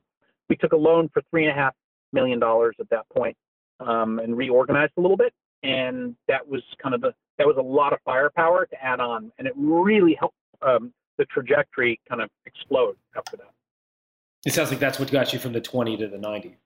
We 0.49 0.56
took 0.56 0.73
a 0.73 0.78
loan 0.78 1.10
for 1.13 1.21
three 1.30 1.45
and 1.45 1.52
a 1.52 1.62
half 1.62 1.73
million 2.13 2.39
dollars 2.39 2.76
at 2.80 2.89
that 2.89 3.08
point, 3.15 3.36
um, 3.80 4.19
and 4.19 4.36
reorganized 4.36 4.93
a 4.97 5.02
little 5.02 5.17
bit, 5.17 5.34
and 5.62 6.15
that 6.28 6.47
was 6.47 6.62
kind 6.82 6.95
of 6.95 7.02
the 7.02 7.13
that 7.38 7.45
was 7.45 7.58
a 7.58 7.62
lot 7.62 7.93
of 7.93 7.99
firepower 8.06 8.65
to 8.65 8.84
add 8.84 8.99
on, 8.99 9.32
and 9.38 9.47
it 9.47 9.54
really 9.58 10.15
helped 10.17 10.36
um, 10.62 10.93
the 11.17 11.26
trajectory 11.26 11.99
kind 12.10 12.21
of 12.21 12.30
explode 12.45 12.95
after 13.15 13.38
that. 13.38 13.52
It 14.45 14.54
sounds 14.54 14.71
like 14.71 14.80
that's 14.80 14.99
what 14.99 15.12
got 15.12 15.34
you 15.34 15.39
from 15.39 15.54
the 15.54 15.62
twenty 15.62 15.97
to 15.97 16.08
the 16.08 16.17
ninety. 16.17 16.58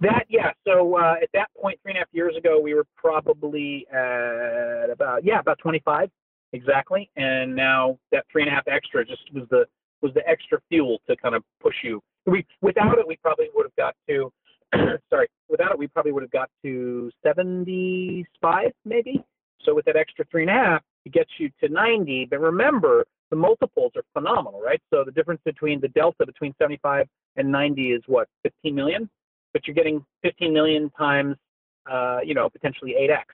That 0.00 0.26
yeah. 0.28 0.52
So 0.66 0.96
uh, 0.96 1.14
at 1.22 1.30
that 1.32 1.48
point, 1.60 1.78
three 1.82 1.92
and 1.92 1.98
a 1.98 2.00
half 2.00 2.08
years 2.12 2.36
ago, 2.36 2.60
we 2.60 2.74
were 2.74 2.86
probably 2.96 3.86
at 3.90 4.90
about 4.90 5.24
yeah 5.24 5.38
about 5.40 5.58
25 5.58 6.10
exactly, 6.52 7.10
and 7.16 7.54
now 7.54 7.98
that 8.12 8.24
three 8.30 8.42
and 8.42 8.50
a 8.50 8.54
half 8.54 8.68
extra 8.68 9.04
just 9.04 9.22
was 9.32 9.44
the 9.50 9.66
was 10.02 10.12
the 10.14 10.26
extra 10.28 10.60
fuel 10.68 10.98
to 11.08 11.16
kind 11.16 11.34
of 11.34 11.42
push 11.60 11.76
you. 11.82 12.02
We 12.26 12.44
without 12.60 12.98
it, 12.98 13.06
we 13.06 13.16
probably 13.16 13.48
would 13.54 13.66
have 13.66 13.76
got 13.76 13.94
to 14.08 14.32
sorry. 15.10 15.28
Without 15.48 15.72
it, 15.72 15.78
we 15.78 15.86
probably 15.86 16.12
would 16.12 16.22
have 16.22 16.30
got 16.30 16.50
to 16.62 17.10
75 17.24 18.72
maybe. 18.84 19.24
So 19.64 19.74
with 19.74 19.84
that 19.86 19.96
extra 19.96 20.24
three 20.30 20.42
and 20.42 20.50
a 20.50 20.54
half, 20.54 20.82
it 21.04 21.12
gets 21.12 21.30
you 21.38 21.50
to 21.60 21.68
90. 21.68 22.28
But 22.30 22.40
remember, 22.40 23.04
the 23.36 23.40
multiples 23.40 23.92
are 23.96 24.02
phenomenal, 24.14 24.62
right? 24.62 24.80
So 24.90 25.04
the 25.04 25.12
difference 25.12 25.42
between 25.44 25.80
the 25.80 25.88
delta 25.88 26.24
between 26.24 26.54
75 26.58 27.06
and 27.36 27.52
90 27.52 27.92
is 27.92 28.02
what 28.06 28.28
15 28.44 28.74
million, 28.74 29.10
but 29.52 29.66
you're 29.66 29.74
getting 29.74 30.04
15 30.22 30.52
million 30.52 30.90
times, 30.90 31.36
uh, 31.90 32.20
you 32.24 32.32
know, 32.34 32.48
potentially 32.48 32.94
8x, 32.98 33.24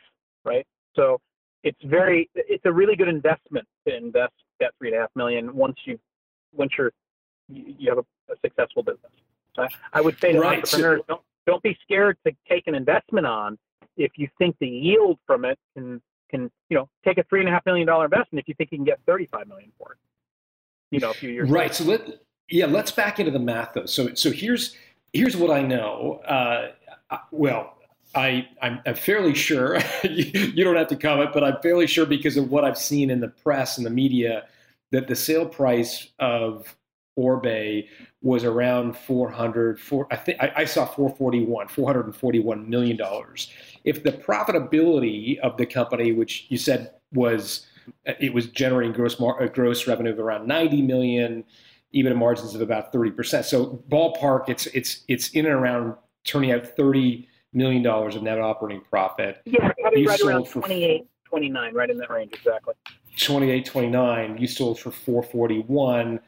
right? 0.45 0.67
So 0.97 1.21
it's 1.63 1.79
very, 1.85 2.29
it's 2.35 2.65
a 2.65 2.73
really 2.73 2.97
good 2.97 3.09
investment 3.09 3.67
to 3.87 3.97
invest 3.97 4.33
that 4.59 4.73
three 4.79 4.89
and 4.89 4.99
a 4.99 5.01
half 5.03 5.11
million 5.15 5.55
once 5.55 5.77
you, 5.85 5.99
once 6.53 6.73
you're, 6.77 6.93
you 7.49 7.89
have 7.89 7.99
a, 7.99 8.33
a 8.33 8.37
successful 8.45 8.83
business. 8.83 9.13
So 9.55 9.63
I, 9.63 9.69
I 9.93 10.01
would 10.01 10.17
say 10.21 10.33
to 10.33 10.41
Right. 10.41 10.59
entrepreneurs, 10.59 11.03
don't 11.07 11.23
don't 11.45 11.63
be 11.63 11.77
scared 11.83 12.17
to 12.25 12.33
take 12.49 12.69
an 12.69 12.77
investment 12.77 13.27
on 13.27 13.59
if 13.97 14.13
you 14.17 14.29
think 14.39 14.55
the 14.61 14.69
yield 14.69 15.19
from 15.27 15.45
it 15.45 15.59
can 15.75 16.01
can 16.33 16.51
you 16.69 16.77
know 16.77 16.89
take 17.05 17.19
a 17.19 17.23
three 17.25 17.41
and 17.41 17.49
a 17.49 17.53
half 17.53 17.65
million 17.67 17.87
dollar 17.87 18.07
investment 18.07 18.43
if 18.43 18.49
you 18.49 18.55
think 18.55 18.73
you 18.73 18.79
can 18.79 18.85
get 18.85 19.01
35 19.07 19.47
million 19.47 19.71
for 19.79 19.93
it. 19.93 19.99
You 20.91 21.01
know, 21.01 21.11
a 21.11 21.15
few 21.15 21.31
years. 21.31 21.51
Right. 21.51 21.75
So 21.75 21.85
let 21.85 22.21
yeah, 22.49 22.67
let's 22.67 22.91
back 22.91 23.19
into 23.19 23.31
the 23.31 23.39
math 23.39 23.75
though. 23.75 23.87
So 23.87 24.15
so 24.15 24.31
here's 24.31 24.77
here's 25.13 25.37
what 25.37 25.51
I 25.51 25.63
know. 25.63 26.21
Uh, 26.27 26.73
I- 27.11 27.21
well, 27.31 27.77
I 28.15 28.49
I'm, 28.61 28.81
I'm 28.85 28.95
fairly 28.95 29.35
sure 29.35 29.79
you, 30.05 30.53
you 30.55 30.65
don't 30.65 30.77
have 30.77 30.89
to 30.89 30.97
comment, 30.97 31.31
but 31.33 31.45
I'm 31.45 31.61
fairly 31.63 31.87
sure 31.87 32.07
because 32.07 32.37
of 32.37 32.51
what 32.51 32.65
I've 32.65 32.79
seen 32.79 33.11
in 33.11 33.21
the 33.21 33.29
press 33.29 33.77
and 33.79 33.87
the 33.87 33.91
media 33.91 34.45
that 34.91 35.09
the 35.09 35.17
sale 35.17 35.47
price 35.47 36.09
of 36.19 36.77
Oribe 37.17 37.85
was 38.23 38.45
around 38.45 38.97
400 38.97 39.79
four, 39.79 40.07
I 40.11 40.17
think 40.17 40.39
I, 40.41 40.53
I 40.57 40.65
saw 40.65 40.87
441 40.87 41.69
441 41.69 42.69
million 42.71 42.97
dollars 42.97 43.51
if 43.85 44.03
the 44.03 44.13
profitability 44.13 45.39
of 45.41 45.57
the 45.57 45.67
company 45.67 46.13
which 46.13 46.47
you 46.49 46.57
said 46.57 46.93
was 47.13 47.67
it 48.07 48.33
was 48.33 48.47
generating 48.47 48.93
gross 48.93 49.19
mar- 49.21 49.43
uh, 49.43 49.47
gross 49.47 49.87
revenue 49.87 50.13
of 50.13 50.19
around 50.19 50.47
90 50.47 50.83
million 50.83 51.45
EBITDA 51.95 52.17
margins 52.17 52.55
of 52.55 52.61
about 52.61 52.93
30%. 52.93 53.45
So 53.45 53.83
ballpark, 53.91 54.49
it's 54.49 54.67
it's 54.67 55.05
it's 55.09 55.31
in 55.31 55.47
and 55.47 55.55
around 55.55 55.95
turning 56.25 56.53
out 56.53 56.67
30 56.67 57.29
million 57.53 57.83
dollars 57.83 58.17
of 58.17 58.23
net 58.23 58.41
operating 58.41 58.83
profit. 58.83 59.43
Yeah, 59.45 59.73
probably 59.81 60.03
You 60.03 60.09
right 60.09 60.21
around 60.21 60.47
sold 60.47 60.65
28, 60.65 61.07
29, 61.25 61.75
right 61.75 61.91
in 61.91 61.99
that 61.99 62.11
range 62.11 62.33
exactly. 62.33 62.75
28, 63.19 63.67
29. 63.67 64.39
You 64.39 64.47
sold 64.47 64.81
for 64.81 64.91
441. 64.91 66.21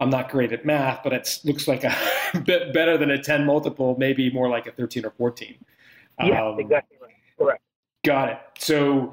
I'm 0.00 0.10
not 0.10 0.30
great 0.30 0.52
at 0.52 0.64
math, 0.66 1.02
but 1.02 1.12
it 1.12 1.40
looks 1.44 1.66
like 1.66 1.84
a 1.84 1.94
bit 2.44 2.72
better 2.74 2.98
than 2.98 3.10
a 3.10 3.18
10 3.22 3.44
multiple, 3.46 3.96
maybe 3.98 4.30
more 4.30 4.48
like 4.48 4.66
a 4.66 4.72
13 4.72 5.06
or 5.06 5.10
14. 5.12 5.56
Yeah, 6.24 6.44
Um, 6.46 6.60
exactly 6.60 6.98
right. 7.00 7.12
Correct. 7.38 7.62
Got 8.04 8.28
it. 8.30 8.38
So 8.58 9.12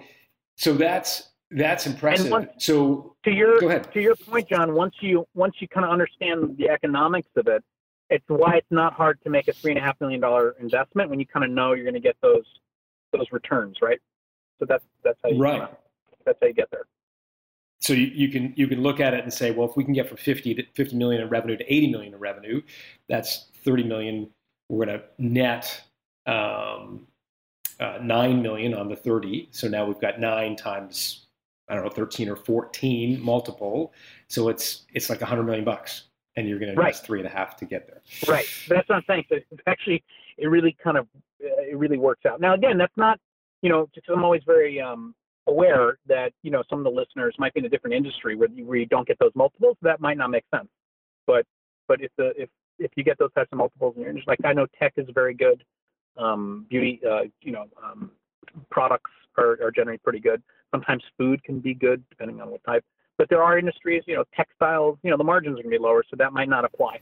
so 0.55 0.73
that's 0.73 1.29
that's 1.51 1.87
impressive. 1.87 2.31
one- 2.31 2.49
so 2.57 3.15
To 3.25 3.31
your 3.31 3.59
to 3.59 4.01
your 4.01 4.15
point, 4.15 4.49
John, 4.49 4.73
once 4.73 4.95
you 5.01 5.25
once 5.33 5.55
you 5.59 5.67
kind 5.67 5.85
of 5.85 5.91
understand 5.91 6.57
the 6.57 6.69
economics 6.69 7.29
of 7.35 7.47
it, 7.47 7.63
it's 8.09 8.23
why 8.27 8.55
it's 8.57 8.71
not 8.71 8.93
hard 8.93 9.21
to 9.23 9.29
make 9.29 9.47
a 9.47 9.53
three 9.53 9.71
and 9.71 9.79
a 9.79 9.83
half 9.83 9.99
million 9.99 10.19
dollar 10.21 10.55
investment 10.59 11.09
when 11.09 11.19
you 11.19 11.25
kind 11.25 11.43
of 11.43 11.51
know 11.51 11.73
you're 11.73 11.85
going 11.85 11.93
to 11.95 11.99
get 11.99 12.15
those 12.21 12.45
those 13.11 13.25
returns, 13.31 13.77
right? 13.81 13.99
So 14.59 14.65
that's 14.65 14.83
that's 15.03 15.19
how 15.23 15.29
you 15.29 15.39
Right. 15.41 15.53
kinda- 15.59 15.77
that's 16.25 16.37
how 16.41 16.47
you 16.47 16.53
get 16.53 16.69
there. 16.71 16.85
So 17.83 17.91
you, 17.91 18.07
you 18.07 18.29
can 18.29 18.53
you 18.55 18.65
can 18.67 18.81
look 18.81 19.01
at 19.01 19.13
it 19.13 19.23
and 19.23 19.33
say, 19.33 19.51
well, 19.51 19.69
if 19.69 19.75
we 19.75 19.83
can 19.83 19.93
get 19.93 20.07
from 20.07 20.15
50 20.15 20.55
to 20.55 20.63
50 20.73 20.95
million 20.95 21.21
in 21.21 21.27
revenue 21.27 21.57
to 21.57 21.73
80 21.73 21.91
million 21.91 22.13
in 22.13 22.19
revenue, 22.19 22.61
that's 23.09 23.47
30 23.65 23.83
million. 23.83 24.29
We're 24.69 24.85
going 24.85 24.99
to 24.99 25.05
net 25.17 25.81
um, 26.25 27.05
uh, 27.81 27.99
9 28.01 28.41
million 28.41 28.73
on 28.73 28.87
the 28.87 28.95
30. 28.95 29.49
So 29.51 29.67
now 29.67 29.85
we've 29.85 29.99
got 29.99 30.17
nine 30.17 30.55
times 30.55 31.27
I 31.67 31.75
don't 31.75 31.83
know 31.83 31.89
13 31.89 32.29
or 32.29 32.37
14 32.37 33.21
multiple. 33.21 33.91
So 34.29 34.47
it's 34.47 34.85
it's 34.93 35.09
like 35.09 35.19
100 35.19 35.43
million 35.43 35.65
bucks, 35.65 36.03
and 36.37 36.47
you're 36.47 36.59
going 36.59 36.73
to 36.73 36.79
Right. 36.79 36.87
invest 36.87 37.05
three 37.05 37.19
and 37.19 37.27
a 37.27 37.31
half 37.31 37.57
to 37.57 37.65
get 37.65 37.87
there. 37.87 38.01
Right. 38.29 38.45
That's 38.69 38.87
what 38.87 38.95
I'm 38.95 39.03
saying. 39.07 39.25
So 39.27 39.35
it's 39.35 39.61
actually, 39.67 40.03
it 40.37 40.47
really 40.47 40.77
kind 40.81 40.97
of, 40.97 41.05
uh, 41.43 41.63
it 41.69 41.77
really 41.77 41.97
works 41.97 42.25
out. 42.25 42.39
Now, 42.39 42.53
again, 42.53 42.77
that's 42.77 42.95
not, 42.95 43.19
you 43.61 43.69
know, 43.69 43.89
just 43.93 44.07
I'm 44.09 44.23
always 44.23 44.43
very 44.45 44.79
um, 44.79 45.13
aware 45.47 45.97
that, 46.07 46.31
you 46.41 46.51
know, 46.51 46.63
some 46.69 46.79
of 46.79 46.85
the 46.85 46.89
listeners 46.89 47.35
might 47.37 47.53
be 47.53 47.59
in 47.59 47.65
a 47.65 47.69
different 47.69 47.95
industry 47.95 48.35
where 48.35 48.49
you, 48.49 48.65
where 48.65 48.77
you 48.77 48.85
don't 48.85 49.07
get 49.07 49.17
those 49.19 49.31
multiples. 49.35 49.77
That 49.81 49.99
might 49.99 50.17
not 50.17 50.29
make 50.29 50.45
sense. 50.53 50.69
But, 51.27 51.45
but 51.87 52.01
if 52.01 52.11
the, 52.17 52.31
if, 52.37 52.49
if 52.79 52.91
you 52.95 53.03
get 53.03 53.17
those 53.19 53.33
types 53.33 53.49
of 53.51 53.57
multiples 53.57 53.95
in 53.95 54.01
your 54.01 54.09
industry, 54.09 54.31
like 54.31 54.45
I 54.49 54.53
know 54.53 54.67
tech 54.79 54.93
is 54.97 55.07
very 55.13 55.33
good. 55.33 55.63
Um, 56.17 56.65
beauty, 56.69 57.01
uh, 57.09 57.23
you 57.41 57.51
know, 57.51 57.65
um, 57.83 58.11
products 58.69 59.11
are, 59.37 59.57
are 59.63 59.71
generally 59.71 59.99
pretty 59.99 60.19
good. 60.19 60.41
Sometimes 60.71 61.03
food 61.17 61.43
can 61.43 61.59
be 61.59 61.73
good 61.73 62.03
depending 62.09 62.41
on 62.41 62.49
what 62.49 62.63
type. 62.63 62.83
But 63.17 63.29
there 63.29 63.43
are 63.43 63.57
industries, 63.57 64.03
you 64.07 64.15
know, 64.15 64.23
textiles, 64.35 64.97
you 65.03 65.11
know, 65.11 65.17
the 65.17 65.23
margins 65.23 65.59
are 65.59 65.63
going 65.63 65.71
to 65.71 65.77
be 65.79 65.83
lower, 65.83 66.03
so 66.09 66.15
that 66.17 66.33
might 66.33 66.49
not 66.49 66.65
apply. 66.65 66.99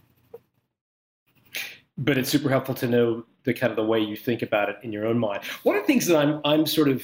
but 1.98 2.18
it's 2.18 2.30
super 2.30 2.50
helpful 2.50 2.76
to 2.76 2.88
know 2.88 3.24
the 3.44 3.54
kind 3.54 3.72
of 3.72 3.78
the 3.78 3.84
way 3.84 4.00
you 4.00 4.16
think 4.16 4.42
about 4.42 4.70
it 4.70 4.78
in 4.84 4.92
your 4.92 5.06
own 5.06 5.18
mind. 5.18 5.44
One 5.64 5.76
of 5.76 5.84
the 5.84 5.88
things 5.88 6.06
that 6.08 6.18
I'm 6.18 6.42
I'm 6.44 6.66
sort 6.66 6.90
of 6.90 7.04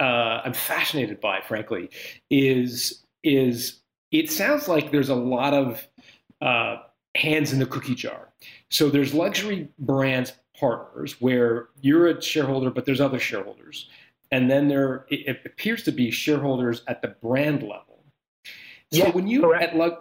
uh, 0.00 0.42
I'm 0.44 0.52
fascinated 0.52 1.20
by, 1.20 1.40
frankly, 1.40 1.90
is 2.30 3.02
is 3.22 3.80
it 4.12 4.30
sounds 4.30 4.68
like 4.68 4.92
there's 4.92 5.08
a 5.08 5.14
lot 5.14 5.54
of 5.54 5.86
uh, 6.40 6.76
hands 7.14 7.52
in 7.52 7.58
the 7.58 7.66
cookie 7.66 7.94
jar. 7.94 8.28
So 8.70 8.88
there's 8.88 9.14
luxury 9.14 9.68
brands 9.78 10.32
partners 10.58 11.20
where 11.20 11.68
you're 11.80 12.06
a 12.08 12.22
shareholder, 12.22 12.70
but 12.70 12.86
there's 12.86 13.00
other 13.00 13.18
shareholders, 13.18 13.88
and 14.30 14.50
then 14.50 14.68
there 14.68 15.06
it, 15.08 15.40
appears 15.44 15.82
to 15.84 15.92
be 15.92 16.10
shareholders 16.10 16.82
at 16.88 17.02
the 17.02 17.08
brand 17.08 17.62
level. 17.62 18.04
So 18.92 19.04
Yeah, 19.04 19.10
when 19.10 19.26
you 19.26 19.42
correct. 19.42 19.72
at 19.72 19.76
lug, 19.76 19.94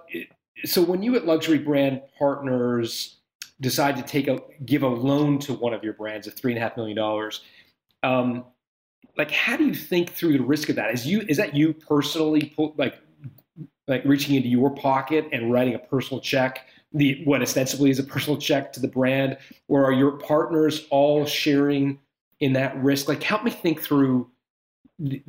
so 0.64 0.82
when 0.84 1.02
you 1.02 1.16
at 1.16 1.26
luxury 1.26 1.58
brand 1.58 2.02
partners 2.18 3.18
decide 3.62 3.96
to 3.96 4.04
take 4.04 4.28
a 4.28 4.40
give 4.66 4.84
a 4.84 4.88
loan 4.88 5.40
to 5.40 5.54
one 5.54 5.74
of 5.74 5.84
your 5.84 5.94
brands 5.94 6.28
of 6.28 6.34
three 6.34 6.52
and 6.52 6.60
a 6.60 6.62
half 6.62 6.78
million 6.78 6.96
dollars, 6.96 7.42
um, 8.04 8.46
like 9.18 9.32
how 9.32 9.58
do 9.58 9.66
you 9.66 9.74
think 9.74 10.12
through 10.12 10.38
the 10.38 10.44
risk 10.44 10.70
of 10.70 10.76
that? 10.76 10.94
Is 10.94 11.06
you 11.06 11.22
is 11.28 11.38
that 11.38 11.56
you 11.56 11.74
personally 11.74 12.54
pull, 12.56 12.74
like 12.78 13.00
like 13.88 14.04
reaching 14.06 14.36
into 14.36 14.50
your 14.50 14.72
pocket 14.72 15.28
and 15.32 15.52
writing 15.52 15.76
a 15.76 15.80
personal 15.80 16.20
check, 16.20 16.68
the 16.94 17.22
what 17.26 17.42
ostensibly 17.42 17.90
is 17.90 18.00
a 18.00 18.04
personal 18.04 18.40
check 18.40 18.74
to 18.74 18.80
the 18.80 18.88
brand, 18.88 19.38
or 19.68 19.86
are 19.86 19.94
your 19.94 20.14
partners 20.14 20.86
all 20.90 21.26
sharing 21.26 22.00
in 22.40 22.54
that 22.54 22.76
risk? 22.82 23.08
Like 23.08 23.22
help 23.22 23.44
me 23.44 23.52
think 23.52 23.82
through 23.82 24.30
the 25.00 25.22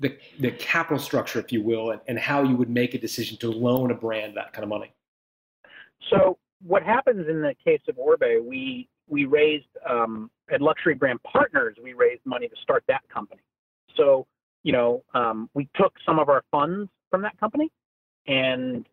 the 0.00 0.18
the, 0.40 0.50
capital 0.52 0.98
structure, 0.98 1.38
if 1.38 1.52
you 1.52 1.62
will, 1.62 1.92
and, 1.92 2.00
and 2.08 2.18
how 2.18 2.42
you 2.42 2.56
would 2.56 2.70
make 2.70 2.94
a 2.94 2.98
decision 2.98 3.38
to 3.38 3.50
loan 3.50 3.90
a 3.90 3.94
brand 3.94 4.36
that 4.36 4.52
kind 4.52 4.64
of 4.64 4.68
money. 4.68 4.92
So 6.10 6.38
what 6.62 6.82
happens 6.82 7.28
in 7.28 7.40
the 7.40 7.54
case 7.64 7.80
of 7.88 7.96
Oribe, 7.96 8.44
we 8.44 8.88
we 9.06 9.24
raised 9.24 9.68
um, 9.88 10.30
at 10.52 10.60
Luxury 10.60 10.94
Brand 10.94 11.22
Partners, 11.22 11.76
we 11.82 11.92
raised 11.94 12.22
money 12.24 12.48
to 12.48 12.56
start 12.62 12.84
that 12.88 13.02
company. 13.12 13.42
So 13.96 14.26
you 14.64 14.72
know, 14.72 15.04
um, 15.14 15.48
we 15.54 15.68
took 15.76 15.94
some 16.04 16.18
of 16.18 16.28
our 16.28 16.42
funds 16.50 16.90
from 17.10 17.22
that 17.22 17.38
company 17.38 17.70
and 18.26 18.86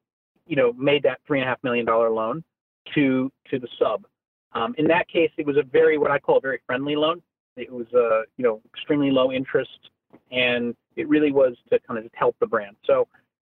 you 0.45 0.55
know 0.55 0.73
made 0.73 1.01
that 1.03 1.19
three 1.25 1.39
and 1.39 1.47
a 1.47 1.49
half 1.49 1.63
million 1.63 1.85
dollar 1.85 2.11
loan 2.11 2.43
to 2.93 3.31
to 3.49 3.57
the 3.57 3.67
sub. 3.79 4.05
Um, 4.53 4.75
in 4.77 4.85
that 4.87 5.07
case, 5.07 5.31
it 5.37 5.45
was 5.45 5.57
a 5.57 5.63
very 5.63 5.97
what 5.97 6.11
I 6.11 6.19
call 6.19 6.37
a 6.37 6.41
very 6.41 6.59
friendly 6.67 6.95
loan. 6.95 7.21
It 7.55 7.71
was 7.71 7.87
a 7.93 8.23
you 8.37 8.43
know 8.43 8.61
extremely 8.73 9.11
low 9.11 9.31
interest, 9.31 9.89
and 10.31 10.75
it 10.95 11.07
really 11.07 11.31
was 11.31 11.55
to 11.71 11.79
kind 11.79 11.97
of 11.97 12.03
just 12.03 12.15
help 12.15 12.35
the 12.39 12.47
brand. 12.47 12.75
So 12.85 13.07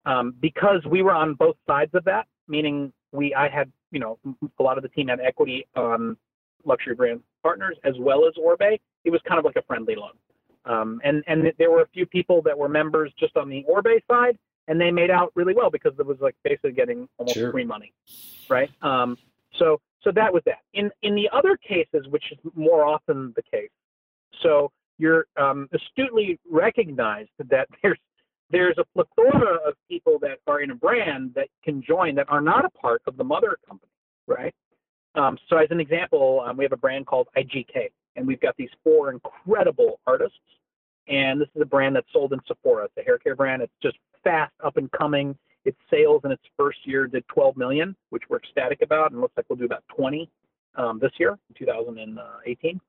um, 0.06 0.34
because 0.40 0.84
we 0.88 1.02
were 1.02 1.12
on 1.12 1.34
both 1.34 1.56
sides 1.66 1.94
of 1.94 2.04
that, 2.04 2.26
meaning 2.48 2.92
we 3.12 3.34
I 3.34 3.48
had 3.48 3.70
you 3.90 4.00
know 4.00 4.18
a 4.58 4.62
lot 4.62 4.78
of 4.78 4.82
the 4.82 4.88
team 4.88 5.08
had 5.08 5.20
equity 5.20 5.66
on 5.76 6.16
luxury 6.66 6.94
brand 6.94 7.20
partners 7.42 7.76
as 7.84 7.94
well 7.98 8.26
as 8.26 8.34
Oribe. 8.36 8.78
It 9.04 9.10
was 9.10 9.20
kind 9.26 9.38
of 9.38 9.44
like 9.44 9.56
a 9.56 9.62
friendly 9.62 9.94
loan. 9.96 10.10
Um, 10.64 11.00
and 11.04 11.22
and 11.26 11.52
there 11.58 11.70
were 11.70 11.82
a 11.82 11.88
few 11.88 12.06
people 12.06 12.42
that 12.42 12.58
were 12.58 12.68
members 12.68 13.12
just 13.18 13.36
on 13.36 13.48
the 13.48 13.64
Oribe 13.68 14.00
side, 14.10 14.36
and 14.66 14.80
they 14.80 14.90
made 14.90 15.10
out 15.10 15.30
really 15.36 15.54
well 15.54 15.70
because 15.70 15.92
it 15.98 16.04
was 16.04 16.18
like 16.20 16.34
basically 16.42 16.72
getting 16.72 17.08
almost 17.18 17.36
Sure. 17.36 17.52
free 17.52 17.64
money, 17.64 17.92
right? 18.48 18.70
Um, 18.82 19.16
so 19.58 19.80
so 20.02 20.10
that 20.12 20.32
was 20.32 20.42
that. 20.46 20.58
In 20.74 20.90
in 21.02 21.14
the 21.14 21.28
other 21.32 21.56
cases, 21.56 22.06
which 22.08 22.32
is 22.32 22.38
more 22.56 22.84
often 22.84 23.32
the 23.36 23.42
case, 23.42 23.70
so 24.42 24.72
you're 24.98 25.26
um, 25.36 25.68
astutely 25.72 26.38
recognized 26.50 27.30
that 27.38 27.68
there's 27.82 27.98
there's 28.50 28.76
a 28.78 28.84
plethora 28.94 29.58
of 29.66 29.74
people 29.88 30.18
that 30.20 30.38
are 30.48 30.60
in 30.60 30.70
a 30.72 30.74
brand 30.74 31.32
that 31.34 31.48
can 31.64 31.80
join 31.82 32.14
that 32.16 32.28
are 32.28 32.40
not 32.40 32.64
a 32.64 32.70
part 32.70 33.02
of 33.06 33.16
the 33.16 33.24
mother 33.24 33.56
company, 33.68 33.90
right? 34.26 34.54
Um, 35.16 35.38
so 35.48 35.56
as 35.56 35.68
an 35.70 35.80
example, 35.80 36.44
um, 36.46 36.56
we 36.56 36.64
have 36.64 36.72
a 36.72 36.76
brand 36.76 37.06
called 37.06 37.28
IGK, 37.36 37.90
and 38.16 38.26
we've 38.26 38.40
got 38.40 38.56
these 38.56 38.70
four 38.84 39.10
incredible 39.10 40.00
artists. 40.06 40.38
And 41.08 41.40
this 41.40 41.48
is 41.54 41.62
a 41.62 41.66
brand 41.66 41.96
that's 41.96 42.06
sold 42.12 42.32
in 42.32 42.40
Sephora. 42.46 42.84
It's 42.84 42.96
a 42.98 43.02
hair 43.02 43.18
care 43.18 43.36
brand. 43.36 43.62
It's 43.62 43.72
just 43.82 43.96
fast, 44.24 44.52
up 44.64 44.76
and 44.76 44.90
coming. 44.92 45.36
Its 45.64 45.78
sales 45.90 46.22
in 46.24 46.32
its 46.32 46.42
first 46.56 46.78
year 46.84 47.06
did 47.06 47.26
12 47.28 47.56
million, 47.56 47.96
which 48.10 48.24
we're 48.28 48.38
ecstatic 48.38 48.82
about, 48.82 49.12
and 49.12 49.20
looks 49.20 49.36
like 49.36 49.46
we'll 49.48 49.58
do 49.58 49.64
about 49.64 49.84
20 49.96 50.28
um, 50.76 50.98
this 51.00 51.12
year, 51.18 51.38
2018. 51.56 52.80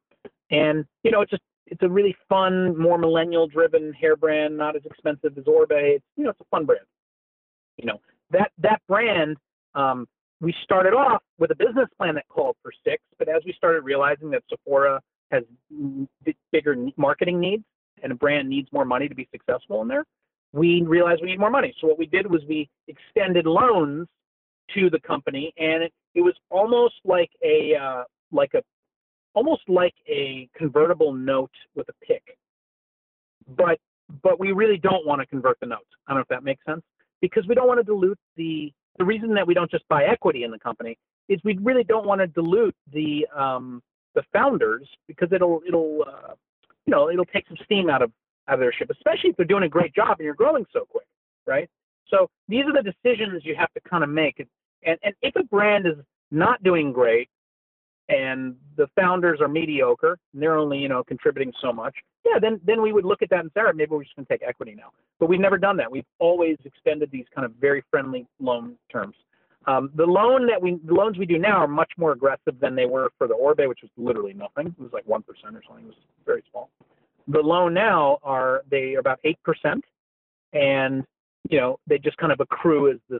And 0.52 0.86
you 1.04 1.12
know, 1.12 1.22
it's 1.22 1.32
just 1.32 1.44
it's 1.66 1.82
a 1.84 1.90
really 1.90 2.16
fun, 2.30 2.78
more 2.78 2.98
millennial-driven 2.98 3.94
hair 3.94 4.16
brand, 4.16 4.56
not 4.58 4.76
as 4.76 4.82
expensive 4.86 5.38
as 5.38 5.44
Oribe. 5.46 5.72
It's 5.72 6.06
you 6.16 6.24
know, 6.24 6.32
it's 6.32 6.42
a 6.42 6.46
fun 6.46 6.66
brand. 6.66 6.86
You 7.78 7.86
know 7.86 8.02
that 8.32 8.52
that 8.60 8.82
brand. 8.88 9.38
Um, 9.76 10.08
we 10.40 10.54
started 10.64 10.94
off 10.94 11.24
with 11.40 11.52
a 11.52 11.56
business 11.56 11.88
plan 11.98 12.16
that 12.16 12.28
called 12.30 12.56
for 12.62 12.72
six, 12.84 13.02
but 13.18 13.28
as 13.28 13.42
we 13.46 13.54
started 13.54 13.84
realizing 13.84 14.30
that 14.32 14.44
Sephora 14.50 15.02
has 15.32 15.44
bigger 16.52 16.76
marketing 16.96 17.40
needs 17.40 17.64
and 18.04 18.12
a 18.12 18.16
brand 18.16 18.48
needs 18.48 18.68
more 18.72 18.86
money 18.86 19.08
to 19.08 19.16
be 19.16 19.28
successful 19.32 19.82
in 19.82 19.88
there, 19.88 20.06
we 20.54 20.84
realized 20.84 21.22
we 21.22 21.30
need 21.30 21.40
more 21.40 21.50
money. 21.50 21.74
So 21.82 21.88
what 21.88 21.98
we 21.98 22.06
did 22.06 22.30
was 22.30 22.42
we 22.48 22.70
extended 22.88 23.46
loans 23.46 24.08
to 24.76 24.90
the 24.90 25.00
company, 25.00 25.54
and 25.58 25.84
it, 25.84 25.94
it 26.14 26.22
was 26.22 26.36
almost 26.50 26.96
like 27.04 27.30
a 27.44 27.76
uh, 27.76 28.04
like 28.32 28.52
a 28.54 28.62
almost 29.34 29.64
like 29.68 29.94
a 30.08 30.50
convertible 30.56 31.14
note 31.14 31.52
with 31.76 31.88
a 31.90 32.06
PIK. 32.06 32.38
But 33.56 33.80
but 34.24 34.40
we 34.40 34.52
really 34.52 34.78
don't 34.78 35.06
want 35.06 35.22
to 35.22 35.28
convert 35.28 35.60
the 35.60 35.68
notes. 35.68 35.88
I 36.08 36.12
don't 36.12 36.18
know 36.18 36.22
if 36.22 36.28
that 36.30 36.44
makes 36.44 36.64
sense 36.66 36.82
because 37.22 37.46
we 37.48 37.56
don't 37.56 37.68
want 37.68 37.80
to 37.80 37.84
dilute 37.84 38.20
the 38.36 38.72
the 38.98 39.06
reason 39.06 39.34
that 39.36 39.46
we 39.46 39.54
don't 39.54 39.70
just 39.70 39.88
buy 39.88 40.04
equity 40.06 40.44
in 40.44 40.52
the 40.52 40.60
company 40.60 40.98
is 41.30 41.40
we 41.44 41.58
really 41.62 41.84
don't 41.84 42.06
want 42.06 42.22
to 42.22 42.28
dilute 42.28 42.76
the 42.94 43.28
um, 43.36 43.82
the 44.16 44.24
founders 44.34 44.88
because 45.08 45.30
it'll 45.32 45.62
it'll 45.68 46.04
uh, 46.08 46.34
you 46.86 46.92
know 46.92 47.10
it'll 47.10 47.26
take 47.26 47.48
some 47.48 47.58
steam 47.64 47.90
out 47.90 48.02
of 48.02 48.12
out 48.48 48.56
of 48.56 48.60
their 48.60 48.74
ship, 48.74 48.90
especially 48.90 49.32
if 49.32 49.38
they're 49.38 49.46
doing 49.46 49.64
a 49.64 49.70
great 49.70 49.94
job 49.94 50.18
and 50.20 50.26
you're 50.26 50.34
growing 50.34 50.66
so 50.72 50.86
quick, 50.90 51.06
right? 51.46 51.70
So 52.10 52.30
these 52.48 52.64
are 52.66 52.74
the 52.74 52.92
decisions 52.92 53.44
you 53.44 53.56
have 53.56 53.72
to 53.74 53.82
kind 53.90 54.04
of 54.04 54.10
make. 54.10 54.40
And 54.40 54.98
and 55.04 55.14
if 55.22 55.36
a 55.36 55.44
brand 55.44 55.86
is 55.86 55.96
not 56.32 56.62
doing 56.64 56.92
great 56.92 57.30
and 58.10 58.56
the 58.76 58.88
founders 58.96 59.42
are 59.42 59.48
mediocre 59.48 60.18
and 60.34 60.42
they're 60.42 60.58
only 60.58 60.80
you 60.80 60.90
know 60.90 61.04
contributing 61.04 61.52
so 61.62 61.74
much, 61.74 61.96
yeah, 62.26 62.40
then 62.40 62.60
then 62.64 62.82
we 62.82 62.94
would 62.94 63.06
look 63.06 63.22
at 63.22 63.30
that 63.30 63.40
and 63.42 63.52
say, 63.54 63.62
all 63.62 63.68
right, 63.68 63.76
maybe 63.76 63.92
we're 63.92 64.04
just 64.04 64.16
going 64.16 64.26
to 64.26 64.34
take 64.34 64.48
equity 64.48 64.76
now. 64.76 64.92
But 65.20 65.28
we've 65.30 65.40
never 65.40 65.58
done 65.58 65.78
that. 65.78 65.92
We've 65.92 66.06
always 66.20 66.58
extended 66.66 67.12
these 67.12 67.26
kind 67.34 67.46
of 67.46 67.54
very 67.60 67.84
friendly 67.90 68.26
loan 68.40 68.76
terms. 68.92 69.16
Um, 69.66 69.92
the 69.96 70.06
loan 70.06 70.48
that 70.48 70.62
we, 70.62 70.80
the 70.86 70.94
loans 70.94 71.18
we 71.18 71.26
do 71.26 71.38
now 71.38 71.58
are 71.58 71.68
much 71.68 71.92
more 71.98 72.14
aggressive 72.14 72.58
than 72.62 72.74
they 72.74 72.86
were 72.86 73.12
for 73.18 73.28
the 73.28 73.34
Oribe, 73.34 73.68
which 73.68 73.80
was 73.82 73.92
literally 73.98 74.34
nothing. 74.34 74.68
It 74.68 74.82
was 74.82 74.94
like 74.94 75.06
one 75.06 75.24
percent 75.24 75.56
or 75.56 75.62
something. 75.68 75.86
It 75.86 75.88
was 75.88 75.98
very 76.26 76.44
small. 76.52 76.70
The 77.28 77.40
loan 77.40 77.74
now 77.74 78.20
are 78.24 78.64
they 78.72 78.96
are 78.96 79.00
about 79.00 79.20
eight 79.26 79.40
percent, 79.44 79.84
and 80.54 81.04
you 81.50 81.60
know 81.60 81.80
they 81.86 81.98
just 81.98 82.18
kind 82.18 82.32
of 82.32 82.40
accrue 82.40 82.92
as 82.92 82.98
this 83.10 83.20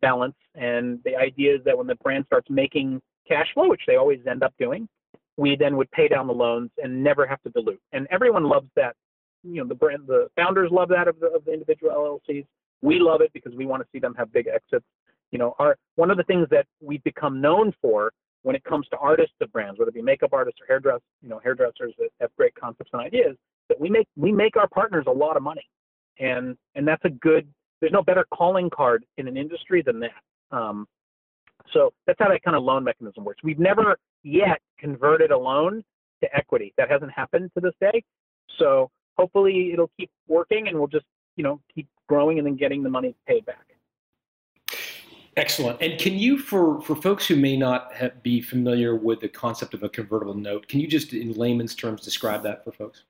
balance. 0.00 0.36
And 0.54 1.00
the 1.04 1.16
idea 1.16 1.56
is 1.56 1.64
that 1.64 1.76
when 1.76 1.88
the 1.88 1.96
brand 1.96 2.26
starts 2.26 2.48
making 2.48 3.02
cash 3.28 3.46
flow, 3.54 3.68
which 3.68 3.82
they 3.86 3.96
always 3.96 4.20
end 4.28 4.42
up 4.42 4.54
doing, 4.58 4.88
we 5.36 5.56
then 5.56 5.76
would 5.76 5.90
pay 5.90 6.08
down 6.08 6.26
the 6.26 6.32
loans 6.32 6.70
and 6.82 7.02
never 7.02 7.26
have 7.26 7.42
to 7.42 7.50
dilute. 7.50 7.80
And 7.92 8.06
everyone 8.10 8.44
loves 8.44 8.68
that. 8.76 8.94
You 9.44 9.62
know, 9.62 9.68
the 9.68 9.74
brand, 9.74 10.02
the 10.06 10.28
founders 10.34 10.70
love 10.72 10.88
that 10.88 11.06
of 11.06 11.20
the, 11.20 11.28
of 11.28 11.44
the 11.44 11.52
individual 11.52 12.20
LLCs. 12.28 12.44
We 12.82 12.98
love 12.98 13.20
it 13.20 13.32
because 13.32 13.54
we 13.54 13.66
want 13.66 13.82
to 13.82 13.88
see 13.92 14.00
them 14.00 14.14
have 14.16 14.32
big 14.32 14.48
exits 14.48 14.84
you 15.30 15.38
know, 15.38 15.54
our 15.58 15.76
one 15.96 16.10
of 16.10 16.16
the 16.16 16.22
things 16.24 16.46
that 16.50 16.66
we've 16.80 17.02
become 17.04 17.40
known 17.40 17.72
for 17.82 18.12
when 18.42 18.56
it 18.56 18.64
comes 18.64 18.86
to 18.88 18.96
artists 18.98 19.34
of 19.40 19.52
brands, 19.52 19.78
whether 19.78 19.90
it 19.90 19.94
be 19.94 20.02
makeup 20.02 20.30
artists 20.32 20.60
or 20.60 20.66
hairdress, 20.66 21.00
you 21.22 21.28
know, 21.28 21.40
hairdressers 21.42 21.92
that 21.98 22.08
have 22.20 22.30
great 22.36 22.54
concepts 22.54 22.90
and 22.92 23.02
ideas, 23.02 23.36
that 23.68 23.78
we 23.78 23.90
make 23.90 24.06
we 24.16 24.32
make 24.32 24.56
our 24.56 24.68
partners 24.68 25.04
a 25.06 25.12
lot 25.12 25.36
of 25.36 25.42
money, 25.42 25.68
and 26.18 26.56
and 26.74 26.86
that's 26.86 27.04
a 27.04 27.10
good. 27.10 27.46
There's 27.80 27.92
no 27.92 28.02
better 28.02 28.26
calling 28.34 28.70
card 28.70 29.04
in 29.18 29.28
an 29.28 29.36
industry 29.36 29.82
than 29.82 30.00
that. 30.00 30.56
Um, 30.56 30.86
so 31.72 31.92
that's 32.06 32.18
how 32.18 32.28
that 32.28 32.42
kind 32.42 32.56
of 32.56 32.62
loan 32.62 32.84
mechanism 32.84 33.24
works. 33.24 33.42
We've 33.42 33.58
never 33.58 33.96
yet 34.22 34.60
converted 34.78 35.30
a 35.30 35.38
loan 35.38 35.84
to 36.22 36.36
equity. 36.36 36.74
That 36.76 36.90
hasn't 36.90 37.12
happened 37.12 37.50
to 37.54 37.60
this 37.60 37.74
day. 37.80 38.02
So 38.58 38.90
hopefully 39.16 39.72
it'll 39.72 39.90
keep 39.98 40.10
working, 40.26 40.68
and 40.68 40.78
we'll 40.78 40.88
just 40.88 41.06
you 41.36 41.44
know 41.44 41.60
keep 41.74 41.88
growing 42.08 42.38
and 42.38 42.46
then 42.46 42.56
getting 42.56 42.82
the 42.82 42.90
money 42.90 43.14
paid 43.26 43.44
back. 43.46 43.68
Excellent. 45.38 45.80
And 45.80 46.00
can 46.00 46.18
you, 46.18 46.36
for, 46.36 46.80
for 46.80 46.96
folks 46.96 47.24
who 47.24 47.36
may 47.36 47.56
not 47.56 47.94
have, 47.94 48.20
be 48.24 48.40
familiar 48.40 48.96
with 48.96 49.20
the 49.20 49.28
concept 49.28 49.72
of 49.72 49.84
a 49.84 49.88
convertible 49.88 50.34
note, 50.34 50.66
can 50.66 50.80
you 50.80 50.88
just, 50.88 51.12
in 51.12 51.32
layman's 51.32 51.76
terms, 51.76 52.00
describe 52.00 52.42
that 52.42 52.64
for 52.64 52.72
folks? 52.72 53.04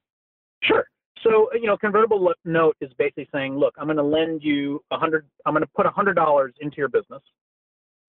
Sure. 0.63 0.85
So, 1.23 1.49
you 1.55 1.67
know, 1.67 1.79
convertible 1.79 2.31
note 2.45 2.77
is 2.83 2.93
basically 2.99 3.31
saying, 3.33 3.57
look, 3.57 3.75
I'm 3.79 3.87
going 3.87 3.97
to 3.97 4.03
lend 4.03 4.43
you 4.43 4.85
a 4.91 4.99
hundred, 4.99 5.27
I'm 5.47 5.55
going 5.55 5.65
to 5.65 5.71
put 5.75 5.87
a 5.87 5.91
hundred 5.91 6.15
dollars 6.15 6.53
into 6.61 6.77
your 6.77 6.89
business, 6.89 7.23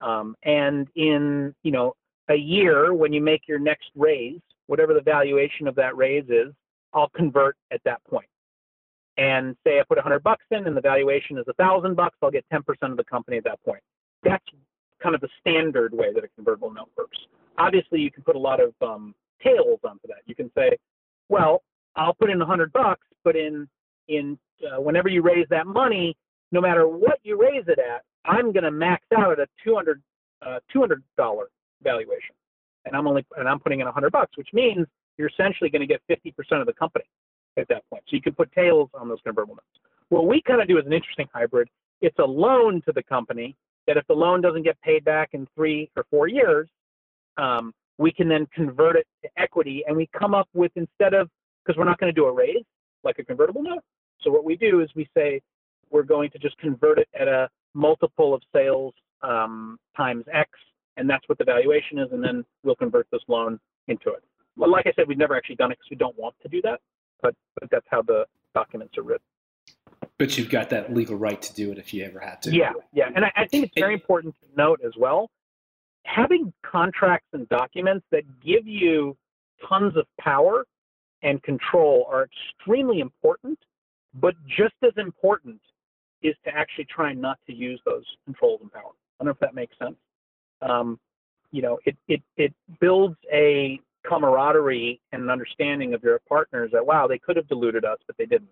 um, 0.02 0.36
and 0.44 0.88
in, 0.96 1.54
you 1.64 1.72
know, 1.72 1.96
a 2.30 2.36
year 2.36 2.94
when 2.94 3.12
you 3.12 3.22
make 3.22 3.48
your 3.48 3.60
next 3.60 3.90
raise, 3.96 4.40
whatever 4.68 4.94
the 4.94 5.02
valuation 5.02 5.68
of 5.68 5.76
that 5.76 5.98
raise 5.98 6.26
is, 6.30 6.54
I'll 6.94 7.10
convert 7.10 7.56
at 7.72 7.82
that 7.86 8.04
point. 8.06 8.28
And 9.18 9.56
say 9.66 9.80
I 9.80 9.84
put 9.88 9.98
a 9.98 10.02
hundred 10.02 10.24
bucks 10.24 10.46
in, 10.52 10.66
and 10.66 10.78
the 10.78 10.82
valuation 10.82 11.38
is 11.38 11.46
a 11.50 11.54
thousand 11.54 11.96
bucks, 11.96 12.16
I'll 12.22 12.32
get 12.32 12.46
10% 12.54 12.62
of 12.84 12.98
the 12.98 13.04
company 13.04 13.38
at 13.38 13.44
that 13.44 13.62
point 13.64 13.82
that's 14.24 14.44
kind 15.02 15.16
of 15.16 15.22
the 15.22 15.30
standard 15.40 15.94
way 15.94 16.14
that 16.14 16.24
a 16.24 16.28
convertible 16.30 16.72
note 16.72 16.90
works. 16.98 17.18
Obviously, 17.58 18.00
you 18.00 18.12
can 18.12 18.24
put 18.24 18.36
a 18.36 18.40
lot 18.40 18.60
of 18.62 18.74
um, 18.82 19.14
tails 19.44 19.80
onto 19.84 20.08
that. 20.08 20.22
You 20.26 20.36
can 20.36 20.52
say, 20.56 20.78
well, 21.30 21.62
I'll 21.96 22.14
put 22.14 22.30
in 22.30 22.42
a 22.42 22.46
hundred 22.46 22.72
bucks, 22.72 23.06
but 23.24 23.36
in 23.36 23.68
in 24.08 24.38
uh, 24.64 24.82
whenever 24.82 25.08
you 25.08 25.22
raise 25.22 25.48
that 25.50 25.68
money, 25.68 26.18
no 26.52 26.60
matter 26.62 26.88
what 26.88 27.20
you 27.24 27.40
raise 27.40 27.66
it 27.68 27.80
at, 27.80 28.04
I'm 28.26 28.52
going 28.52 28.64
to 28.64 28.72
max 28.72 29.04
out 29.16 29.32
at 29.32 29.40
a 29.40 29.48
200 29.64 30.02
uh, 30.46 30.60
$200 30.74 31.00
valuation, 31.84 32.36
and 32.86 32.96
I'm 32.96 33.08
only 33.08 33.26
and 33.38 33.48
I'm 33.48 33.60
putting 33.60 33.82
in 33.82 33.88
a 33.88 33.92
hundred 33.92 34.12
bucks, 34.12 34.38
which 34.38 34.50
means 34.54 34.88
you're 35.18 35.30
essentially 35.30 35.70
going 35.70 35.82
to 35.82 35.88
get 35.88 36.02
50% 36.10 36.34
of 36.62 36.66
the 36.66 36.74
company 36.74 37.06
at 37.58 37.68
that 37.68 37.84
point. 37.90 38.04
So 38.08 38.16
you 38.16 38.22
can 38.22 38.34
put 38.34 38.52
tails 38.54 38.90
on 38.94 39.10
those 39.10 39.20
convertible 39.24 39.56
notes. 39.56 39.68
What 40.10 40.28
we 40.28 40.42
kind 40.42 40.62
of 40.62 40.68
do 40.68 40.78
is 40.78 40.86
an 40.86 40.94
interesting 40.94 41.28
hybrid. 41.34 41.68
It's 42.02 42.18
a 42.20 42.26
loan 42.26 42.82
to 42.86 42.94
the 42.94 43.04
company 43.04 43.56
that 43.86 43.98
if 43.98 44.08
the 44.08 44.14
loan 44.14 44.42
doesn't 44.42 44.64
get 44.64 44.80
paid 44.82 45.04
back 45.04 45.30
in 45.34 45.48
three 45.56 45.90
or 45.96 46.06
four 46.10 46.28
years, 46.28 46.70
um, 47.38 47.74
we 47.98 48.12
can 48.12 48.30
then 48.30 48.48
convert 48.54 48.96
it 48.96 49.08
to 49.24 49.30
equity 49.38 49.84
and 49.88 49.96
we 49.96 50.10
come 50.18 50.34
up 50.34 50.48
with 50.54 50.72
instead 50.76 51.14
of 51.14 51.30
because 51.64 51.78
we're 51.78 51.86
not 51.86 52.00
going 52.00 52.14
to 52.14 52.16
do 52.16 52.26
a 52.26 52.32
raise 52.32 52.64
like 53.04 53.20
a 53.20 53.24
convertible 53.24 53.62
note. 53.62 53.84
So 54.22 54.32
what 54.32 54.44
we 54.44 54.56
do 54.56 54.82
is 54.82 54.90
we 54.96 55.10
say 55.16 55.42
we're 55.90 56.04
going 56.04 56.30
to 56.32 56.40
just 56.40 56.58
convert 56.58 57.00
it 57.00 57.08
at 57.20 57.28
a 57.28 57.50
multiple 57.74 58.34
of 58.34 58.42
sales 58.54 58.94
um, 59.22 59.78
times 59.96 60.26
X, 60.34 60.50
and 60.98 61.10
that's 61.10 61.28
what 61.28 61.38
the 61.38 61.44
valuation 61.44 62.00
is, 62.00 62.10
and 62.12 62.24
then 62.24 62.44
we'll 62.64 62.76
convert 62.76 63.08
this 63.12 63.22
loan 63.28 63.60
into 63.88 64.10
it. 64.10 64.24
Well, 64.58 64.72
like 64.72 64.88
I 64.88 64.92
said, 64.96 65.08
we've 65.08 65.18
never 65.18 65.36
actually 65.36 65.56
done 65.56 65.72
it 65.72 65.78
because 65.80 65.90
we 65.92 65.98
don't 65.98 66.18
want 66.18 66.36
to 66.42 66.48
do 66.50 66.62
that, 66.64 66.80
but 67.22 67.36
but 67.60 67.70
that's 67.72 67.86
how 67.90 68.02
the 68.02 68.26
documents 68.54 68.98
are 68.98 69.04
written. 69.04 69.24
But 70.18 70.38
you've 70.38 70.50
got 70.50 70.70
that 70.72 70.94
legal 70.94 71.16
right 71.16 71.42
to 71.42 71.54
do 71.54 71.72
it 71.72 71.78
if 71.78 71.94
you 71.94 72.04
ever 72.04 72.20
had 72.20 72.42
to. 72.44 72.56
Yeah, 72.56 72.74
yeah. 72.94 73.10
And 73.16 73.26
I, 73.26 73.32
I 73.36 73.48
think 73.48 73.66
it's 73.66 73.74
very 73.78 73.94
important 73.94 74.36
to 74.42 74.48
note 74.56 74.82
as 74.86 74.94
well 74.98 75.30
having 76.16 76.54
contracts 76.64 77.28
and 77.34 77.48
documents 77.50 78.06
that 78.12 78.24
give 78.42 78.66
you 78.66 79.16
tons 79.68 79.96
of 79.96 80.06
power 80.20 80.66
and 81.22 81.42
control 81.44 82.08
are 82.10 82.28
extremely 82.28 83.00
important, 83.00 83.60
but 84.14 84.34
just 84.48 84.76
as 84.84 84.94
important 84.98 85.60
is 86.22 86.36
to 86.46 86.56
actually 86.56 86.86
try 86.86 87.14
not 87.14 87.38
to 87.48 87.54
use 87.54 87.80
those 87.86 88.04
controls 88.26 88.60
and 88.62 88.72
power. 88.72 88.92
I 89.20 89.24
don't 89.24 89.28
know 89.28 89.32
if 89.32 89.40
that 89.40 89.56
makes 89.56 89.78
sense. 89.78 89.96
Um, 90.62 91.00
you 91.52 91.62
know, 91.62 91.80
it, 91.86 91.98
it, 92.08 92.22
it 92.38 92.54
builds 92.80 93.18
a 93.32 93.80
camaraderie 94.06 95.00
and 95.12 95.24
an 95.24 95.30
understanding 95.30 95.94
of 95.94 96.04
your 96.04 96.20
partners 96.28 96.70
that, 96.74 96.86
wow, 96.86 97.08
they 97.08 97.18
could 97.18 97.36
have 97.36 97.48
diluted 97.48 97.86
us, 97.86 97.98
but 98.08 98.18
they 98.18 98.26
didn't. 98.26 98.50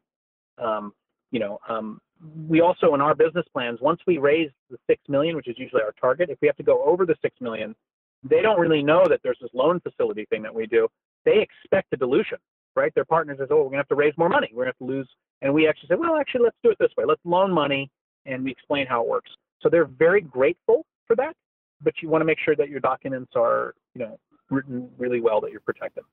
Um, 0.58 0.94
you 1.32 1.40
know, 1.40 1.60
um, 1.68 2.00
we 2.48 2.62
also 2.62 2.96
in 2.96 3.02
our 3.02 3.14
business 3.14 3.46
plans, 3.54 3.80
once 3.82 4.00
we 4.08 4.18
raise 4.18 4.50
the 4.70 4.78
six 4.88 5.02
million, 5.08 5.36
which 5.36 5.48
is 5.48 5.56
usually 5.58 5.82
our 5.82 5.94
target, 6.00 6.30
if 6.30 6.40
we 6.42 6.48
have 6.48 6.58
to 6.58 6.64
go 6.64 6.84
over 6.84 7.06
the 7.06 7.16
six 7.22 7.36
million, 7.42 7.76
they 8.24 8.42
don't 8.42 8.60
really 8.60 8.82
know 8.82 9.06
that 9.08 9.20
there's 9.24 9.38
this 9.42 9.52
loan 9.54 9.80
facility 9.82 10.26
thing 10.30 10.42
that 10.42 10.54
we 10.54 10.66
do. 10.66 10.88
They 11.26 11.40
expect 11.40 11.94
a 11.94 11.98
dilution, 11.98 12.40
right? 12.76 12.94
Their 12.96 13.06
partners 13.06 13.38
says, 13.40 13.50
oh, 13.52 13.58
we're 13.58 13.66
gonna 13.66 13.78
have 13.78 13.88
to 13.90 13.96
raise 13.96 14.18
more 14.18 14.30
money. 14.30 14.50
We're 14.52 14.64
gonna 14.64 14.74
have 14.80 14.88
to 14.88 14.94
lose, 14.94 15.10
and 15.42 15.54
we 15.54 15.68
actually 15.68 15.90
say, 15.90 15.96
well, 15.96 16.18
actually, 16.18 16.44
let's 16.44 16.58
do 16.64 16.72
it 16.72 16.78
this 16.80 16.92
way. 16.98 17.06
Let's 17.06 17.22
loan 17.26 17.52
money, 17.52 17.90
and 18.26 18.44
we 18.44 18.52
explain 18.52 18.88
how 18.88 19.02
it 19.04 19.08
works. 19.08 19.30
So 19.62 19.70
they're 19.70 19.86
very 19.86 20.22
grateful 20.22 20.86
for 21.06 21.16
that, 21.16 21.36
but 21.82 21.94
you 22.02 22.10
want 22.10 22.22
to 22.22 22.26
make 22.26 22.40
sure 22.44 22.56
that 22.56 22.70
your 22.70 22.80
documents 22.80 23.32
are, 23.36 23.74
you 23.96 24.02
know, 24.02 24.20
written 24.50 24.90
really 24.98 25.22
well, 25.22 25.42
that 25.42 25.52
you're 25.52 25.62
protected. 25.62 26.04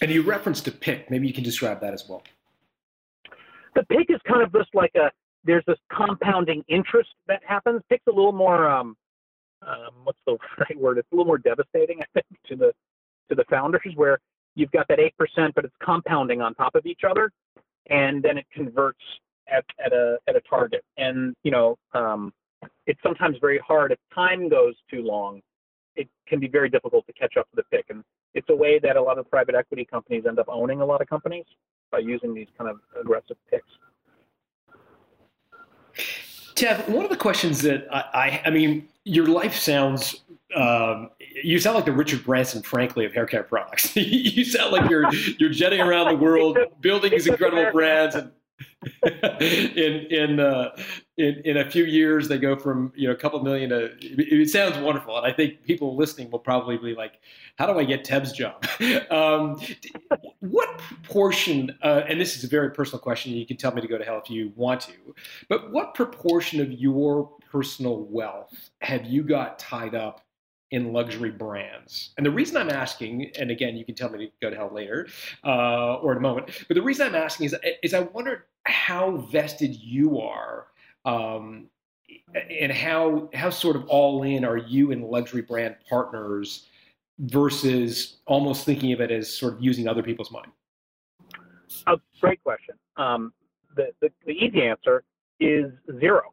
And 0.00 0.10
you 0.10 0.22
referenced 0.22 0.66
a 0.68 0.72
PIK. 0.72 1.10
Maybe 1.10 1.26
you 1.26 1.32
can 1.32 1.44
describe 1.44 1.80
that 1.80 1.94
as 1.94 2.08
well 2.08 2.22
the 3.74 3.84
PIK 3.84 4.10
is 4.10 4.20
kind 4.26 4.42
of 4.42 4.52
just 4.52 4.74
like 4.74 4.92
a 4.96 5.10
there's 5.44 5.64
this 5.66 5.78
compounding 5.90 6.62
interest 6.68 7.10
that 7.26 7.40
happens. 7.44 7.82
PIK's 7.88 8.04
a 8.08 8.12
little 8.12 8.32
more 8.32 8.68
um, 8.68 8.96
um, 9.66 9.90
what's 10.04 10.18
the 10.26 10.36
right 10.58 10.78
word? 10.78 10.98
It's 10.98 11.08
a 11.12 11.14
little 11.14 11.26
more 11.26 11.38
devastating, 11.38 12.00
I 12.00 12.06
think, 12.14 12.26
to 12.48 12.56
the 12.56 12.72
to 13.28 13.34
the 13.34 13.44
founders 13.50 13.92
where 13.94 14.18
you've 14.54 14.70
got 14.70 14.86
that 14.88 15.00
eight 15.00 15.16
percent, 15.16 15.54
but 15.54 15.64
it's 15.64 15.74
compounding 15.82 16.40
on 16.40 16.54
top 16.54 16.74
of 16.74 16.86
each 16.86 17.00
other, 17.08 17.30
and 17.90 18.22
then 18.22 18.38
it 18.38 18.46
converts 18.52 19.02
at, 19.52 19.64
at 19.84 19.92
a 19.92 20.18
at 20.28 20.36
a 20.36 20.40
target. 20.42 20.84
And 20.96 21.34
you 21.42 21.50
know, 21.50 21.76
um, 21.94 22.32
it's 22.86 23.00
sometimes 23.02 23.36
very 23.40 23.58
hard 23.58 23.92
if 23.92 23.98
time 24.14 24.48
goes 24.48 24.74
too 24.90 25.02
long. 25.02 25.40
It 25.94 26.08
can 26.26 26.40
be 26.40 26.48
very 26.48 26.70
difficult 26.70 27.06
to 27.06 27.12
catch 27.12 27.36
up 27.36 27.50
to 27.50 27.56
the 27.56 27.64
PIK, 27.64 27.86
and 27.90 28.04
it's 28.34 28.48
a 28.48 28.56
way 28.56 28.78
that 28.78 28.96
a 28.96 29.02
lot 29.02 29.18
of 29.18 29.28
private 29.30 29.54
equity 29.54 29.84
companies 29.84 30.24
end 30.26 30.38
up 30.38 30.46
owning 30.48 30.80
a 30.80 30.86
lot 30.86 31.02
of 31.02 31.08
companies 31.08 31.44
by 31.90 31.98
using 31.98 32.32
these 32.32 32.48
kind 32.56 32.70
of 32.70 32.78
aggressive 32.98 33.36
PIKs. 33.52 33.60
Tev, 36.54 36.88
one 36.88 37.04
of 37.04 37.10
the 37.10 37.16
questions 37.16 37.60
that 37.62 37.86
I, 37.92 37.98
I, 38.14 38.42
I 38.46 38.50
mean, 38.50 38.88
your 39.04 39.26
life 39.26 39.54
sounds 39.54 40.22
um, 40.56 41.10
you 41.42 41.58
sound 41.58 41.76
like 41.76 41.84
the 41.84 41.92
Richard 41.92 42.24
Branson, 42.24 42.62
frankly, 42.62 43.04
of 43.04 43.12
hair 43.12 43.26
care 43.26 43.42
products. 43.42 43.94
you 43.96 44.44
sound 44.44 44.72
like 44.72 44.88
you're 44.90 45.12
you're 45.38 45.50
jetting 45.50 45.80
around 45.80 46.08
the 46.08 46.22
world, 46.22 46.58
building 46.80 47.10
these 47.10 47.26
incredible 47.26 47.70
brands, 47.72 48.14
and 48.14 48.30
in 49.02 50.06
in, 50.10 50.40
uh, 50.40 50.76
in 51.16 51.40
in 51.44 51.56
a 51.58 51.70
few 51.70 51.84
years 51.84 52.28
they 52.28 52.38
go 52.38 52.56
from 52.56 52.92
you 52.96 53.08
know 53.08 53.14
a 53.14 53.16
couple 53.16 53.42
million 53.42 53.70
to. 53.70 53.84
It, 54.00 54.32
it, 54.32 54.50
sounds 54.50 54.76
wonderful, 54.78 55.16
and 55.16 55.26
I 55.26 55.32
think 55.32 55.62
people 55.64 55.96
listening 55.96 56.30
will 56.30 56.38
probably 56.38 56.78
be 56.78 56.94
like, 56.94 57.20
"How 57.56 57.72
do 57.72 57.78
I 57.78 57.84
get 57.84 58.04
Tev's 58.04 58.32
job?" 58.32 58.64
um, 59.10 59.60
what 60.40 60.78
proportion? 60.78 61.76
Uh, 61.82 62.02
and 62.08 62.20
this 62.20 62.36
is 62.36 62.44
a 62.44 62.48
very 62.48 62.70
personal 62.70 63.00
question. 63.00 63.32
You 63.32 63.46
can 63.46 63.56
tell 63.56 63.72
me 63.72 63.80
to 63.80 63.88
go 63.88 63.98
to 63.98 64.04
hell 64.04 64.20
if 64.22 64.30
you 64.30 64.52
want 64.56 64.80
to, 64.82 65.14
but 65.48 65.70
what 65.70 65.94
proportion 65.94 66.60
of 66.60 66.72
your 66.72 67.30
personal 67.50 68.04
wealth 68.04 68.70
have 68.80 69.04
you 69.04 69.22
got 69.22 69.58
tied 69.58 69.94
up 69.94 70.21
in 70.72 70.92
luxury 70.92 71.30
brands. 71.30 72.10
And 72.16 72.26
the 72.26 72.30
reason 72.30 72.56
I'm 72.56 72.70
asking, 72.70 73.30
and 73.38 73.50
again, 73.50 73.76
you 73.76 73.84
can 73.84 73.94
tell 73.94 74.08
me 74.08 74.18
to 74.26 74.32
go 74.40 74.50
to 74.50 74.56
hell 74.56 74.70
later 74.72 75.06
uh, 75.44 75.96
or 75.96 76.12
in 76.12 76.18
a 76.18 76.20
moment, 76.20 76.64
but 76.66 76.74
the 76.74 76.82
reason 76.82 77.06
I'm 77.06 77.14
asking 77.14 77.46
is, 77.46 77.56
is 77.82 77.94
I 77.94 78.00
wondered 78.00 78.42
how 78.64 79.18
vested 79.30 79.76
you 79.76 80.18
are 80.20 80.66
um, 81.04 81.68
and 82.50 82.72
how 82.72 83.28
how 83.34 83.50
sort 83.50 83.76
of 83.76 83.86
all 83.88 84.22
in 84.22 84.44
are 84.44 84.56
you 84.56 84.90
in 84.90 85.02
luxury 85.02 85.42
brand 85.42 85.76
partners 85.88 86.66
versus 87.18 88.16
almost 88.26 88.64
thinking 88.64 88.92
of 88.92 89.00
it 89.00 89.10
as 89.10 89.32
sort 89.32 89.54
of 89.54 89.62
using 89.62 89.86
other 89.86 90.02
people's 90.02 90.30
money? 90.30 90.48
A 91.86 91.96
great 92.20 92.42
question. 92.42 92.76
Um, 92.96 93.32
the, 93.76 93.88
the, 94.00 94.10
the 94.26 94.32
easy 94.32 94.62
answer 94.62 95.04
is 95.40 95.66
zero. 96.00 96.32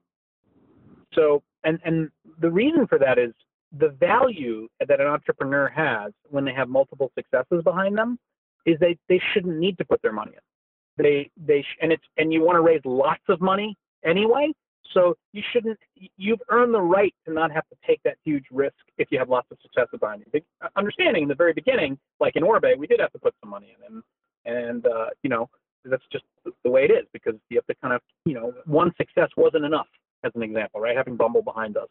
So, 1.14 1.44
and, 1.64 1.80
and 1.84 2.10
the 2.40 2.50
reason 2.50 2.88
for 2.88 3.00
that 3.00 3.18
is 3.18 3.34
the 3.78 3.90
value 3.90 4.68
that 4.80 5.00
an 5.00 5.08
entrepreneur 5.08 5.68
has 5.70 6.12
when 6.30 6.46
they 6.46 6.54
have 6.54 6.70
multiple 6.70 7.12
successes 7.16 7.64
behind 7.64 7.98
them 7.98 8.18
is 8.66 8.78
they 8.80 8.98
they 9.08 9.22
shouldn't 9.34 9.58
need 9.58 9.78
to 9.78 9.86
put 9.86 10.02
their 10.02 10.12
money 10.12 10.32
in. 10.34 11.04
They 11.04 11.30
they 11.38 11.62
sh- 11.62 11.78
and 11.82 11.92
it's 11.92 12.04
and 12.18 12.34
you 12.34 12.44
want 12.44 12.56
to 12.56 12.62
raise 12.62 12.82
lots 12.84 13.24
of 13.30 13.42
money 13.42 13.78
anyway, 14.04 14.52
so 14.94 15.16
you 15.34 15.44
shouldn't. 15.54 15.78
You've 16.18 16.42
earned 16.50 16.74
the 16.74 16.82
right 16.82 17.14
to 17.26 17.34
not 17.34 17.52
have 17.52 17.68
to 17.70 17.76
take 17.86 18.02
that 18.04 18.18
huge 18.24 18.46
risk 18.52 18.76
if 18.98 19.10
you 19.12 19.20
have 19.20 19.30
lots 19.30 19.48
of 19.52 19.58
successes 19.62 20.00
behind 20.00 20.24
you. 20.34 20.42
Uh, 20.62 20.68
understanding 20.76 21.24
in 21.24 21.30
the 21.30 21.36
very 21.36 21.54
beginning, 21.54 21.98
like 22.20 22.36
in 22.36 22.44
Oribe, 22.44 22.78
we 22.78 22.88
did 22.88 23.00
have 23.00 23.12
to 23.12 23.20
put 23.20 23.36
some 23.42 23.50
money 23.50 23.76
in, 23.78 23.96
and 23.96 24.04
and 24.46 24.86
uh, 24.88 25.08
you 25.24 25.30
know 25.30 25.50
that's 25.86 26.04
just 26.12 26.26
the 26.64 26.70
way 26.70 26.86
it 26.86 26.92
is 26.92 27.06
because 27.14 27.36
you 27.50 27.58
have 27.58 27.68
to 27.68 27.76
kind 27.82 27.94
of 27.94 28.02
you 28.26 28.34
know 28.34 28.54
one 28.66 28.92
success 28.98 29.30
wasn't 29.38 29.64
enough 29.64 29.88
as 30.24 30.32
an 30.36 30.44
example, 30.44 30.82
right? 30.82 30.98
Having 30.98 31.18
Bumble 31.18 31.42
behind 31.42 31.78
us. 31.78 31.88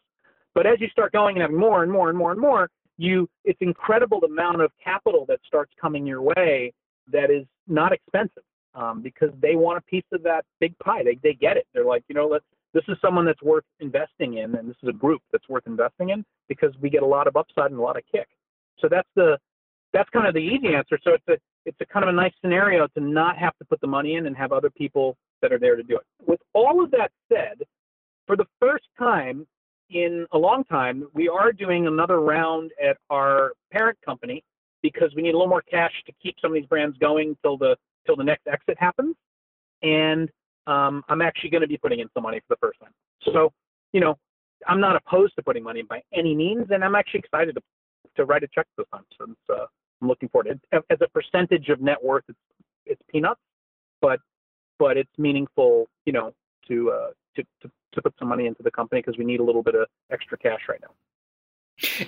But 0.55 0.65
as 0.65 0.79
you 0.79 0.87
start 0.89 1.11
going 1.11 1.35
and 1.35 1.41
having 1.41 1.57
more 1.57 1.83
and 1.83 1.91
more 1.91 2.09
and 2.09 2.17
more 2.17 2.31
and 2.31 2.39
more, 2.39 2.69
you 2.97 3.29
it's 3.45 3.59
incredible 3.61 4.19
the 4.19 4.27
amount 4.27 4.61
of 4.61 4.71
capital 4.83 5.25
that 5.27 5.39
starts 5.47 5.71
coming 5.79 6.05
your 6.05 6.21
way 6.21 6.73
that 7.11 7.31
is 7.31 7.45
not 7.67 7.93
expensive 7.93 8.43
um, 8.75 9.01
because 9.01 9.29
they 9.41 9.55
want 9.55 9.77
a 9.77 9.81
piece 9.81 10.03
of 10.11 10.21
that 10.23 10.45
big 10.59 10.77
pie. 10.79 11.03
They 11.03 11.17
they 11.23 11.33
get 11.33 11.57
it. 11.57 11.65
They're 11.73 11.85
like, 11.85 12.03
you 12.07 12.15
know, 12.15 12.27
let's 12.27 12.45
this 12.73 12.83
is 12.87 12.97
someone 13.01 13.25
that's 13.25 13.41
worth 13.41 13.63
investing 13.79 14.37
in, 14.37 14.55
and 14.55 14.69
this 14.69 14.75
is 14.83 14.89
a 14.89 14.93
group 14.93 15.21
that's 15.31 15.47
worth 15.49 15.65
investing 15.65 16.09
in 16.09 16.23
because 16.47 16.73
we 16.81 16.89
get 16.89 17.01
a 17.01 17.05
lot 17.05 17.27
of 17.27 17.35
upside 17.35 17.71
and 17.71 17.79
a 17.79 17.83
lot 17.83 17.97
of 17.97 18.03
kick. 18.11 18.27
So 18.79 18.87
that's 18.89 19.09
the 19.15 19.37
that's 19.93 20.09
kind 20.09 20.27
of 20.27 20.33
the 20.33 20.39
easy 20.39 20.75
answer. 20.75 20.99
So 21.03 21.13
it's 21.13 21.27
a 21.29 21.37
it's 21.65 21.77
a 21.81 21.85
kind 21.85 22.03
of 22.03 22.09
a 22.09 22.13
nice 22.13 22.33
scenario 22.41 22.87
to 22.87 22.99
not 22.99 23.37
have 23.37 23.57
to 23.57 23.65
put 23.65 23.81
the 23.81 23.87
money 23.87 24.15
in 24.15 24.27
and 24.27 24.35
have 24.35 24.51
other 24.51 24.69
people 24.69 25.17
that 25.41 25.51
are 25.51 25.59
there 25.59 25.75
to 25.75 25.83
do 25.83 25.95
it. 25.95 26.03
With 26.25 26.39
all 26.53 26.83
of 26.83 26.91
that 26.91 27.11
said, 27.31 27.63
for 28.27 28.35
the 28.35 28.45
first 28.59 28.85
time 28.97 29.47
in 29.89 30.25
a 30.31 30.37
long 30.37 30.63
time, 30.63 31.07
we 31.13 31.27
are 31.27 31.51
doing 31.51 31.87
another 31.87 32.19
round 32.19 32.71
at 32.83 32.97
our 33.09 33.53
parent 33.71 33.97
company 34.05 34.43
because 34.81 35.13
we 35.15 35.21
need 35.21 35.31
a 35.31 35.37
little 35.37 35.47
more 35.47 35.61
cash 35.61 35.91
to 36.05 36.13
keep 36.21 36.35
some 36.41 36.51
of 36.51 36.55
these 36.55 36.65
brands 36.65 36.97
going 36.99 37.35
till 37.41 37.57
the 37.57 37.75
till 38.05 38.15
the 38.15 38.23
next 38.23 38.47
exit 38.47 38.77
happens. 38.79 39.15
And 39.81 40.29
um, 40.67 41.03
I'm 41.09 41.21
actually 41.21 41.49
going 41.49 41.61
to 41.61 41.67
be 41.67 41.77
putting 41.77 41.99
in 41.99 42.07
some 42.13 42.23
money 42.23 42.39
for 42.47 42.55
the 42.55 42.59
first 42.59 42.79
time. 42.79 42.91
So, 43.33 43.51
you 43.93 43.99
know, 43.99 44.17
I'm 44.67 44.79
not 44.79 44.95
opposed 44.95 45.35
to 45.37 45.43
putting 45.43 45.63
money 45.63 45.81
in 45.81 45.85
by 45.85 46.01
any 46.13 46.35
means, 46.35 46.67
and 46.69 46.83
I'm 46.83 46.95
actually 46.95 47.21
excited 47.21 47.55
to 47.55 47.61
to 48.15 48.25
write 48.25 48.43
a 48.43 48.47
check 48.53 48.67
this 48.77 48.87
time. 48.91 49.05
So 49.17 49.25
uh, 49.53 49.65
I'm 50.01 50.07
looking 50.07 50.29
forward 50.29 50.59
to 50.71 50.77
it. 50.77 50.85
As 50.89 50.97
a 51.01 51.07
percentage 51.09 51.69
of 51.69 51.81
net 51.81 52.03
worth, 52.03 52.23
it's 52.27 52.39
it's 52.85 53.01
peanuts, 53.09 53.41
but 54.01 54.19
but 54.77 54.97
it's 54.97 55.11
meaningful, 55.17 55.87
you 56.05 56.13
know, 56.13 56.33
to 56.67 56.91
uh, 56.91 57.09
to, 57.35 57.43
to 57.61 57.71
to 57.93 58.01
put 58.01 58.13
some 58.19 58.27
money 58.27 58.45
into 58.45 58.63
the 58.63 58.71
company 58.71 59.01
because 59.01 59.17
we 59.17 59.25
need 59.25 59.39
a 59.39 59.43
little 59.43 59.63
bit 59.63 59.75
of 59.75 59.87
extra 60.11 60.37
cash 60.37 60.61
right 60.67 60.79
now. 60.81 60.89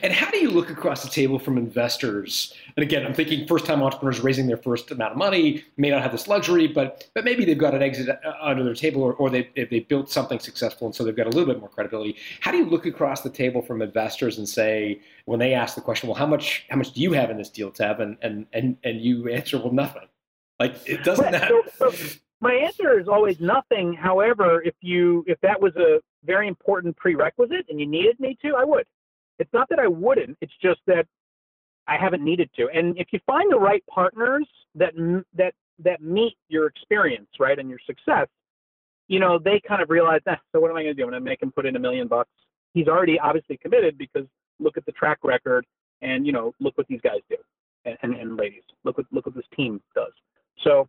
And 0.03 0.11
how 0.11 0.29
do 0.29 0.37
you 0.37 0.49
look 0.49 0.69
across 0.69 1.01
the 1.01 1.09
table 1.09 1.39
from 1.39 1.57
investors? 1.57 2.53
And 2.75 2.83
again, 2.83 3.05
I'm 3.05 3.13
thinking 3.13 3.47
first-time 3.47 3.81
entrepreneurs 3.81 4.19
raising 4.19 4.47
their 4.47 4.57
first 4.57 4.91
amount 4.91 5.13
of 5.13 5.17
money 5.17 5.63
may 5.77 5.89
not 5.89 6.01
have 6.01 6.11
this 6.11 6.27
luxury, 6.27 6.67
but 6.67 7.07
but 7.15 7.23
maybe 7.23 7.45
they've 7.45 7.57
got 7.57 7.73
an 7.73 7.81
exit 7.81 8.09
uh, 8.09 8.33
under 8.41 8.65
their 8.65 8.73
table, 8.73 9.01
or, 9.01 9.13
or 9.13 9.29
they 9.29 9.49
they 9.55 9.79
built 9.79 10.09
something 10.09 10.39
successful, 10.39 10.87
and 10.87 10.93
so 10.93 11.05
they've 11.05 11.15
got 11.15 11.25
a 11.25 11.29
little 11.29 11.45
bit 11.45 11.61
more 11.61 11.69
credibility. 11.69 12.17
How 12.41 12.51
do 12.51 12.57
you 12.57 12.65
look 12.65 12.85
across 12.85 13.21
the 13.21 13.29
table 13.29 13.61
from 13.61 13.81
investors 13.81 14.37
and 14.37 14.49
say 14.49 14.99
when 15.23 15.39
they 15.39 15.53
ask 15.53 15.75
the 15.75 15.81
question, 15.81 16.09
well, 16.09 16.17
how 16.17 16.27
much 16.27 16.65
how 16.69 16.75
much 16.75 16.91
do 16.91 16.99
you 16.99 17.13
have 17.13 17.29
in 17.29 17.37
this 17.37 17.49
deal, 17.49 17.71
Tev? 17.71 18.01
And 18.01 18.17
and 18.21 18.47
and 18.51 18.75
and 18.83 18.99
you 18.99 19.29
answer, 19.29 19.57
well, 19.57 19.71
nothing. 19.71 20.03
Like 20.59 20.75
it 20.85 21.05
doesn't 21.05 21.31
matter. 21.31 21.61
So, 21.77 21.91
so 21.91 22.19
my 22.41 22.53
answer 22.53 22.99
is 22.99 23.07
always 23.07 23.39
nothing. 23.39 23.93
However, 23.93 24.61
if 24.63 24.73
you 24.81 25.23
if 25.27 25.39
that 25.41 25.61
was 25.61 25.75
a 25.75 25.99
very 26.25 26.47
important 26.47 26.97
prerequisite 26.97 27.67
and 27.69 27.79
you 27.79 27.87
needed 27.87 28.19
me 28.19 28.37
to, 28.41 28.55
I 28.55 28.63
would. 28.63 28.85
It's 29.39 29.53
not 29.53 29.69
that 29.69 29.79
I 29.79 29.87
wouldn't. 29.87 30.37
It's 30.41 30.53
just 30.61 30.81
that 30.87 31.05
I 31.87 31.97
haven't 31.97 32.23
needed 32.23 32.49
to. 32.57 32.67
And 32.73 32.97
if 32.97 33.07
you 33.11 33.19
find 33.25 33.51
the 33.51 33.59
right 33.59 33.83
partners 33.87 34.47
that 34.75 34.93
that 35.35 35.53
that 35.79 36.01
meet 36.01 36.35
your 36.49 36.67
experience, 36.67 37.27
right, 37.39 37.57
and 37.57 37.69
your 37.69 37.79
success, 37.85 38.27
you 39.07 39.19
know, 39.19 39.39
they 39.39 39.61
kind 39.67 39.81
of 39.81 39.89
realize, 39.89 40.21
eh, 40.27 40.35
so 40.51 40.59
what 40.59 40.71
am 40.71 40.77
I 40.77 40.83
going 40.83 40.95
to 40.95 41.01
do? 41.01 41.03
I'm 41.03 41.11
going 41.11 41.21
to 41.21 41.29
make 41.29 41.41
him 41.41 41.51
put 41.51 41.65
in 41.65 41.75
a 41.75 41.79
million 41.79 42.07
bucks. 42.07 42.29
He's 42.73 42.87
already 42.87 43.19
obviously 43.19 43.57
committed 43.57 43.97
because 43.97 44.25
look 44.59 44.77
at 44.77 44.85
the 44.85 44.91
track 44.93 45.19
record, 45.23 45.65
and 46.01 46.25
you 46.25 46.31
know, 46.31 46.55
look 46.59 46.77
what 46.77 46.87
these 46.87 47.01
guys 47.01 47.19
do, 47.29 47.37
and, 47.85 47.97
and, 48.01 48.15
and 48.15 48.35
ladies, 48.35 48.63
look 48.83 48.97
what 48.97 49.05
look 49.11 49.27
what 49.27 49.35
this 49.35 49.45
team 49.55 49.79
does. 49.93 50.13
So 50.63 50.87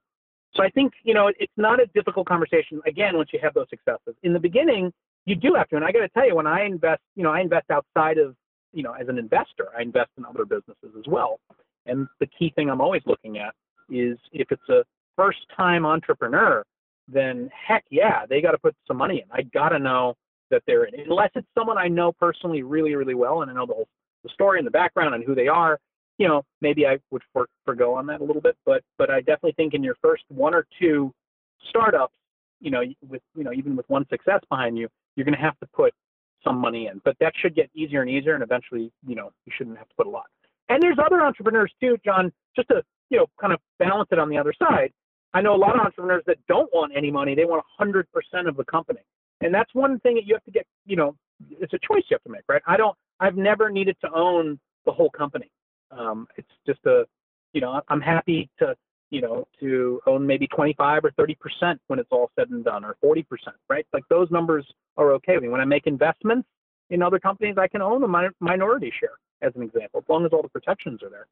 so 0.55 0.63
I 0.63 0.69
think, 0.71 0.93
you 1.03 1.15
know, 1.15 1.33
it's 1.39 1.53
not 1.57 1.81
a 1.81 1.87
difficult 1.95 2.27
conversation, 2.27 2.81
again, 2.87 3.17
once 3.17 3.31
you 3.33 3.39
have 3.43 3.55
those 3.55 3.69
successes. 3.71 4.15
In 4.23 4.33
the 4.33 4.41
beginning, 4.41 4.93
you 5.25 5.35
do 5.35 5.55
have 5.55 5.69
to. 5.69 5.77
And 5.77 5.85
I 5.85 5.93
got 5.93 6.01
to 6.01 6.09
tell 6.09 6.27
you, 6.27 6.35
when 6.35 6.47
I 6.47 6.65
invest, 6.65 7.01
you 7.15 7.23
know, 7.23 7.31
I 7.31 7.41
invest 7.41 7.71
outside 7.71 8.19
of, 8.19 8.35
you 8.73 8.83
know, 8.83 8.93
as 8.93 9.09
an 9.09 9.19
investor, 9.19 9.69
I 9.77 9.83
invest 9.83 10.11
in 10.19 10.25
other 10.25 10.45
businesses 10.45 10.91
as 10.99 11.05
well. 11.07 11.41
And 11.87 12.07
the 12.21 12.27
key 12.27 12.53
thing 12.55 12.71
I'm 12.71 12.81
always 12.81 13.03
looking 13.07 13.39
at 13.39 13.55
is 13.91 14.19
if 14.33 14.51
it's 14.51 14.69
a 14.69 14.85
first 15.17 15.41
time 15.57 15.87
entrepreneur, 15.87 16.65
then 17.09 17.51
heck 17.55 17.85
yeah, 17.91 18.27
they 18.27 18.41
got 18.41 18.53
to 18.53 18.59
put 18.59 18.75
some 18.87 18.97
money 18.97 19.23
in. 19.25 19.25
I 19.31 19.43
got 19.43 19.71
to 19.71 19.79
know 19.79 20.15
that 20.51 20.63
they're 20.67 20.85
in, 20.85 21.01
unless 21.01 21.31
it's 21.35 21.47
someone 21.57 21.79
I 21.79 21.89
know 21.89 22.13
personally 22.13 22.63
really, 22.63 22.95
really 22.95 23.15
well 23.15 23.43
and 23.43 23.51
I 23.51 23.55
know 23.55 23.67
the 23.67 23.75
whole 23.75 23.89
the 24.23 24.29
story 24.29 24.59
and 24.59 24.67
the 24.67 24.71
background 24.71 25.15
and 25.15 25.25
who 25.25 25.35
they 25.35 25.49
are 25.49 25.79
you 26.19 26.29
know, 26.29 26.45
maybe 26.61 26.87
I 26.87 26.99
would 27.11 27.23
for, 27.33 27.49
forgo 27.65 27.95
on 27.95 28.07
that 28.07 28.21
a 28.21 28.25
little 28.25 28.43
bit, 28.43 28.57
but 28.65 28.83
but 28.99 29.11
I 29.11 29.21
definitely 29.21 29.53
think 29.53 29.75
in 29.75 29.83
your 29.83 29.97
first 30.03 30.25
one 30.29 30.55
or 30.55 30.67
two 30.81 31.13
startups, 31.69 32.15
you 32.61 32.71
know, 32.71 32.83
with 33.09 33.23
you 33.35 33.45
know 33.45 33.53
even 33.53 33.77
with 33.77 33.89
one 33.89 34.07
success 34.09 34.41
behind 34.49 34.79
you, 34.79 34.89
you're 35.17 35.25
going 35.25 35.37
to 35.37 35.41
have 35.41 35.59
to 35.61 35.67
put 35.75 35.93
some 36.45 36.59
money 36.59 36.87
in. 36.87 37.01
But 37.05 37.17
that 37.21 37.33
should 37.41 37.55
get 37.55 37.71
easier 37.75 38.03
and 38.03 38.11
easier, 38.11 38.35
and 38.35 38.43
eventually, 38.43 38.93
you 39.07 39.15
know, 39.15 39.31
you 39.47 39.53
shouldn't 39.57 39.79
have 39.79 39.89
to 39.89 39.95
put 39.97 40.07
a 40.07 40.11
lot. 40.11 40.27
And 40.69 40.83
there's 40.83 40.99
other 41.05 41.21
entrepreneurs 41.21 41.73
too, 41.81 41.97
John. 42.05 42.33
Just 42.57 42.69
to 42.69 42.83
you 43.11 43.19
know, 43.19 43.27
kind 43.41 43.53
of 43.53 43.61
balance 43.79 44.09
it 44.11 44.19
on 44.19 44.29
the 44.31 44.39
other 44.39 44.55
side. 44.59 44.91
I 45.35 45.41
know 45.41 45.55
a 45.55 45.57
lot 45.57 45.75
of 45.75 45.81
entrepreneurs 45.81 46.23
that 46.27 46.39
don't 46.49 46.73
want 46.73 46.93
any 46.97 47.11
money; 47.11 47.35
they 47.35 47.45
want 47.45 47.65
100% 47.81 48.05
of 48.49 48.57
the 48.57 48.65
company, 48.65 49.01
and 49.41 49.55
that's 49.55 49.73
one 49.75 49.99
thing 50.01 50.15
that 50.17 50.27
you 50.27 50.35
have 50.35 50.45
to 50.45 50.51
get. 50.51 50.67
You 50.87 50.97
know, 50.97 51.17
it's 51.51 51.73
a 51.73 51.79
choice 51.79 52.05
you 52.11 52.15
have 52.15 52.23
to 52.23 52.31
make, 52.31 52.43
right? 52.49 52.63
I 52.67 52.77
don't. 52.77 52.97
I've 53.21 53.37
never 53.37 53.71
needed 53.71 53.97
to 54.03 54.11
own 54.13 54.59
the 54.85 54.93
whole 54.93 55.11
company. 55.11 55.51
Um, 55.97 56.27
it's 56.37 56.49
just 56.67 56.81
a, 56.87 57.05
you 57.53 57.61
know, 57.61 57.81
I'm 57.89 58.01
happy 58.01 58.51
to, 58.59 58.75
you 59.11 59.21
know, 59.21 59.47
to 59.61 60.01
own 60.07 60.27
maybe 60.27 60.47
25 60.47 61.05
or 61.05 61.11
30 61.13 61.35
percent 61.37 61.81
when 61.87 61.99
it's 61.99 62.09
all 62.11 62.31
said 62.39 62.49
and 62.51 62.65
done, 62.65 62.85
or 62.85 62.97
40 63.01 63.23
percent, 63.25 63.57
right? 63.69 63.87
Like 63.93 64.05
those 64.09 64.31
numbers 64.31 64.67
are 64.97 65.13
okay 65.13 65.35
with 65.35 65.43
me. 65.43 65.49
When 65.49 65.61
I 65.61 65.65
make 65.65 65.87
investments 65.87 66.49
in 66.91 67.03
other 67.03 67.19
companies, 67.19 67.57
I 67.59 67.69
can 67.69 67.83
own 67.83 68.03
a 68.03 68.09
min- 68.09 68.35
minority 68.41 68.93
share, 68.99 69.19
as 69.43 69.53
an 69.55 69.63
example, 69.63 70.01
as 70.01 70.09
long 70.09 70.25
as 70.25 70.33
all 70.33 70.43
the 70.43 70.49
protections 70.49 71.03
are 71.03 71.11
there. 71.11 71.27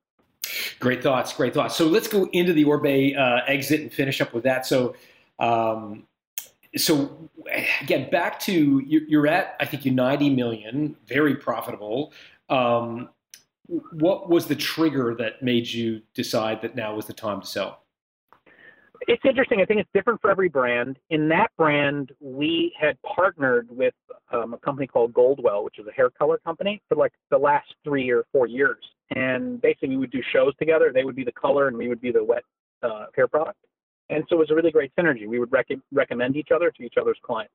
Great 0.78 1.02
thoughts, 1.02 1.32
great 1.32 1.54
thoughts. 1.54 1.76
So 1.76 1.86
let's 1.86 2.08
go 2.08 2.28
into 2.32 2.52
the 2.52 2.64
Oribe 2.64 3.16
uh, 3.16 3.40
exit 3.46 3.80
and 3.80 3.92
finish 3.92 4.20
up 4.20 4.32
with 4.32 4.44
that. 4.44 4.66
So, 4.66 4.94
um, 5.38 6.04
so 6.76 7.30
again, 7.82 8.10
back 8.10 8.40
to 8.40 8.80
you're 8.86 9.26
at 9.26 9.56
I 9.60 9.66
think 9.66 9.84
you 9.84 9.92
90 9.92 10.30
million, 10.30 10.96
very 11.06 11.36
profitable. 11.36 12.12
Um, 12.48 13.10
what 13.92 14.28
was 14.28 14.46
the 14.46 14.56
trigger 14.56 15.14
that 15.18 15.42
made 15.42 15.68
you 15.68 16.02
decide 16.14 16.62
that 16.62 16.74
now 16.74 16.94
was 16.94 17.06
the 17.06 17.12
time 17.12 17.40
to 17.40 17.46
sell? 17.46 17.82
it's 19.08 19.22
interesting. 19.24 19.60
I 19.60 19.64
think 19.64 19.80
it's 19.80 19.90
different 19.94 20.20
for 20.20 20.30
every 20.30 20.48
brand. 20.48 20.98
In 21.10 21.28
that 21.28 21.48
brand, 21.56 22.12
we 22.20 22.72
had 22.78 22.98
partnered 23.02 23.68
with 23.70 23.94
um, 24.32 24.54
a 24.54 24.58
company 24.58 24.86
called 24.86 25.12
Goldwell, 25.12 25.64
which 25.64 25.78
is 25.78 25.86
a 25.86 25.92
hair 25.92 26.10
color 26.10 26.38
company, 26.44 26.82
for 26.88 26.96
like 26.96 27.12
the 27.30 27.38
last 27.38 27.66
three 27.82 28.10
or 28.10 28.24
four 28.32 28.46
years. 28.46 28.78
And 29.14 29.60
basically, 29.60 29.90
we 29.90 29.96
would 29.96 30.10
do 30.10 30.22
shows 30.32 30.54
together. 30.56 30.92
They 30.94 31.04
would 31.04 31.16
be 31.16 31.24
the 31.24 31.32
color, 31.32 31.68
and 31.68 31.76
we 31.76 31.88
would 31.88 32.00
be 32.00 32.12
the 32.12 32.22
wet 32.22 32.42
uh, 32.82 33.06
hair 33.16 33.26
product. 33.26 33.58
And 34.10 34.24
so 34.28 34.36
it 34.36 34.38
was 34.38 34.50
a 34.50 34.54
really 34.54 34.70
great 34.70 34.92
synergy. 34.98 35.26
We 35.26 35.38
would 35.38 35.52
rec- 35.52 35.68
recommend 35.92 36.36
each 36.36 36.48
other 36.54 36.70
to 36.70 36.82
each 36.82 36.94
other's 37.00 37.18
clients. 37.24 37.54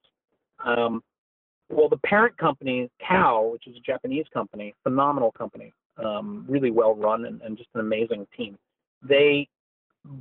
Um, 0.63 1.03
well, 1.69 1.89
the 1.89 1.97
parent 1.97 2.37
company, 2.37 2.89
Kao, 3.05 3.49
which 3.51 3.67
is 3.67 3.75
a 3.75 3.79
Japanese 3.79 4.25
company, 4.33 4.73
phenomenal 4.83 5.31
company, 5.31 5.73
um, 6.03 6.45
really 6.47 6.71
well 6.71 6.95
run 6.95 7.25
and, 7.25 7.41
and 7.41 7.57
just 7.57 7.69
an 7.73 7.81
amazing 7.81 8.27
team. 8.35 8.57
They 9.01 9.47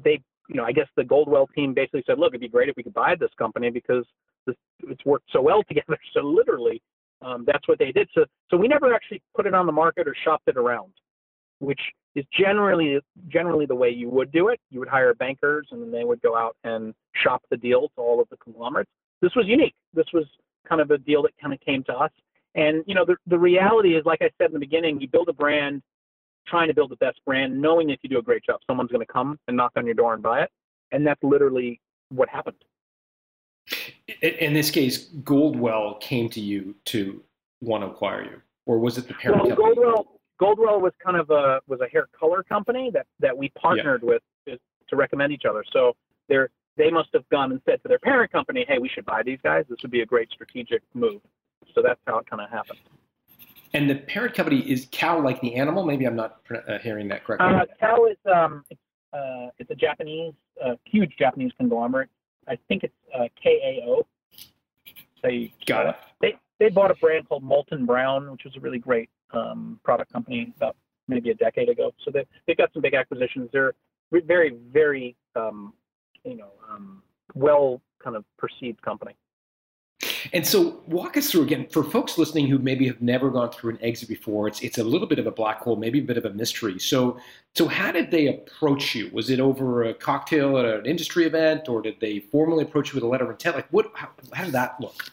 they 0.02 0.20
you 0.48 0.56
know, 0.56 0.64
I 0.64 0.72
guess 0.72 0.88
the 0.96 1.04
Goldwell 1.04 1.48
team 1.54 1.74
basically 1.74 2.04
said, 2.06 2.18
look, 2.18 2.32
it'd 2.32 2.40
be 2.40 2.48
great 2.48 2.68
if 2.68 2.76
we 2.76 2.82
could 2.82 2.94
buy 2.94 3.14
this 3.18 3.30
company 3.38 3.70
because 3.70 4.04
this, 4.46 4.56
it's 4.82 5.04
worked 5.04 5.30
so 5.32 5.40
well 5.40 5.62
together. 5.68 5.98
So 6.12 6.20
literally, 6.20 6.82
um, 7.22 7.44
that's 7.46 7.66
what 7.68 7.78
they 7.78 7.92
did. 7.92 8.08
So, 8.14 8.24
so 8.50 8.56
we 8.56 8.68
never 8.68 8.92
actually 8.92 9.22
put 9.34 9.46
it 9.46 9.54
on 9.54 9.66
the 9.66 9.72
market 9.72 10.06
or 10.06 10.14
shopped 10.24 10.48
it 10.48 10.56
around, 10.56 10.92
which 11.60 11.80
is 12.14 12.24
generally 12.38 13.00
generally 13.28 13.66
the 13.66 13.74
way 13.74 13.90
you 13.90 14.08
would 14.10 14.30
do 14.30 14.48
it. 14.48 14.60
You 14.70 14.80
would 14.80 14.88
hire 14.88 15.14
bankers, 15.14 15.68
and 15.70 15.82
then 15.82 15.90
they 15.90 16.04
would 16.04 16.20
go 16.20 16.36
out 16.36 16.56
and 16.64 16.94
shop 17.22 17.42
the 17.50 17.56
deal 17.56 17.88
to 17.96 18.02
all 18.02 18.20
of 18.20 18.28
the 18.28 18.36
conglomerates. 18.36 18.90
This 19.22 19.34
was 19.34 19.46
unique. 19.46 19.74
This 19.94 20.06
was 20.12 20.24
kind 20.68 20.80
of 20.80 20.90
a 20.90 20.98
deal 20.98 21.22
that 21.22 21.32
kind 21.40 21.54
of 21.54 21.60
came 21.60 21.82
to 21.84 21.92
us. 21.92 22.10
And 22.55 22.84
you 22.86 22.94
know, 22.94 23.05
the 23.05 23.16
the 23.26 23.38
reality 23.38 23.96
is, 23.96 24.05
like 24.05 24.22
I 24.22 24.30
said 24.38 24.48
in 24.48 24.52
the 24.52 24.61
beginning, 24.61 25.00
you 25.00 25.09
build 25.09 25.28
a 25.28 25.32
brand 25.32 25.82
trying 26.46 26.68
to 26.68 26.74
build 26.74 26.90
the 26.90 26.96
best 26.96 27.18
brand, 27.24 27.61
knowing 27.61 27.90
if 27.90 27.98
you 28.02 28.09
do 28.09 28.18
a 28.18 28.22
great 28.22 28.44
job, 28.44 28.61
someone's 28.66 28.90
going 28.90 29.05
to 29.05 29.12
come 29.12 29.38
and 29.48 29.57
knock 29.57 29.72
on 29.76 29.86
your 29.86 29.94
door 29.94 30.14
and 30.14 30.22
buy 30.22 30.42
it. 30.42 30.50
And 30.92 31.07
that's 31.07 31.22
literally 31.22 31.80
what 32.11 32.28
happened. 32.28 32.57
In 34.20 34.52
this 34.52 34.70
case, 34.70 35.07
Goldwell 35.24 35.94
came 36.00 36.28
to 36.30 36.40
you 36.40 36.74
to 36.86 37.22
want 37.62 37.82
to 37.82 37.88
acquire 37.88 38.22
you, 38.24 38.40
or 38.66 38.78
was 38.78 38.98
it 38.98 39.09
the 39.09 39.14
parent 39.14 39.46
well, 39.46 39.57
company? 39.57 39.74
Goldwell, 39.74 40.20
Goldwell 40.38 40.80
was 40.80 40.92
kind 41.02 41.16
of 41.16 41.30
a 41.30 41.61
was 41.66 41.80
a 41.80 41.88
hair 41.88 42.09
color 42.18 42.42
company 42.42 42.90
that 42.92 43.07
that 43.20 43.36
we 43.36 43.48
partnered 43.50 44.02
yeah. 44.02 44.11
with 44.11 44.22
to, 44.46 44.59
to 44.88 44.96
recommend 44.96 45.32
each 45.32 45.44
other. 45.48 45.64
So 45.72 45.94
they're 46.28 46.50
they 46.76 46.90
must 46.90 47.09
have 47.14 47.26
gone 47.30 47.52
and 47.52 47.61
said 47.64 47.82
to 47.82 47.88
their 47.88 47.98
parent 47.98 48.30
company, 48.30 48.66
"Hey, 48.68 48.78
we 48.78 48.90
should 48.90 49.07
buy 49.07 49.22
these 49.22 49.38
guys. 49.42 49.64
This 49.70 49.78
would 49.82 49.90
be 49.90 50.02
a 50.02 50.07
great 50.07 50.28
strategic 50.30 50.82
move." 50.92 51.22
So 51.74 51.82
that's 51.82 52.00
how 52.06 52.18
it 52.18 52.26
kind 52.28 52.42
of 52.42 52.50
happened. 52.50 52.78
And 53.74 53.90
the 53.90 53.96
parent 53.96 54.34
company 54.34 54.60
is 54.60 54.86
Kao, 54.92 55.20
like 55.20 55.40
the 55.40 55.56
animal. 55.56 55.84
Maybe 55.84 56.06
I'm 56.06 56.14
not 56.14 56.40
uh, 56.50 56.78
hearing 56.78 57.08
that 57.08 57.24
correctly. 57.24 57.48
Uh, 57.48 57.64
Kao 57.80 58.06
is 58.06 58.16
um, 58.32 58.64
it's, 58.70 58.80
uh, 59.12 59.48
it's 59.58 59.70
a 59.70 59.74
Japanese, 59.74 60.32
uh, 60.64 60.74
huge 60.84 61.12
Japanese 61.18 61.50
conglomerate. 61.56 62.08
I 62.46 62.56
think 62.68 62.84
it's 62.84 62.94
uh, 63.12 63.24
KAO. 63.42 64.06
They 65.22 65.52
got 65.66 65.86
it. 65.88 65.96
They 66.20 66.34
they 66.60 66.68
bought 66.68 66.90
a 66.90 66.94
brand 66.94 67.28
called 67.28 67.42
Molton 67.42 67.84
Brown, 67.84 68.30
which 68.30 68.42
was 68.44 68.54
a 68.56 68.60
really 68.60 68.78
great 68.78 69.10
um, 69.32 69.80
product 69.82 70.12
company 70.12 70.52
about 70.56 70.76
maybe 71.08 71.30
a 71.30 71.34
decade 71.34 71.68
ago. 71.68 71.92
So 72.04 72.10
they 72.12 72.24
they've 72.46 72.56
got 72.56 72.72
some 72.72 72.82
big 72.82 72.94
acquisitions. 72.94 73.50
They're 73.52 73.72
very 74.12 74.56
very 74.72 75.16
um, 75.34 75.72
you 76.24 76.36
know 76.36 76.50
um, 76.70 77.02
well 77.34 77.80
kind 78.02 78.14
of 78.14 78.24
perceived 78.38 78.80
company. 78.82 79.16
And 80.32 80.46
so, 80.46 80.82
walk 80.86 81.16
us 81.16 81.30
through 81.30 81.42
again 81.42 81.66
for 81.70 81.84
folks 81.84 82.18
listening 82.18 82.46
who 82.46 82.59
maybe 82.59 82.86
have 82.86 83.00
never 83.00 83.30
gone 83.30 83.50
through 83.50 83.72
an 83.72 83.78
exit 83.82 84.09
before. 84.09 84.48
It's 84.48 84.61
it's 84.62 84.78
a 84.78 84.84
little 84.84 85.07
bit 85.07 85.18
of 85.18 85.26
a 85.26 85.30
black 85.30 85.61
hole, 85.61 85.76
maybe 85.76 86.00
a 86.00 86.02
bit 86.02 86.16
of 86.16 86.24
a 86.24 86.30
mystery. 86.30 86.78
So, 86.78 87.18
so 87.55 87.68
how 87.68 87.92
did 87.92 88.11
they 88.11 88.28
approach 88.28 88.94
you? 88.94 89.11
Was 89.12 89.30
it 89.30 89.40
over 89.40 89.84
a 89.84 89.94
cocktail 89.94 90.59
at 90.59 90.64
an 90.64 90.86
industry 90.86 91.26
event, 91.26 91.68
or 91.68 91.82
did 91.82 92.00
they 92.00 92.20
formally 92.20 92.64
approach 92.64 92.92
you 92.92 92.96
with 92.96 93.05
a 93.05 93.09
letter 93.09 93.24
of 93.24 93.30
intent? 93.30 93.57
Like, 93.57 93.68
what? 93.70 93.90
How, 93.94 94.09
how 94.32 94.44
did 94.44 94.55
that 94.55 94.76
look? 94.80 95.12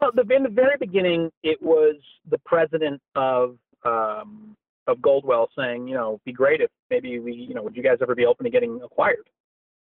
Well, 0.00 0.10
the, 0.14 0.22
in 0.34 0.42
the 0.42 0.48
very 0.48 0.76
beginning, 0.78 1.30
it 1.42 1.60
was 1.60 1.96
the 2.30 2.38
president 2.38 3.00
of 3.16 3.56
um, 3.84 4.56
of 4.86 5.00
Goldwell 5.00 5.48
saying, 5.56 5.88
you 5.88 5.94
know, 5.94 6.20
be 6.24 6.32
great 6.32 6.60
if 6.60 6.70
maybe 6.90 7.18
we, 7.18 7.32
you 7.32 7.54
know, 7.54 7.62
would 7.62 7.76
you 7.76 7.82
guys 7.82 7.98
ever 8.02 8.14
be 8.14 8.26
open 8.26 8.44
to 8.44 8.50
getting 8.50 8.80
acquired? 8.82 9.28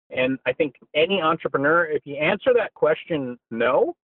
And 0.10 0.40
I 0.46 0.54
think 0.54 0.76
any 0.96 1.22
entrepreneur, 1.22 1.86
if 1.86 2.02
you 2.06 2.16
answer 2.16 2.52
that 2.56 2.74
question 2.74 3.38
no, 3.52 3.96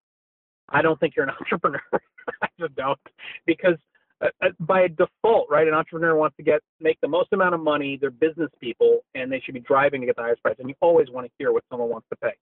I 0.69 0.81
don't 0.81 0.99
think 0.99 1.15
you're 1.15 1.25
an 1.25 1.33
entrepreneur. 1.39 1.81
I 2.41 2.47
just 2.59 2.75
don't, 2.75 2.99
because 3.45 3.75
uh, 4.21 4.27
uh, 4.41 4.49
by 4.61 4.87
default, 4.87 5.47
right, 5.49 5.67
an 5.67 5.73
entrepreneur 5.73 6.15
wants 6.15 6.37
to 6.37 6.43
get 6.43 6.61
make 6.79 6.99
the 7.01 7.07
most 7.07 7.33
amount 7.33 7.53
of 7.53 7.61
money. 7.61 7.97
They're 7.99 8.11
business 8.11 8.49
people, 8.61 9.01
and 9.13 9.31
they 9.31 9.41
should 9.41 9.53
be 9.53 9.59
driving 9.59 10.01
to 10.01 10.07
get 10.07 10.15
the 10.15 10.21
highest 10.21 10.41
price. 10.41 10.55
And 10.59 10.69
you 10.69 10.75
always 10.81 11.09
want 11.09 11.25
to 11.27 11.31
hear 11.37 11.51
what 11.51 11.63
someone 11.69 11.89
wants 11.89 12.07
to 12.09 12.15
pay. 12.17 12.33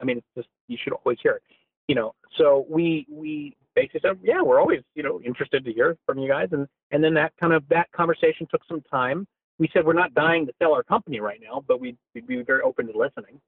I 0.00 0.04
mean, 0.04 0.18
it's 0.18 0.26
just 0.36 0.48
you 0.68 0.78
should 0.82 0.94
always 0.94 1.18
hear 1.22 1.32
it. 1.32 1.42
You 1.88 1.94
know, 1.94 2.14
so 2.38 2.66
we 2.68 3.06
we 3.10 3.56
basically 3.74 4.00
said, 4.02 4.18
yeah, 4.22 4.40
we're 4.42 4.60
always 4.60 4.80
you 4.94 5.02
know 5.02 5.20
interested 5.20 5.64
to 5.64 5.72
hear 5.72 5.96
from 6.06 6.18
you 6.18 6.28
guys, 6.28 6.48
and 6.52 6.66
and 6.90 7.04
then 7.04 7.14
that 7.14 7.32
kind 7.38 7.52
of 7.52 7.64
that 7.68 7.92
conversation 7.92 8.46
took 8.50 8.62
some 8.66 8.82
time. 8.90 9.26
We 9.58 9.68
said 9.74 9.84
we're 9.84 9.92
not 9.92 10.14
dying 10.14 10.46
to 10.46 10.52
sell 10.58 10.72
our 10.72 10.82
company 10.82 11.20
right 11.20 11.40
now, 11.42 11.62
but 11.68 11.80
we'd, 11.80 11.98
we'd 12.14 12.26
be 12.26 12.42
very 12.42 12.62
open 12.62 12.86
to 12.86 12.96
listening 12.96 13.38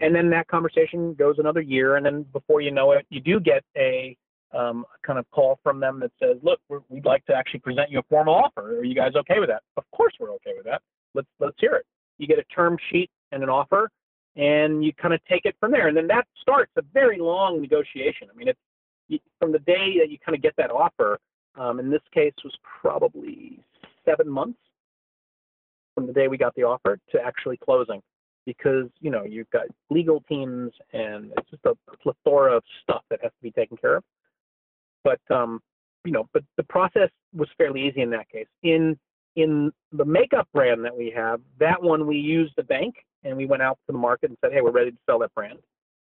and 0.00 0.14
then 0.14 0.30
that 0.30 0.46
conversation 0.48 1.14
goes 1.14 1.36
another 1.38 1.60
year, 1.60 1.96
and 1.96 2.04
then 2.04 2.24
before 2.32 2.60
you 2.60 2.70
know 2.70 2.92
it, 2.92 3.06
you 3.08 3.20
do 3.20 3.40
get 3.40 3.64
a 3.76 4.16
um, 4.52 4.84
kind 5.04 5.18
of 5.18 5.28
call 5.30 5.58
from 5.62 5.80
them 5.80 6.00
that 6.00 6.12
says, 6.22 6.36
"Look, 6.42 6.60
we'd 6.88 7.04
like 7.04 7.24
to 7.26 7.34
actually 7.34 7.60
present 7.60 7.90
you 7.90 8.00
a 8.00 8.02
formal 8.04 8.34
offer. 8.34 8.78
Are 8.78 8.84
you 8.84 8.94
guys 8.94 9.14
okay 9.16 9.38
with 9.38 9.48
that?" 9.48 9.62
Of 9.76 9.84
course, 9.92 10.12
we're 10.20 10.32
okay 10.32 10.52
with 10.56 10.66
that. 10.66 10.82
Let's 11.14 11.28
let's 11.40 11.56
hear 11.58 11.74
it. 11.74 11.86
You 12.18 12.26
get 12.26 12.38
a 12.38 12.44
term 12.44 12.76
sheet 12.90 13.10
and 13.32 13.42
an 13.42 13.48
offer, 13.48 13.88
and 14.36 14.84
you 14.84 14.92
kind 14.94 15.14
of 15.14 15.20
take 15.24 15.44
it 15.44 15.56
from 15.60 15.70
there, 15.70 15.88
and 15.88 15.96
then 15.96 16.06
that 16.08 16.26
starts 16.40 16.72
a 16.76 16.82
very 16.92 17.18
long 17.18 17.60
negotiation. 17.60 18.28
I 18.32 18.36
mean, 18.36 18.48
it's 18.48 19.24
from 19.40 19.52
the 19.52 19.60
day 19.60 19.98
that 19.98 20.10
you 20.10 20.18
kind 20.24 20.36
of 20.36 20.42
get 20.42 20.54
that 20.56 20.70
offer. 20.70 21.18
Um, 21.58 21.80
in 21.80 21.88
this 21.88 22.02
case, 22.12 22.34
was 22.44 22.54
probably 22.82 23.58
seven 24.04 24.28
months 24.28 24.58
from 25.94 26.06
the 26.06 26.12
day 26.12 26.28
we 26.28 26.36
got 26.36 26.54
the 26.54 26.64
offer 26.64 26.98
to 27.12 27.20
actually 27.20 27.56
closing 27.56 28.02
because 28.46 28.86
you 29.00 29.10
know 29.10 29.24
you've 29.24 29.50
got 29.50 29.66
legal 29.90 30.22
teams 30.28 30.72
and 30.92 31.32
it's 31.36 31.50
just 31.50 31.64
a 31.66 31.74
plethora 32.02 32.56
of 32.56 32.62
stuff 32.82 33.02
that 33.10 33.18
has 33.22 33.32
to 33.32 33.42
be 33.42 33.50
taken 33.50 33.76
care 33.76 33.96
of. 33.96 34.04
But 35.04 35.20
um, 35.30 35.60
you 36.04 36.12
know, 36.12 36.28
but 36.32 36.42
the 36.56 36.62
process 36.62 37.10
was 37.34 37.48
fairly 37.58 37.86
easy 37.86 38.00
in 38.00 38.10
that 38.10 38.30
case. 38.30 38.46
In 38.62 38.98
in 39.34 39.70
the 39.92 40.04
makeup 40.04 40.48
brand 40.54 40.84
that 40.84 40.96
we 40.96 41.12
have, 41.14 41.40
that 41.60 41.82
one 41.82 42.06
we 42.06 42.16
used 42.16 42.54
the 42.56 42.62
bank 42.62 42.94
and 43.22 43.36
we 43.36 43.44
went 43.44 43.62
out 43.62 43.78
to 43.86 43.92
the 43.92 43.98
market 43.98 44.30
and 44.30 44.38
said, 44.40 44.52
hey, 44.52 44.62
we're 44.62 44.70
ready 44.70 44.90
to 44.90 44.96
sell 45.04 45.18
that 45.18 45.34
brand. 45.34 45.58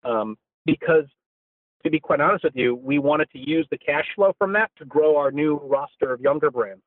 Um, 0.02 0.36
because 0.66 1.04
to 1.84 1.90
be 1.90 2.00
quite 2.00 2.20
honest 2.20 2.44
with 2.44 2.56
you, 2.56 2.74
we 2.74 2.98
wanted 2.98 3.30
to 3.30 3.38
use 3.38 3.66
the 3.70 3.78
cash 3.78 4.06
flow 4.16 4.32
from 4.38 4.52
that 4.54 4.70
to 4.78 4.84
grow 4.84 5.16
our 5.16 5.30
new 5.30 5.60
roster 5.62 6.12
of 6.12 6.20
younger 6.20 6.50
brands. 6.50 6.82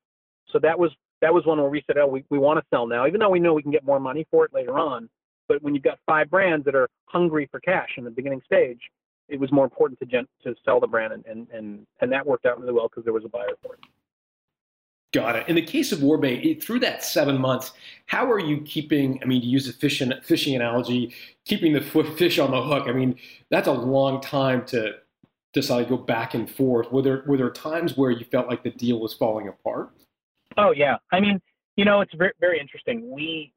So 0.51 0.59
that 0.59 0.77
was 0.77 0.91
that 1.21 1.33
was 1.33 1.45
one 1.45 1.59
where 1.59 1.69
we 1.69 1.83
said, 1.87 1.97
oh, 1.97 2.07
we, 2.07 2.25
we 2.29 2.37
want 2.37 2.59
to 2.59 2.65
sell 2.69 2.85
now, 2.85 3.07
even 3.07 3.19
though 3.19 3.29
we 3.29 3.39
know 3.39 3.53
we 3.53 3.63
can 3.63 3.71
get 3.71 3.85
more 3.85 3.99
money 3.99 4.27
for 4.29 4.45
it 4.45 4.53
later 4.53 4.77
on. 4.77 5.09
But 5.47 5.61
when 5.61 5.73
you've 5.75 5.83
got 5.83 5.99
five 6.05 6.29
brands 6.29 6.65
that 6.65 6.75
are 6.75 6.89
hungry 7.05 7.47
for 7.51 7.59
cash 7.59 7.89
in 7.97 8.03
the 8.03 8.09
beginning 8.09 8.41
stage, 8.45 8.79
it 9.27 9.39
was 9.39 9.51
more 9.51 9.63
important 9.63 9.99
to 9.99 10.05
gen- 10.05 10.27
to 10.43 10.55
sell 10.63 10.79
the 10.79 10.87
brand, 10.87 11.13
and 11.13 11.25
and 11.25 11.47
and, 11.51 11.87
and 12.01 12.11
that 12.11 12.25
worked 12.25 12.45
out 12.45 12.59
really 12.59 12.73
well 12.73 12.87
because 12.87 13.03
there 13.03 13.13
was 13.13 13.25
a 13.25 13.29
buyer 13.29 13.57
for 13.61 13.73
it. 13.73 13.79
Got 15.13 15.37
it. 15.37 15.47
In 15.47 15.55
the 15.55 15.61
case 15.61 15.93
of 15.93 16.03
Oribe, 16.03 16.61
through 16.61 16.79
that 16.81 17.01
seven 17.01 17.39
months, 17.39 17.71
how 18.05 18.29
are 18.29 18.39
you 18.39 18.61
keeping? 18.61 19.17
I 19.23 19.25
mean, 19.25 19.41
to 19.41 19.47
use 19.47 19.67
a 19.69 19.73
fishing 19.73 20.11
fishing 20.21 20.55
analogy, 20.55 21.13
keeping 21.45 21.73
the 21.73 21.81
fish 21.81 22.37
on 22.37 22.51
the 22.51 22.61
hook. 22.61 22.87
I 22.87 22.91
mean, 22.91 23.15
that's 23.49 23.67
a 23.67 23.71
long 23.71 24.19
time 24.19 24.65
to 24.67 24.95
decide 25.53 25.83
to 25.83 25.89
go 25.89 25.97
back 25.97 26.33
and 26.33 26.49
forth. 26.49 26.91
Were 26.91 27.01
there 27.01 27.23
were 27.25 27.37
there 27.37 27.49
times 27.49 27.95
where 27.95 28.11
you 28.11 28.25
felt 28.25 28.47
like 28.47 28.63
the 28.63 28.71
deal 28.71 28.99
was 28.99 29.13
falling 29.13 29.47
apart? 29.47 29.91
Oh 30.57 30.71
yeah, 30.71 30.97
I 31.11 31.21
mean, 31.21 31.41
you 31.77 31.85
know, 31.85 32.01
it's 32.01 32.13
very 32.13 32.33
very 32.41 32.59
interesting. 32.59 33.09
We 33.09 33.53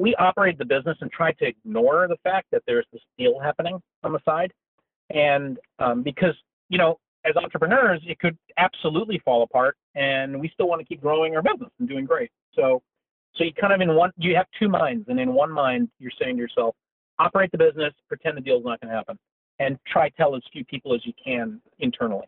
we 0.00 0.14
operate 0.14 0.56
the 0.56 0.64
business 0.64 0.96
and 1.02 1.12
try 1.12 1.30
to 1.32 1.44
ignore 1.46 2.08
the 2.08 2.16
fact 2.24 2.46
that 2.52 2.62
there's 2.66 2.86
this 2.90 3.02
deal 3.18 3.38
happening 3.38 3.78
on 4.02 4.12
the 4.12 4.18
side. 4.24 4.50
And 5.10 5.58
um, 5.78 6.02
because, 6.02 6.34
you 6.70 6.78
know, 6.78 6.98
as 7.26 7.36
entrepreneurs, 7.36 8.00
it 8.06 8.18
could 8.18 8.38
absolutely 8.56 9.20
fall 9.26 9.42
apart 9.42 9.76
and 9.94 10.40
we 10.40 10.48
still 10.54 10.68
want 10.68 10.80
to 10.80 10.86
keep 10.86 11.02
growing 11.02 11.36
our 11.36 11.42
business 11.42 11.68
and 11.78 11.86
doing 11.86 12.06
great. 12.06 12.30
So, 12.54 12.80
so 13.36 13.44
you 13.44 13.52
kind 13.52 13.74
of 13.74 13.82
in 13.82 13.94
one, 13.94 14.10
you 14.16 14.34
have 14.36 14.46
two 14.58 14.70
minds. 14.70 15.04
And 15.08 15.20
in 15.20 15.34
one 15.34 15.52
mind, 15.52 15.90
you're 15.98 16.12
saying 16.18 16.36
to 16.36 16.40
yourself, 16.40 16.74
operate 17.18 17.52
the 17.52 17.58
business, 17.58 17.92
pretend 18.08 18.38
the 18.38 18.40
deal's 18.40 18.64
not 18.64 18.80
going 18.80 18.90
to 18.90 18.96
happen, 18.96 19.18
and 19.58 19.76
try 19.86 20.08
tell 20.08 20.34
as 20.34 20.40
few 20.50 20.64
people 20.64 20.94
as 20.94 21.04
you 21.04 21.12
can 21.22 21.60
internally. 21.78 22.26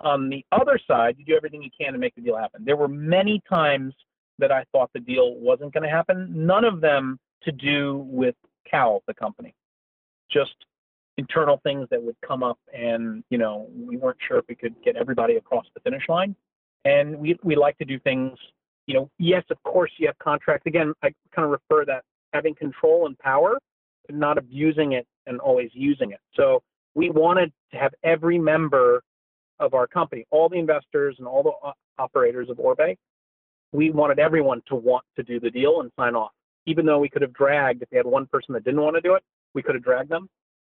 On 0.00 0.28
the 0.28 0.44
other 0.50 0.76
side, 0.88 1.14
you 1.18 1.24
do 1.24 1.36
everything 1.36 1.62
you 1.62 1.70
can 1.78 1.92
to 1.92 1.98
make 2.00 2.16
the 2.16 2.20
deal 2.20 2.36
happen. 2.36 2.64
There 2.64 2.76
were 2.76 2.88
many 2.88 3.40
times 3.48 3.94
that 4.38 4.50
I 4.52 4.64
thought 4.72 4.90
the 4.92 5.00
deal 5.00 5.34
wasn't 5.34 5.72
going 5.72 5.82
to 5.82 5.90
happen. 5.90 6.28
None 6.34 6.64
of 6.64 6.80
them 6.80 7.18
to 7.42 7.52
do 7.52 8.06
with 8.08 8.34
Kao, 8.70 9.00
the 9.06 9.14
company, 9.14 9.54
just 10.30 10.54
internal 11.18 11.60
things 11.62 11.86
that 11.90 12.02
would 12.02 12.16
come 12.26 12.42
up, 12.42 12.58
and 12.72 13.22
you 13.30 13.38
know 13.38 13.68
we 13.74 13.96
weren't 13.96 14.18
sure 14.26 14.38
if 14.38 14.44
we 14.48 14.54
could 14.54 14.74
get 14.84 14.96
everybody 14.96 15.36
across 15.36 15.66
the 15.74 15.80
finish 15.80 16.08
line. 16.08 16.34
And 16.84 17.16
we 17.18 17.38
we 17.42 17.56
like 17.56 17.78
to 17.78 17.84
do 17.84 17.98
things. 17.98 18.38
You 18.86 18.94
know, 18.94 19.10
yes, 19.18 19.44
of 19.50 19.62
course 19.62 19.90
you 19.98 20.06
have 20.06 20.18
contracts. 20.18 20.66
Again, 20.66 20.92
I 21.02 21.12
kind 21.34 21.44
of 21.44 21.50
refer 21.50 21.84
that 21.86 22.02
having 22.32 22.54
control 22.54 23.06
and 23.06 23.18
power 23.18 23.58
not 24.10 24.38
abusing 24.38 24.92
it 24.92 25.06
and 25.26 25.40
always 25.40 25.70
using 25.72 26.12
it. 26.12 26.20
So 26.34 26.62
we 26.94 27.10
wanted 27.10 27.52
to 27.72 27.78
have 27.78 27.92
every 28.02 28.38
member 28.38 29.02
of 29.58 29.74
our 29.74 29.86
company, 29.86 30.26
all 30.30 30.48
the 30.48 30.58
investors 30.58 31.16
and 31.18 31.26
all 31.26 31.42
the 31.42 31.52
uh, 31.66 31.72
operators 31.98 32.50
of 32.50 32.58
Oribe, 32.58 32.96
we 33.72 33.90
wanted 33.90 34.18
everyone 34.18 34.62
to 34.68 34.74
want 34.74 35.04
to 35.16 35.22
do 35.22 35.40
the 35.40 35.50
deal 35.50 35.80
and 35.80 35.90
sign 35.98 36.14
off. 36.14 36.32
Even 36.66 36.86
though 36.86 36.98
we 36.98 37.08
could 37.08 37.22
have 37.22 37.32
dragged, 37.32 37.82
if 37.82 37.90
they 37.90 37.96
had 37.96 38.06
one 38.06 38.26
person 38.26 38.52
that 38.54 38.64
didn't 38.64 38.80
want 38.80 38.94
to 38.94 39.00
do 39.00 39.14
it, 39.14 39.22
we 39.54 39.62
could 39.62 39.74
have 39.74 39.82
dragged 39.82 40.10
them. 40.10 40.28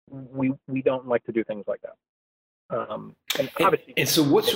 We 0.09 0.53
we 0.67 0.81
don't 0.81 1.07
like 1.07 1.23
to 1.25 1.31
do 1.31 1.43
things 1.43 1.65
like 1.67 1.81
that. 1.81 2.75
Um, 2.75 3.15
and 3.39 3.49
obviously, 3.61 3.93
and, 3.93 3.99
and 3.99 4.09
so 4.09 4.23
what's 4.23 4.55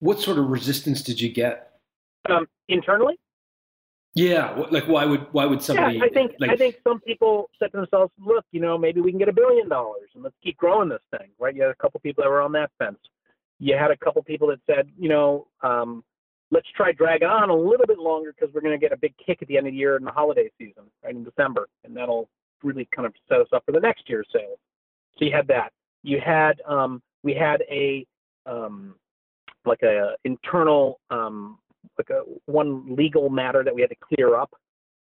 what 0.00 0.20
sort 0.20 0.38
of 0.38 0.48
resistance 0.48 1.02
did 1.02 1.20
you 1.20 1.30
get 1.30 1.72
um, 2.28 2.46
internally? 2.68 3.18
Yeah, 4.14 4.64
like 4.70 4.86
why 4.86 5.04
would 5.04 5.26
why 5.32 5.44
would 5.44 5.60
somebody? 5.60 5.98
Yeah, 5.98 6.04
I 6.04 6.08
think 6.08 6.32
like, 6.38 6.50
I 6.50 6.56
think 6.56 6.76
some 6.86 7.00
people 7.00 7.50
said 7.58 7.72
to 7.72 7.78
themselves, 7.78 8.12
"Look, 8.18 8.44
you 8.52 8.60
know, 8.60 8.78
maybe 8.78 9.00
we 9.00 9.10
can 9.10 9.18
get 9.18 9.28
a 9.28 9.32
billion 9.32 9.68
dollars 9.68 10.10
and 10.14 10.22
let's 10.22 10.36
keep 10.42 10.56
growing 10.56 10.88
this 10.88 11.02
thing." 11.10 11.30
Right? 11.38 11.54
You 11.54 11.62
had 11.62 11.72
a 11.72 11.76
couple 11.76 11.98
people 12.00 12.22
that 12.22 12.30
were 12.30 12.40
on 12.40 12.52
that 12.52 12.70
fence. 12.78 12.98
You 13.58 13.76
had 13.76 13.90
a 13.90 13.96
couple 13.96 14.22
people 14.22 14.48
that 14.48 14.60
said, 14.66 14.88
you 14.98 15.08
know, 15.08 15.48
um, 15.62 16.04
let's 16.54 16.68
try 16.76 16.92
drag 16.92 17.22
it 17.22 17.28
on 17.28 17.50
a 17.50 17.54
little 17.54 17.86
bit 17.86 17.98
longer 17.98 18.32
because 18.32 18.54
we're 18.54 18.60
going 18.60 18.78
to 18.78 18.78
get 18.78 18.92
a 18.92 18.96
big 18.96 19.12
kick 19.24 19.42
at 19.42 19.48
the 19.48 19.58
end 19.58 19.66
of 19.66 19.72
the 19.72 19.76
year 19.76 19.96
in 19.96 20.04
the 20.04 20.12
holiday 20.12 20.48
season, 20.56 20.84
right 21.02 21.14
in 21.14 21.24
December, 21.24 21.68
and 21.84 21.96
that'll 21.96 22.28
really 22.62 22.88
kind 22.94 23.04
of 23.04 23.12
set 23.28 23.40
us 23.40 23.48
up 23.52 23.64
for 23.66 23.72
the 23.72 23.80
next 23.80 24.08
year's 24.08 24.28
sales. 24.32 24.58
So 25.18 25.24
you 25.24 25.32
had 25.32 25.48
that. 25.48 25.72
You 26.04 26.20
had 26.24 26.60
um, 26.66 27.02
we 27.24 27.34
had 27.34 27.62
a 27.70 28.06
um, 28.46 28.94
like 29.66 29.82
a 29.82 30.14
internal 30.24 31.00
um, 31.10 31.58
like 31.98 32.10
a 32.10 32.22
one 32.46 32.94
legal 32.94 33.28
matter 33.28 33.64
that 33.64 33.74
we 33.74 33.80
had 33.80 33.90
to 33.90 33.96
clear 33.96 34.36
up, 34.36 34.52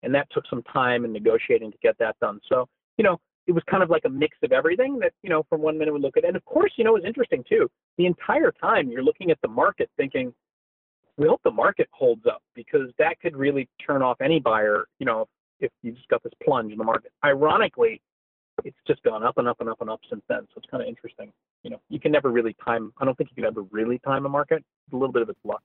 and 0.01 0.13
that 0.15 0.27
took 0.31 0.45
some 0.49 0.63
time 0.63 1.03
and 1.03 1.13
negotiating 1.13 1.71
to 1.71 1.77
get 1.83 1.97
that 1.99 2.15
done. 2.19 2.39
So 2.49 2.67
you 2.97 3.03
know, 3.03 3.19
it 3.45 3.51
was 3.51 3.63
kind 3.69 3.83
of 3.83 3.91
like 3.91 4.05
a 4.05 4.09
mix 4.09 4.37
of 4.43 4.51
everything 4.51 4.97
that 4.99 5.13
you 5.21 5.29
know 5.29 5.43
from 5.49 5.61
one 5.61 5.77
minute 5.77 5.93
we 5.93 5.99
look 5.99 6.17
at, 6.17 6.25
and 6.25 6.35
of 6.35 6.43
course, 6.45 6.71
you 6.77 6.83
know, 6.83 6.95
it 6.95 7.03
was 7.03 7.07
interesting 7.07 7.43
too. 7.47 7.69
The 7.99 8.07
entire 8.07 8.51
time 8.51 8.89
you're 8.89 9.03
looking 9.03 9.29
at 9.29 9.37
the 9.43 9.49
market, 9.49 9.89
thinking, 9.97 10.33
we 11.17 11.27
hope 11.27 11.41
the 11.43 11.51
market 11.51 11.87
holds 11.91 12.25
up 12.25 12.41
because 12.55 12.89
that 12.97 13.19
could 13.19 13.35
really 13.35 13.69
turn 13.85 14.01
off 14.01 14.21
any 14.21 14.39
buyer. 14.39 14.85
You 14.99 15.05
know, 15.05 15.27
if 15.59 15.71
you 15.81 15.91
just 15.91 16.07
got 16.07 16.23
this 16.23 16.33
plunge 16.43 16.71
in 16.71 16.77
the 16.77 16.83
market. 16.83 17.11
Ironically, 17.23 18.01
it's 18.63 18.77
just 18.87 19.01
gone 19.03 19.23
up 19.23 19.37
and 19.37 19.47
up 19.47 19.59
and 19.61 19.69
up 19.69 19.81
and 19.81 19.89
up 19.89 20.01
since 20.09 20.21
then. 20.27 20.41
So 20.53 20.57
it's 20.57 20.69
kind 20.69 20.83
of 20.83 20.89
interesting. 20.89 21.31
You 21.63 21.71
know, 21.71 21.81
you 21.89 21.99
can 21.99 22.11
never 22.11 22.29
really 22.29 22.55
time. 22.63 22.93
I 22.99 23.05
don't 23.05 23.17
think 23.17 23.29
you 23.29 23.35
can 23.35 23.45
ever 23.45 23.63
really 23.63 23.99
time 23.99 24.25
a 24.25 24.29
market. 24.29 24.57
It's 24.57 24.93
a 24.93 24.97
little 24.97 25.13
bit 25.13 25.21
of 25.21 25.29
its 25.29 25.39
luck. 25.43 25.63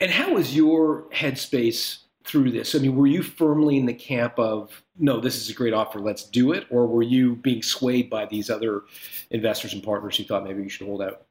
And 0.00 0.10
how 0.10 0.34
was 0.34 0.54
your 0.54 1.04
headspace 1.10 1.98
through 2.24 2.50
this? 2.50 2.74
I 2.74 2.78
mean, 2.78 2.96
were 2.96 3.06
you 3.06 3.22
firmly 3.22 3.78
in 3.78 3.86
the 3.86 3.94
camp 3.94 4.38
of 4.38 4.84
no, 4.98 5.20
this 5.20 5.36
is 5.36 5.48
a 5.48 5.54
great 5.54 5.72
offer, 5.72 6.00
let's 6.00 6.24
do 6.24 6.52
it, 6.52 6.66
or 6.70 6.86
were 6.86 7.02
you 7.02 7.36
being 7.36 7.62
swayed 7.62 8.10
by 8.10 8.26
these 8.26 8.50
other 8.50 8.82
investors 9.30 9.72
and 9.72 9.82
partners 9.82 10.16
who 10.16 10.24
thought 10.24 10.44
maybe 10.44 10.62
you 10.62 10.68
should 10.68 10.86
hold 10.86 11.02
out? 11.02 11.26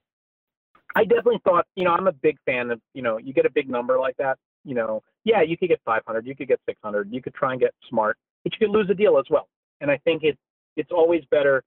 I 0.96 1.04
definitely 1.04 1.42
thought, 1.44 1.66
you 1.76 1.84
know, 1.84 1.92
I'm 1.92 2.08
a 2.08 2.14
big 2.14 2.38
fan 2.46 2.72
of, 2.72 2.80
you 2.94 3.02
know, 3.02 3.18
you 3.18 3.34
get 3.34 3.46
a 3.46 3.52
big 3.52 3.70
number 3.70 4.00
like 4.00 4.16
that, 4.18 4.38
you 4.64 4.76
know, 4.76 5.04
yeah, 5.26 5.42
you 5.42 5.58
could 5.58 5.70
get 5.70 5.82
500, 5.86 6.26
you 6.26 6.36
could 6.36 6.48
get 6.48 6.60
600, 6.68 7.12
you 7.12 7.22
could 7.22 7.34
try 7.34 7.52
and 7.52 7.60
get 7.60 7.74
smart, 7.90 8.18
but 8.44 8.54
you 8.54 8.68
could 8.68 8.74
lose 8.74 8.90
a 8.90 8.94
deal 8.94 9.18
as 9.18 9.26
well. 9.30 9.48
And 9.82 9.92
I 9.92 9.98
think 9.98 10.24
it 10.24 10.38
it's 10.78 10.92
always 10.92 11.24
better 11.32 11.64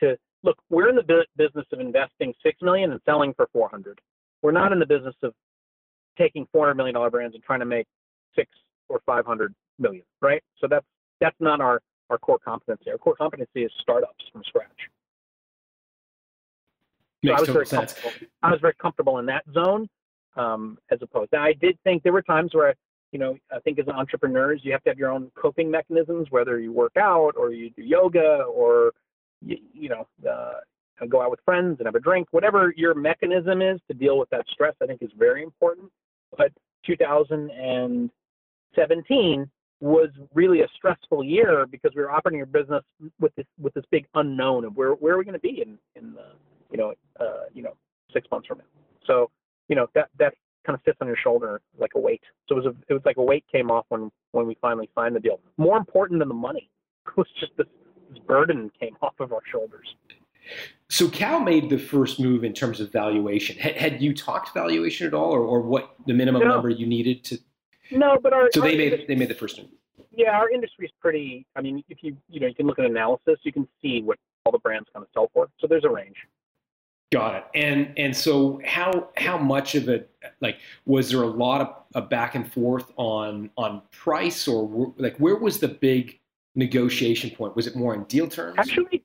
to 0.00 0.16
look. 0.42 0.56
We're 0.70 0.88
in 0.88 0.96
the 0.96 1.24
business 1.36 1.66
of 1.72 1.80
investing 1.80 2.34
six 2.42 2.60
million 2.62 2.92
and 2.92 3.00
selling 3.04 3.34
for 3.34 3.48
400. 3.52 4.00
We're 4.42 4.52
not 4.52 4.72
in 4.72 4.78
the 4.78 4.86
business 4.86 5.14
of 5.22 5.34
taking 6.18 6.46
400 6.52 6.74
million 6.74 6.94
dollar 6.94 7.10
brands 7.10 7.34
and 7.34 7.44
trying 7.44 7.60
to 7.60 7.66
make 7.66 7.86
six 8.34 8.50
or 8.88 9.00
500 9.06 9.54
million, 9.78 10.04
right? 10.20 10.42
So 10.60 10.66
that's 10.68 10.86
that's 11.20 11.36
not 11.40 11.60
our 11.60 11.80
our 12.08 12.18
core 12.18 12.38
competency. 12.38 12.90
Our 12.90 12.98
core 12.98 13.16
competency 13.16 13.64
is 13.64 13.72
startups 13.80 14.24
from 14.32 14.42
scratch. 14.44 14.66
So 17.24 17.32
I 17.32 17.40
was 17.40 17.48
very 17.48 17.66
sense. 17.66 17.92
comfortable. 17.92 18.26
I 18.42 18.50
was 18.50 18.60
very 18.60 18.74
comfortable 18.80 19.18
in 19.18 19.26
that 19.26 19.44
zone, 19.52 19.88
um, 20.36 20.78
as 20.90 20.98
opposed. 21.02 21.32
Now 21.32 21.42
I 21.42 21.52
did 21.52 21.78
think 21.84 22.02
there 22.02 22.12
were 22.12 22.22
times 22.22 22.54
where, 22.54 22.74
you 23.12 23.18
know, 23.18 23.36
I 23.52 23.58
think 23.60 23.78
as 23.78 23.88
entrepreneurs 23.88 24.60
you 24.64 24.72
have 24.72 24.82
to 24.84 24.90
have 24.90 24.98
your 24.98 25.10
own 25.10 25.30
coping 25.34 25.70
mechanisms, 25.70 26.28
whether 26.30 26.58
you 26.58 26.72
work 26.72 26.96
out 26.98 27.34
or 27.36 27.52
you 27.52 27.70
do 27.70 27.82
yoga 27.82 28.44
or, 28.44 28.92
you, 29.42 29.58
you 29.74 29.90
know, 29.90 30.06
uh, 30.28 30.60
go 31.08 31.22
out 31.22 31.30
with 31.30 31.40
friends 31.44 31.78
and 31.78 31.86
have 31.86 31.94
a 31.94 32.00
drink. 32.00 32.28
Whatever 32.30 32.74
your 32.76 32.94
mechanism 32.94 33.62
is 33.62 33.80
to 33.88 33.94
deal 33.94 34.18
with 34.18 34.28
that 34.30 34.44
stress, 34.52 34.74
I 34.82 34.86
think 34.86 35.02
is 35.02 35.10
very 35.18 35.42
important. 35.42 35.90
But 36.36 36.52
2017 36.86 39.50
was 39.80 40.10
really 40.34 40.60
a 40.60 40.68
stressful 40.76 41.24
year 41.24 41.66
because 41.66 41.90
we 41.94 42.02
were 42.02 42.10
operating 42.10 42.40
our 42.40 42.46
business 42.46 42.84
with 43.18 43.34
this 43.34 43.46
with 43.58 43.74
this 43.74 43.84
big 43.90 44.06
unknown 44.14 44.64
of 44.64 44.76
where 44.76 44.92
where 44.92 45.14
are 45.14 45.18
we 45.18 45.24
going 45.24 45.32
to 45.32 45.40
be 45.40 45.62
in 45.62 45.78
in 45.96 46.12
the 46.12 46.26
you 46.70 46.78
know 46.78 46.94
uh, 47.18 47.44
you 47.52 47.62
know 47.62 47.74
six 48.12 48.26
months 48.30 48.46
from 48.48 48.58
now. 48.58 48.64
So 49.06 49.30
you 49.68 49.76
know 49.76 49.88
that 49.94 50.08
that 50.18 50.34
kind 50.66 50.74
of 50.74 50.80
sits 50.84 50.98
on 51.00 51.06
your 51.06 51.16
shoulder 51.16 51.60
like 51.78 51.92
a 51.96 52.00
weight. 52.00 52.22
So 52.48 52.56
it 52.56 52.64
was 52.64 52.74
a, 52.74 52.76
it 52.88 52.92
was 52.94 53.02
like 53.04 53.16
a 53.16 53.22
weight 53.22 53.44
came 53.50 53.70
off 53.70 53.86
when 53.88 54.10
when 54.32 54.46
we 54.46 54.56
finally 54.60 54.88
signed 54.94 55.16
the 55.16 55.20
deal. 55.20 55.40
More 55.56 55.76
important 55.76 56.20
than 56.20 56.28
the 56.28 56.34
money 56.34 56.70
It 57.06 57.16
was 57.16 57.26
just 57.38 57.52
this, 57.56 57.66
this 58.10 58.18
burden 58.26 58.70
came 58.78 58.96
off 59.02 59.14
of 59.20 59.32
our 59.32 59.40
shoulders. 59.50 59.94
So 60.88 61.08
Kao 61.08 61.38
made 61.38 61.70
the 61.70 61.78
first 61.78 62.18
move 62.18 62.42
in 62.44 62.52
terms 62.52 62.80
of 62.80 62.90
valuation. 62.90 63.56
Had, 63.58 63.76
had 63.76 64.02
you 64.02 64.14
talked 64.14 64.52
valuation 64.54 65.06
at 65.06 65.14
all, 65.14 65.30
or, 65.30 65.40
or 65.40 65.60
what 65.60 65.94
the 66.06 66.14
minimum 66.14 66.42
No. 66.42 66.48
number 66.48 66.70
you 66.70 66.86
needed 66.86 67.22
to? 67.24 67.38
No, 67.92 68.18
but 68.22 68.32
our 68.32 68.50
So 68.52 68.60
our 68.60 68.68
they 68.68 68.76
made 68.76 69.04
they 69.08 69.14
made 69.14 69.28
the 69.28 69.34
first 69.34 69.58
move. 69.58 69.68
yeah, 70.12 70.30
our 70.30 70.50
industry 70.50 70.86
is 70.86 70.92
pretty. 71.00 71.46
I 71.56 71.60
mean, 71.60 71.82
if 71.88 71.98
you 72.02 72.16
you 72.28 72.40
know 72.40 72.46
you 72.46 72.54
can 72.54 72.66
look 72.66 72.78
at 72.78 72.84
analysis, 72.84 73.38
you 73.42 73.52
can 73.52 73.66
see 73.82 74.02
what 74.02 74.18
all 74.44 74.52
the 74.52 74.58
brands 74.58 74.88
kind 74.92 75.02
of 75.04 75.08
sell 75.12 75.30
for. 75.32 75.48
So 75.60 75.66
there's 75.66 75.84
a 75.84 75.90
range. 75.90 76.16
Got 77.12 77.34
it. 77.34 77.44
And 77.54 77.92
and 77.96 78.16
so 78.16 78.60
how 78.64 79.08
how 79.16 79.36
much 79.36 79.74
of 79.74 79.88
it 79.88 80.10
like 80.40 80.58
was 80.86 81.10
there 81.10 81.22
a 81.22 81.26
lot 81.26 81.86
of 81.94 82.08
back 82.08 82.36
and 82.36 82.50
forth 82.50 82.92
on 82.96 83.50
on 83.56 83.82
price 83.90 84.46
or 84.46 84.92
like 84.96 85.16
where 85.16 85.36
was 85.36 85.58
the 85.58 85.68
big 85.68 86.20
negotiation 86.54 87.30
point? 87.30 87.56
Was 87.56 87.66
it 87.66 87.74
more 87.74 87.94
in 87.94 88.04
deal 88.04 88.28
terms? 88.28 88.56
Actually, 88.58 89.02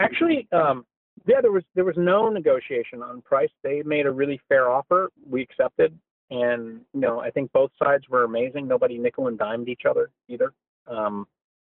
actually, 0.00 0.48
um, 0.50 0.84
yeah, 1.26 1.40
there 1.40 1.52
was 1.52 1.62
there 1.76 1.84
was 1.84 1.96
no 1.96 2.28
negotiation 2.28 3.00
on 3.00 3.22
price. 3.22 3.50
They 3.62 3.82
made 3.82 4.06
a 4.06 4.10
really 4.10 4.40
fair 4.48 4.68
offer. 4.68 5.10
We 5.28 5.42
accepted, 5.42 5.96
and 6.30 6.80
you 6.94 7.00
know, 7.00 7.20
I 7.20 7.30
think 7.30 7.52
both 7.52 7.70
sides 7.80 8.08
were 8.08 8.24
amazing. 8.24 8.66
Nobody 8.66 8.98
nickel 8.98 9.28
and 9.28 9.38
dimed 9.38 9.68
each 9.68 9.82
other 9.88 10.10
either. 10.28 10.52
Um, 10.88 11.28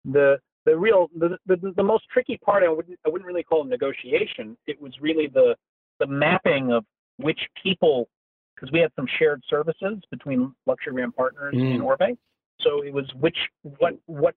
the 0.03 0.37
the 0.65 0.77
real 0.77 1.09
the, 1.17 1.37
the 1.47 1.73
the 1.75 1.83
most 1.83 2.05
tricky 2.11 2.37
part 2.37 2.63
I 2.63 2.69
wouldn't 2.69 2.99
I 3.05 3.09
wouldn't 3.09 3.27
really 3.27 3.43
call 3.43 3.63
it 3.63 3.67
negotiation. 3.69 4.57
It 4.67 4.81
was 4.81 4.93
really 5.01 5.27
the 5.27 5.55
the 5.99 6.07
mapping 6.07 6.71
of 6.71 6.85
which 7.17 7.39
people 7.61 8.07
because 8.55 8.71
we 8.71 8.79
had 8.79 8.91
some 8.95 9.07
shared 9.17 9.41
services 9.49 9.99
between 10.11 10.53
luxury 10.67 10.93
brand 10.93 11.15
partners 11.15 11.55
Mm. 11.55 11.75
and 11.75 11.81
Oribe. 11.81 12.17
So 12.61 12.83
it 12.83 12.93
was 12.93 13.05
which 13.19 13.37
what 13.79 13.95
what 14.05 14.35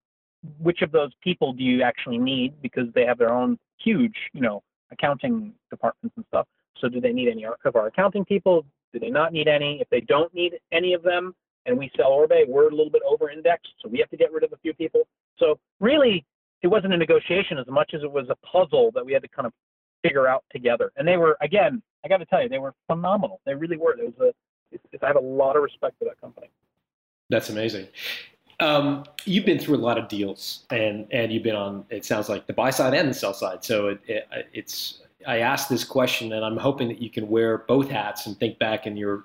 which 0.58 0.82
of 0.82 0.92
those 0.92 1.12
people 1.22 1.52
do 1.52 1.62
you 1.62 1.82
actually 1.82 2.18
need 2.18 2.60
because 2.62 2.86
they 2.94 3.04
have 3.04 3.18
their 3.18 3.32
own 3.32 3.58
huge 3.78 4.16
you 4.32 4.40
know 4.40 4.62
accounting 4.90 5.52
departments 5.70 6.16
and 6.16 6.24
stuff. 6.28 6.46
So 6.78 6.88
do 6.88 7.00
they 7.00 7.12
need 7.12 7.28
any 7.28 7.44
of 7.44 7.76
our 7.76 7.86
accounting 7.86 8.24
people? 8.24 8.64
Do 8.92 8.98
they 9.00 9.10
not 9.10 9.32
need 9.32 9.48
any? 9.48 9.80
If 9.80 9.88
they 9.90 10.00
don't 10.00 10.32
need 10.34 10.54
any 10.72 10.92
of 10.94 11.02
them, 11.02 11.34
and 11.66 11.78
we 11.78 11.90
sell 11.96 12.10
Oribe, 12.12 12.46
we're 12.48 12.68
a 12.68 12.70
little 12.70 12.90
bit 12.90 13.02
over 13.08 13.30
indexed, 13.30 13.72
so 13.82 13.88
we 13.88 13.98
have 13.98 14.10
to 14.10 14.16
get 14.16 14.32
rid 14.32 14.44
of 14.44 14.52
a 14.52 14.56
few 14.58 14.74
people. 14.74 15.06
So 15.38 15.58
really, 15.80 16.24
it 16.62 16.68
wasn't 16.68 16.94
a 16.94 16.96
negotiation 16.96 17.58
as 17.58 17.66
much 17.68 17.92
as 17.94 18.02
it 18.02 18.10
was 18.10 18.26
a 18.30 18.36
puzzle 18.46 18.90
that 18.94 19.04
we 19.04 19.12
had 19.12 19.22
to 19.22 19.28
kind 19.28 19.46
of 19.46 19.52
figure 20.02 20.26
out 20.26 20.44
together. 20.50 20.92
And 20.96 21.06
they 21.06 21.16
were, 21.16 21.36
again, 21.40 21.82
I 22.04 22.08
got 22.08 22.18
to 22.18 22.26
tell 22.26 22.42
you, 22.42 22.48
they 22.48 22.58
were 22.58 22.74
phenomenal. 22.86 23.40
They 23.46 23.54
really 23.54 23.76
were. 23.76 23.92
It 23.98 24.14
was 24.18 24.32
a, 24.72 24.76
it's, 24.92 25.02
I 25.02 25.06
have 25.08 25.16
a 25.16 25.20
lot 25.20 25.56
of 25.56 25.62
respect 25.62 25.98
for 25.98 26.04
that 26.06 26.20
company. 26.20 26.48
That's 27.30 27.48
amazing. 27.48 27.88
Um, 28.60 29.04
you've 29.24 29.44
been 29.44 29.58
through 29.58 29.76
a 29.76 29.78
lot 29.78 29.98
of 29.98 30.08
deals, 30.08 30.64
and 30.70 31.06
and 31.10 31.32
you've 31.32 31.42
been 31.42 31.56
on. 31.56 31.84
It 31.90 32.04
sounds 32.04 32.28
like 32.28 32.46
the 32.46 32.52
buy 32.52 32.70
side 32.70 32.94
and 32.94 33.08
the 33.08 33.14
sell 33.14 33.34
side. 33.34 33.64
So 33.64 33.88
it, 33.88 34.00
it, 34.06 34.48
it's. 34.52 35.00
I 35.26 35.38
asked 35.38 35.68
this 35.68 35.84
question, 35.84 36.34
and 36.34 36.44
I'm 36.44 36.56
hoping 36.56 36.86
that 36.88 37.00
you 37.00 37.10
can 37.10 37.28
wear 37.28 37.58
both 37.58 37.88
hats 37.88 38.26
and 38.26 38.38
think 38.38 38.58
back 38.58 38.86
in 38.86 38.96
your 38.96 39.24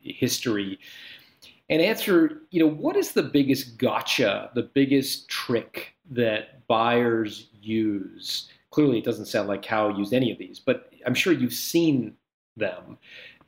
history 0.00 0.78
and 1.70 1.80
answer. 1.80 2.42
You 2.50 2.60
know, 2.60 2.70
what 2.70 2.96
is 2.96 3.12
the 3.12 3.22
biggest 3.22 3.78
gotcha, 3.78 4.50
the 4.54 4.64
biggest 4.64 5.28
trick 5.28 5.94
that 6.10 6.66
buyers 6.66 7.48
use? 7.62 8.50
Clearly, 8.70 8.98
it 8.98 9.04
doesn't 9.04 9.26
sound 9.26 9.48
like 9.48 9.62
Kao 9.62 9.96
used 9.96 10.12
any 10.12 10.30
of 10.30 10.38
these, 10.38 10.58
but 10.58 10.92
I'm 11.06 11.14
sure 11.14 11.32
you've 11.32 11.54
seen 11.54 12.14
them. 12.56 12.98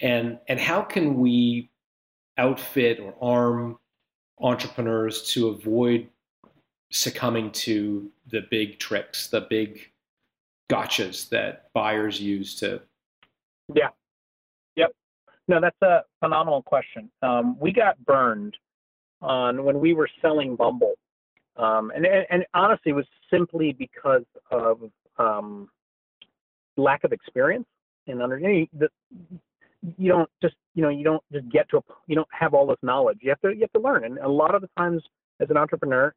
And 0.01 0.39
and 0.49 0.59
how 0.59 0.81
can 0.81 1.20
we 1.20 1.70
outfit 2.39 2.99
or 2.99 3.14
arm 3.20 3.79
entrepreneurs 4.41 5.23
to 5.33 5.49
avoid 5.49 6.09
succumbing 6.91 7.51
to 7.51 8.11
the 8.31 8.41
big 8.51 8.79
tricks, 8.79 9.29
the 9.29 9.43
big 9.43 9.81
gotchas 10.70 11.29
that 11.29 11.70
buyers 11.75 12.20
use 12.20 12.55
to. 12.57 12.81
Yeah. 13.75 13.91
No, 15.53 15.61
that's 15.61 15.82
a 15.82 16.00
phenomenal 16.18 16.62
question. 16.62 17.11
Um, 17.20 17.59
we 17.61 17.74
got 17.74 18.03
burned 18.07 18.57
on 19.20 19.64
when 19.64 19.80
we 19.80 19.92
were 19.92 20.09
selling 20.22 20.57
Bumble. 20.57 20.94
Um, 21.59 21.92
and, 21.94 22.07
and 22.07 22.24
and 22.30 22.44
honestly, 22.55 22.92
it 22.92 22.94
was 22.94 23.05
simply 23.30 23.74
because 23.74 24.24
of 24.50 24.80
um, 25.18 25.68
lack 26.78 27.05
of 27.05 27.12
experience 27.12 27.66
and 28.07 28.22
under 28.22 28.38
you, 28.38 28.66
know, 28.72 28.88
you 29.98 30.09
don't 30.09 30.30
just 30.40 30.55
you 30.74 30.80
know 30.80 30.88
you 30.88 31.05
don't 31.05 31.22
just 31.30 31.46
get 31.50 31.68
to 31.68 31.76
a 31.76 31.82
you 32.07 32.14
don't 32.14 32.28
have 32.32 32.55
all 32.55 32.66
this 32.66 32.78
knowledge. 32.82 33.18
You 33.20 33.28
have 33.28 33.40
to 33.42 33.50
you 33.50 33.61
have 33.61 33.72
to 33.72 33.80
learn, 33.80 34.05
and 34.05 34.16
a 34.20 34.28
lot 34.28 34.55
of 34.55 34.62
the 34.62 34.70
times 34.78 35.03
as 35.38 35.50
an 35.50 35.59
entrepreneur, 35.59 36.14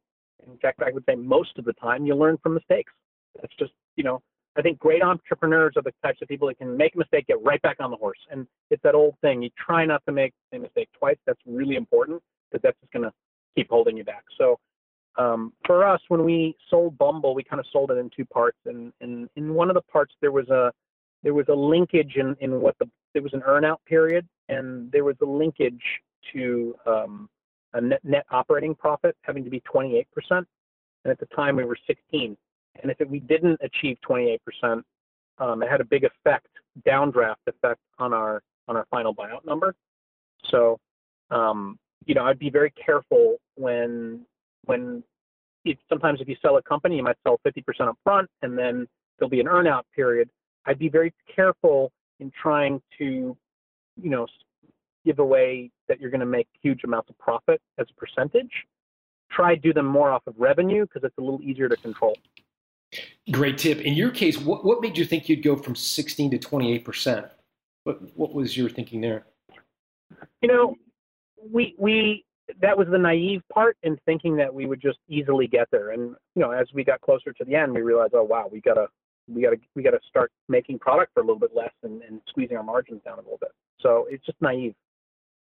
in 0.50 0.56
fact, 0.56 0.80
I 0.80 0.92
would 0.92 1.04
say 1.06 1.14
most 1.14 1.58
of 1.58 1.66
the 1.66 1.74
time, 1.74 2.06
you 2.06 2.14
learn 2.14 2.38
from 2.42 2.54
mistakes. 2.54 2.94
That's 3.38 3.54
just 3.58 3.72
you 3.96 4.04
know 4.04 4.22
I 4.56 4.62
think 4.62 4.78
great 4.78 5.02
entrepreneurs 5.02 5.74
are 5.76 5.82
the 5.82 5.92
types 6.02 6.20
of 6.22 6.28
people 6.28 6.48
that 6.48 6.58
can 6.58 6.76
make 6.76 6.94
a 6.94 6.98
mistake, 6.98 7.26
get 7.26 7.42
right 7.42 7.60
back 7.62 7.76
on 7.78 7.90
the 7.90 7.96
horse. 7.96 8.18
And 8.30 8.46
it's 8.70 8.82
that 8.82 8.94
old 8.94 9.14
thing. 9.20 9.42
You 9.42 9.50
try 9.58 9.84
not 9.84 10.02
to 10.06 10.12
make 10.12 10.32
a 10.52 10.58
mistake 10.58 10.88
twice. 10.98 11.16
That's 11.26 11.40
really 11.46 11.76
important 11.76 12.22
because 12.50 12.62
that's 12.62 12.80
just 12.80 12.92
going 12.92 13.02
to 13.04 13.12
keep 13.54 13.68
holding 13.68 13.96
you 13.96 14.04
back. 14.04 14.24
So 14.38 14.58
um, 15.18 15.52
for 15.66 15.86
us, 15.86 16.00
when 16.08 16.24
we 16.24 16.56
sold 16.70 16.96
Bumble, 16.98 17.34
we 17.34 17.42
kind 17.42 17.60
of 17.60 17.66
sold 17.72 17.90
it 17.90 17.98
in 17.98 18.10
two 18.16 18.24
parts. 18.24 18.58
And, 18.66 18.92
and 19.00 19.28
in 19.36 19.54
one 19.54 19.68
of 19.68 19.74
the 19.74 19.82
parts, 19.82 20.14
there 20.20 20.32
was 20.32 20.48
a 20.48 20.72
there 21.22 21.34
was 21.34 21.46
a 21.48 21.54
linkage 21.54 22.14
in, 22.16 22.36
in 22.40 22.60
what 22.60 22.76
the 22.78 22.88
there 23.14 23.22
was 23.22 23.32
an 23.32 23.40
earnout 23.48 23.78
period, 23.86 24.28
and 24.48 24.92
there 24.92 25.02
was 25.02 25.16
a 25.22 25.26
linkage 25.26 25.82
to 26.32 26.74
um, 26.86 27.28
a 27.72 27.80
net, 27.80 28.00
net 28.04 28.26
operating 28.30 28.74
profit 28.74 29.16
having 29.22 29.42
to 29.44 29.50
be 29.50 29.60
28%. 29.60 30.04
And 30.30 30.46
at 31.06 31.18
the 31.18 31.26
time, 31.34 31.56
we 31.56 31.64
were 31.64 31.78
16. 31.86 32.36
And 32.82 32.90
if 32.90 33.00
it, 33.00 33.08
we 33.08 33.20
didn't 33.20 33.60
achieve 33.62 33.98
28%, 34.08 34.82
um, 35.38 35.62
it 35.62 35.68
had 35.68 35.80
a 35.80 35.84
big 35.84 36.04
effect, 36.04 36.48
downdraft 36.86 37.36
effect 37.46 37.80
on 37.98 38.12
our 38.12 38.42
on 38.68 38.76
our 38.76 38.86
final 38.90 39.14
buyout 39.14 39.44
number. 39.44 39.74
So, 40.50 40.78
um, 41.30 41.78
you 42.04 42.14
know, 42.14 42.24
I'd 42.24 42.38
be 42.38 42.50
very 42.50 42.72
careful 42.72 43.36
when 43.54 44.26
when 44.64 45.02
if, 45.64 45.78
sometimes 45.88 46.20
if 46.20 46.28
you 46.28 46.36
sell 46.40 46.56
a 46.56 46.62
company, 46.62 46.96
you 46.96 47.02
might 47.02 47.16
sell 47.22 47.40
50% 47.46 47.88
up 47.88 47.98
front, 48.04 48.28
and 48.42 48.56
then 48.56 48.86
there'll 49.18 49.30
be 49.30 49.40
an 49.40 49.46
earnout 49.46 49.82
period. 49.94 50.28
I'd 50.64 50.78
be 50.78 50.88
very 50.88 51.12
careful 51.34 51.92
in 52.20 52.30
trying 52.40 52.80
to, 52.98 53.36
you 54.00 54.10
know, 54.10 54.26
give 55.04 55.18
away 55.18 55.70
that 55.88 56.00
you're 56.00 56.10
going 56.10 56.20
to 56.20 56.26
make 56.26 56.48
huge 56.62 56.84
amounts 56.84 57.10
of 57.10 57.18
profit 57.18 57.60
as 57.78 57.86
a 57.90 57.94
percentage. 57.94 58.50
Try 59.30 59.54
do 59.54 59.72
them 59.72 59.86
more 59.86 60.10
off 60.10 60.22
of 60.26 60.34
revenue 60.38 60.86
because 60.86 61.04
it's 61.04 61.16
a 61.18 61.20
little 61.20 61.40
easier 61.42 61.68
to 61.68 61.76
control. 61.76 62.16
Great 63.30 63.58
tip. 63.58 63.80
In 63.80 63.94
your 63.94 64.10
case, 64.10 64.38
what, 64.38 64.64
what 64.64 64.80
made 64.80 64.96
you 64.96 65.04
think 65.04 65.28
you'd 65.28 65.42
go 65.42 65.56
from 65.56 65.74
16 65.74 66.30
to 66.30 66.38
28%? 66.38 67.28
What, 67.84 68.16
what 68.16 68.34
was 68.34 68.56
your 68.56 68.68
thinking 68.68 69.00
there? 69.00 69.26
You 70.40 70.48
know, 70.48 70.76
we, 71.50 71.74
we, 71.78 72.24
that 72.60 72.78
was 72.78 72.86
the 72.88 72.98
naive 72.98 73.42
part 73.52 73.76
in 73.82 73.98
thinking 74.06 74.36
that 74.36 74.52
we 74.52 74.66
would 74.66 74.80
just 74.80 74.98
easily 75.08 75.48
get 75.48 75.68
there. 75.72 75.90
And, 75.90 76.14
you 76.34 76.42
know, 76.42 76.52
as 76.52 76.68
we 76.72 76.84
got 76.84 77.00
closer 77.00 77.32
to 77.32 77.44
the 77.44 77.54
end, 77.54 77.72
we 77.72 77.82
realized, 77.82 78.14
oh, 78.14 78.22
wow, 78.22 78.48
we 78.50 78.60
gotta, 78.60 78.86
we 79.28 79.42
gotta, 79.42 79.56
we 79.74 79.82
gotta 79.82 79.98
start 80.08 80.30
making 80.48 80.78
product 80.78 81.12
for 81.14 81.20
a 81.20 81.22
little 81.24 81.40
bit 81.40 81.50
less 81.54 81.72
and, 81.82 82.02
and 82.02 82.20
squeezing 82.28 82.56
our 82.56 82.62
margins 82.62 83.02
down 83.04 83.14
a 83.14 83.22
little 83.22 83.38
bit. 83.40 83.50
So 83.80 84.06
it's 84.08 84.24
just 84.24 84.40
naive. 84.40 84.74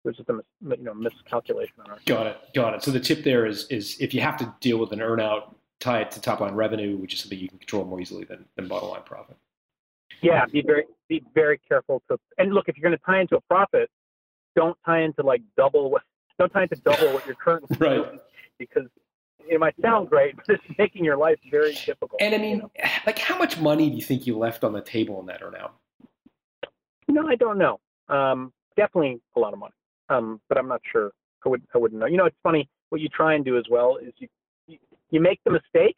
It 0.04 0.08
was 0.08 0.18
just 0.18 0.30
a 0.30 0.34
mis, 0.34 0.78
you 0.80 0.84
know 0.84 0.94
miscalculation 0.94 1.76
on 1.84 1.92
our. 1.92 2.00
Got 2.06 2.28
it. 2.28 2.38
Got 2.56 2.76
it. 2.76 2.84
So 2.84 2.92
the 2.92 3.00
tip 3.00 3.24
there 3.24 3.46
is 3.46 3.68
is 3.68 3.98
if 4.00 4.14
you 4.16 4.22
have 4.22 4.38
to 4.38 4.54
deal 4.60 4.78
with 4.80 4.92
an 4.92 5.00
earnout 5.00 5.54
tie 5.82 6.02
it 6.02 6.12
to 6.12 6.22
top 6.22 6.40
line 6.40 6.54
revenue, 6.54 6.96
which 6.96 7.14
is 7.14 7.20
something 7.20 7.38
you 7.38 7.50
can 7.50 7.58
control 7.58 7.84
more 7.84 8.00
easily 8.00 8.24
than, 8.24 8.46
than 8.56 8.68
bottom 8.68 8.90
line 8.90 9.02
profit. 9.04 9.36
Yeah, 10.22 10.46
be 10.46 10.62
very 10.62 10.86
be 11.10 11.24
very 11.34 11.60
careful 11.68 12.02
to 12.10 12.18
and 12.38 12.54
look 12.54 12.70
if 12.70 12.78
you're 12.78 12.88
going 12.88 12.98
to 12.98 13.06
tie 13.06 13.20
into 13.20 13.36
a 13.36 13.42
profit, 13.42 13.90
don't 14.56 14.78
tie 14.86 15.02
into 15.02 15.24
like 15.24 15.42
double 15.58 15.90
what 15.90 16.04
don't 16.38 16.52
tie 16.52 16.64
into 16.64 16.76
double 16.76 17.12
what 17.14 17.26
you're 17.26 17.36
currently 17.36 17.76
right. 17.80 17.96
doing 17.96 18.20
because 18.60 18.88
it 19.50 19.60
might 19.60 19.74
sound 19.82 20.10
great, 20.10 20.36
but 20.36 20.46
it's 20.50 20.64
making 20.78 21.04
your 21.04 21.18
life 21.18 21.40
very 21.50 21.74
difficult. 21.74 22.22
And 22.22 22.36
I 22.36 22.38
mean, 22.38 22.58
you 22.58 22.62
know? 22.62 22.70
like 23.08 23.18
how 23.18 23.38
much 23.38 23.60
money 23.60 23.90
do 23.90 23.96
you 23.96 24.04
think 24.04 24.28
you 24.28 24.38
left 24.38 24.64
on 24.64 24.74
the 24.74 24.82
table 24.82 25.20
in 25.20 25.26
that 25.26 25.42
or 25.42 25.50
now? 25.50 25.72
No, 27.08 27.28
I 27.28 27.36
don't 27.36 27.58
know. 27.58 27.80
Um, 28.08 28.54
definitely 28.78 29.20
a 29.36 29.40
lot 29.40 29.54
of 29.54 29.60
money, 29.60 29.74
um, 30.10 30.40
but 30.48 30.58
I'm 30.58 30.68
not 30.68 30.82
sure. 30.92 31.12
I 31.46 31.50
would 31.50 31.64
I 31.74 31.80
wouldn't 31.80 32.00
know. 32.00 32.06
You 32.06 32.18
know, 32.18 32.26
it's 32.26 32.38
funny. 32.44 32.70
What 32.90 33.02
you 33.02 33.10
try 33.10 33.34
and 33.34 33.44
do 33.44 33.58
as 33.58 33.64
well 33.72 33.98
is 33.98 34.14
you 34.18 34.28
you 35.12 35.20
make 35.20 35.40
the 35.46 35.52
mistake, 35.52 35.98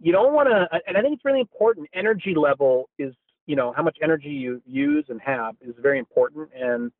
you 0.00 0.12
don't 0.12 0.32
want 0.32 0.48
to, 0.48 0.66
and 0.86 0.96
I 0.96 1.02
think 1.02 1.14
it's 1.14 1.24
really 1.24 1.40
important. 1.40 1.88
Energy 1.94 2.34
level 2.34 2.88
is, 2.98 3.12
you 3.46 3.56
know, 3.56 3.72
how 3.76 3.82
much 3.82 3.98
energy 4.02 4.30
you 4.30 4.62
use 4.66 5.04
and 5.08 5.20
have 5.20 5.54
is 5.60 5.74
very 5.80 5.98
important. 5.98 6.48
And, 6.54 6.90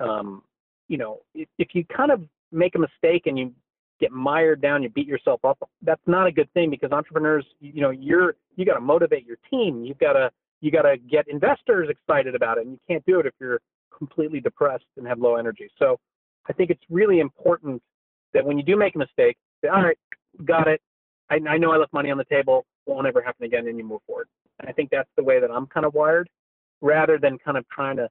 um, 0.00 0.42
you 0.88 0.96
know, 0.96 1.20
if, 1.34 1.48
if 1.58 1.68
you 1.74 1.84
kind 1.84 2.10
of 2.10 2.22
make 2.50 2.74
a 2.74 2.78
mistake 2.78 3.26
and 3.26 3.38
you 3.38 3.52
get 4.00 4.10
mired 4.10 4.60
down, 4.60 4.82
you 4.82 4.88
beat 4.88 5.06
yourself 5.06 5.44
up, 5.44 5.58
that's 5.82 6.02
not 6.06 6.26
a 6.26 6.32
good 6.32 6.52
thing 6.54 6.70
because 6.70 6.92
entrepreneurs, 6.92 7.44
you 7.60 7.80
know, 7.80 7.90
you're, 7.90 8.34
you 8.56 8.64
got 8.64 8.74
to 8.74 8.80
motivate 8.80 9.26
your 9.26 9.38
team. 9.50 9.84
You've 9.84 9.98
got 9.98 10.14
to, 10.14 10.30
you 10.60 10.70
got 10.70 10.82
to 10.82 10.96
get 10.96 11.28
investors 11.28 11.88
excited 11.90 12.34
about 12.34 12.58
it. 12.58 12.66
And 12.66 12.72
you 12.72 12.80
can't 12.88 13.04
do 13.06 13.20
it 13.20 13.26
if 13.26 13.34
you're 13.40 13.60
completely 13.96 14.40
depressed 14.40 14.84
and 14.96 15.06
have 15.06 15.18
low 15.18 15.36
energy. 15.36 15.68
So 15.78 15.98
I 16.48 16.52
think 16.52 16.70
it's 16.70 16.82
really 16.90 17.20
important 17.20 17.82
that 18.34 18.44
when 18.44 18.56
you 18.58 18.64
do 18.64 18.76
make 18.76 18.94
a 18.94 18.98
mistake, 18.98 19.36
say, 19.62 19.68
all 19.68 19.82
right, 19.82 19.98
got 20.44 20.68
it. 20.68 20.80
I, 21.32 21.40
I 21.48 21.58
know 21.58 21.72
I 21.72 21.78
left 21.78 21.92
money 21.92 22.10
on 22.10 22.18
the 22.18 22.24
table, 22.24 22.66
won't 22.86 23.06
ever 23.06 23.22
happen 23.22 23.44
again, 23.44 23.66
and 23.66 23.78
you 23.78 23.84
move 23.84 24.00
forward. 24.06 24.28
And 24.60 24.68
I 24.68 24.72
think 24.72 24.90
that's 24.90 25.08
the 25.16 25.24
way 25.24 25.40
that 25.40 25.50
I'm 25.50 25.66
kind 25.66 25.86
of 25.86 25.94
wired, 25.94 26.28
rather 26.80 27.18
than 27.18 27.38
kind 27.38 27.56
of 27.56 27.66
trying 27.68 27.96
to 27.96 28.08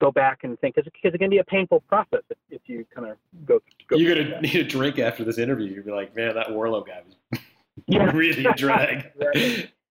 go 0.00 0.10
back 0.10 0.40
and 0.42 0.58
think, 0.60 0.74
because 0.74 0.90
it's 0.92 1.16
going 1.16 1.30
to 1.30 1.34
be 1.34 1.38
a 1.38 1.44
painful 1.44 1.80
process 1.88 2.22
if, 2.30 2.38
if 2.50 2.62
you 2.66 2.84
kind 2.94 3.08
of 3.08 3.16
go. 3.46 3.60
go 3.88 3.96
You're 3.96 4.14
gonna 4.14 4.40
need 4.42 4.56
a 4.56 4.64
drink 4.64 4.98
after 4.98 5.24
this 5.24 5.38
interview. 5.38 5.72
You'll 5.72 5.84
be 5.84 5.92
like, 5.92 6.14
man, 6.16 6.34
that 6.34 6.50
Warlow 6.50 6.82
guy 6.82 7.02
was 7.06 7.40
yeah. 7.86 8.10
really 8.14 8.44
a 8.44 8.52
drag. 8.54 9.10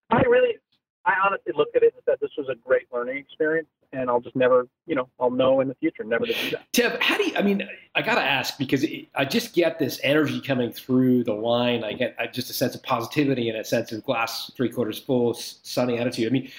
I 0.09 0.21
really, 0.21 0.57
I 1.05 1.13
honestly 1.25 1.53
looked 1.55 1.75
at 1.75 1.83
it 1.83 1.93
and 1.93 2.03
said 2.05 2.17
this 2.21 2.31
was 2.37 2.47
a 2.49 2.55
great 2.55 2.87
learning 2.93 3.17
experience, 3.17 3.67
and 3.93 4.09
I'll 4.09 4.19
just 4.19 4.35
never, 4.35 4.67
you 4.85 4.95
know, 4.95 5.09
I'll 5.19 5.31
know 5.31 5.61
in 5.61 5.67
the 5.67 5.75
future 5.75 6.03
never 6.03 6.25
to 6.25 6.33
do 6.33 6.51
that. 6.51 6.65
Tim, 6.73 6.91
how 6.99 7.17
do 7.17 7.25
you? 7.25 7.35
I 7.35 7.41
mean, 7.41 7.67
I 7.95 8.01
got 8.01 8.15
to 8.15 8.21
ask 8.21 8.57
because 8.57 8.85
I 9.15 9.25
just 9.25 9.53
get 9.53 9.79
this 9.79 9.99
energy 10.03 10.41
coming 10.41 10.71
through 10.71 11.23
the 11.23 11.33
line. 11.33 11.83
I 11.83 11.93
get 11.93 12.15
just 12.33 12.49
a 12.49 12.53
sense 12.53 12.75
of 12.75 12.83
positivity 12.83 13.49
and 13.49 13.57
a 13.57 13.63
sense 13.63 13.91
of 13.91 14.03
glass 14.03 14.51
three 14.55 14.69
quarters 14.69 14.99
full, 14.99 15.33
sunny 15.33 15.97
attitude. 15.97 16.27
I 16.27 16.31
mean, 16.31 16.51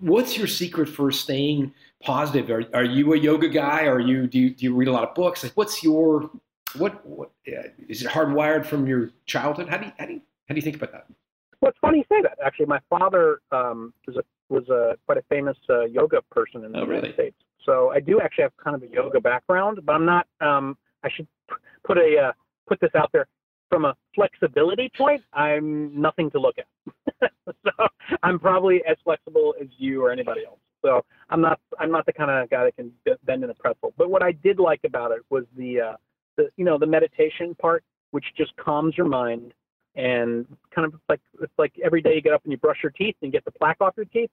what's 0.00 0.36
your 0.36 0.46
secret 0.46 0.88
for 0.88 1.10
staying 1.10 1.72
positive? 2.02 2.50
Are, 2.50 2.64
are 2.74 2.84
you 2.84 3.12
a 3.12 3.18
yoga 3.18 3.48
guy? 3.48 3.86
Are 3.86 4.00
you 4.00 4.26
do 4.26 4.38
you, 4.38 4.50
do 4.50 4.64
you 4.64 4.74
read 4.74 4.88
a 4.88 4.92
lot 4.92 5.06
of 5.06 5.14
books? 5.14 5.42
Like, 5.42 5.52
what's 5.54 5.82
your 5.82 6.30
what 6.76 7.04
what 7.06 7.30
uh, 7.48 7.68
is 7.88 8.02
it 8.02 8.08
hardwired 8.08 8.66
from 8.66 8.86
your 8.86 9.10
childhood? 9.26 9.68
How 9.68 9.78
do 9.78 9.86
you 9.86 9.92
how 9.98 10.06
do 10.06 10.14
you 10.14 10.20
how 10.48 10.54
do 10.54 10.56
you 10.56 10.62
think 10.62 10.76
about 10.76 10.92
that? 10.92 11.06
Well, 11.60 11.70
it's 11.70 11.78
funny 11.80 11.98
you 11.98 12.04
say 12.08 12.22
that. 12.22 12.38
Actually, 12.44 12.66
my 12.66 12.80
father 12.90 13.40
um, 13.50 13.92
was 14.06 14.16
a 14.16 14.22
was 14.48 14.68
a 14.68 14.96
quite 15.06 15.18
a 15.18 15.22
famous 15.28 15.56
uh, 15.68 15.84
yoga 15.84 16.22
person 16.30 16.64
in 16.64 16.72
the 16.72 16.78
oh, 16.78 16.82
United 16.82 17.02
really? 17.02 17.14
States. 17.14 17.36
So 17.64 17.90
I 17.90 18.00
do 18.00 18.20
actually 18.20 18.42
have 18.42 18.56
kind 18.62 18.76
of 18.76 18.82
a 18.82 18.92
yoga 18.92 19.20
background, 19.20 19.80
but 19.84 19.92
I'm 19.92 20.04
not. 20.04 20.26
Um, 20.40 20.76
I 21.04 21.08
should 21.14 21.26
put 21.84 21.98
a 21.98 22.28
uh, 22.28 22.32
put 22.68 22.80
this 22.80 22.90
out 22.94 23.10
there 23.12 23.26
from 23.68 23.84
a 23.84 23.94
flexibility 24.14 24.90
point. 24.96 25.22
I'm 25.32 26.00
nothing 26.00 26.30
to 26.30 26.38
look 26.38 26.56
at. 26.58 27.30
so 27.46 27.86
I'm 28.22 28.38
probably 28.38 28.82
as 28.88 28.96
flexible 29.04 29.54
as 29.60 29.68
you 29.78 30.04
or 30.04 30.10
anybody 30.10 30.44
else. 30.46 30.60
So 30.84 31.04
I'm 31.30 31.40
not 31.40 31.58
I'm 31.78 31.90
not 31.90 32.06
the 32.06 32.12
kind 32.12 32.30
of 32.30 32.48
guy 32.50 32.64
that 32.64 32.76
can 32.76 32.92
bend 33.24 33.42
in 33.42 33.50
a 33.50 33.54
pretzel. 33.54 33.92
But 33.96 34.10
what 34.10 34.22
I 34.22 34.32
did 34.32 34.58
like 34.60 34.80
about 34.84 35.10
it 35.10 35.22
was 35.30 35.44
the 35.56 35.80
uh, 35.80 35.96
the 36.36 36.48
you 36.56 36.64
know 36.64 36.78
the 36.78 36.86
meditation 36.86 37.54
part, 37.60 37.82
which 38.12 38.24
just 38.36 38.54
calms 38.56 38.96
your 38.96 39.08
mind 39.08 39.52
and 39.96 40.46
kind 40.74 40.86
of 40.86 41.00
like 41.08 41.20
it's 41.40 41.52
like 41.58 41.72
every 41.82 42.02
day 42.02 42.14
you 42.14 42.20
get 42.20 42.32
up 42.32 42.42
and 42.44 42.52
you 42.52 42.58
brush 42.58 42.78
your 42.82 42.92
teeth 42.92 43.16
and 43.22 43.32
get 43.32 43.44
the 43.44 43.50
plaque 43.50 43.78
off 43.80 43.94
your 43.96 44.06
teeth. 44.06 44.30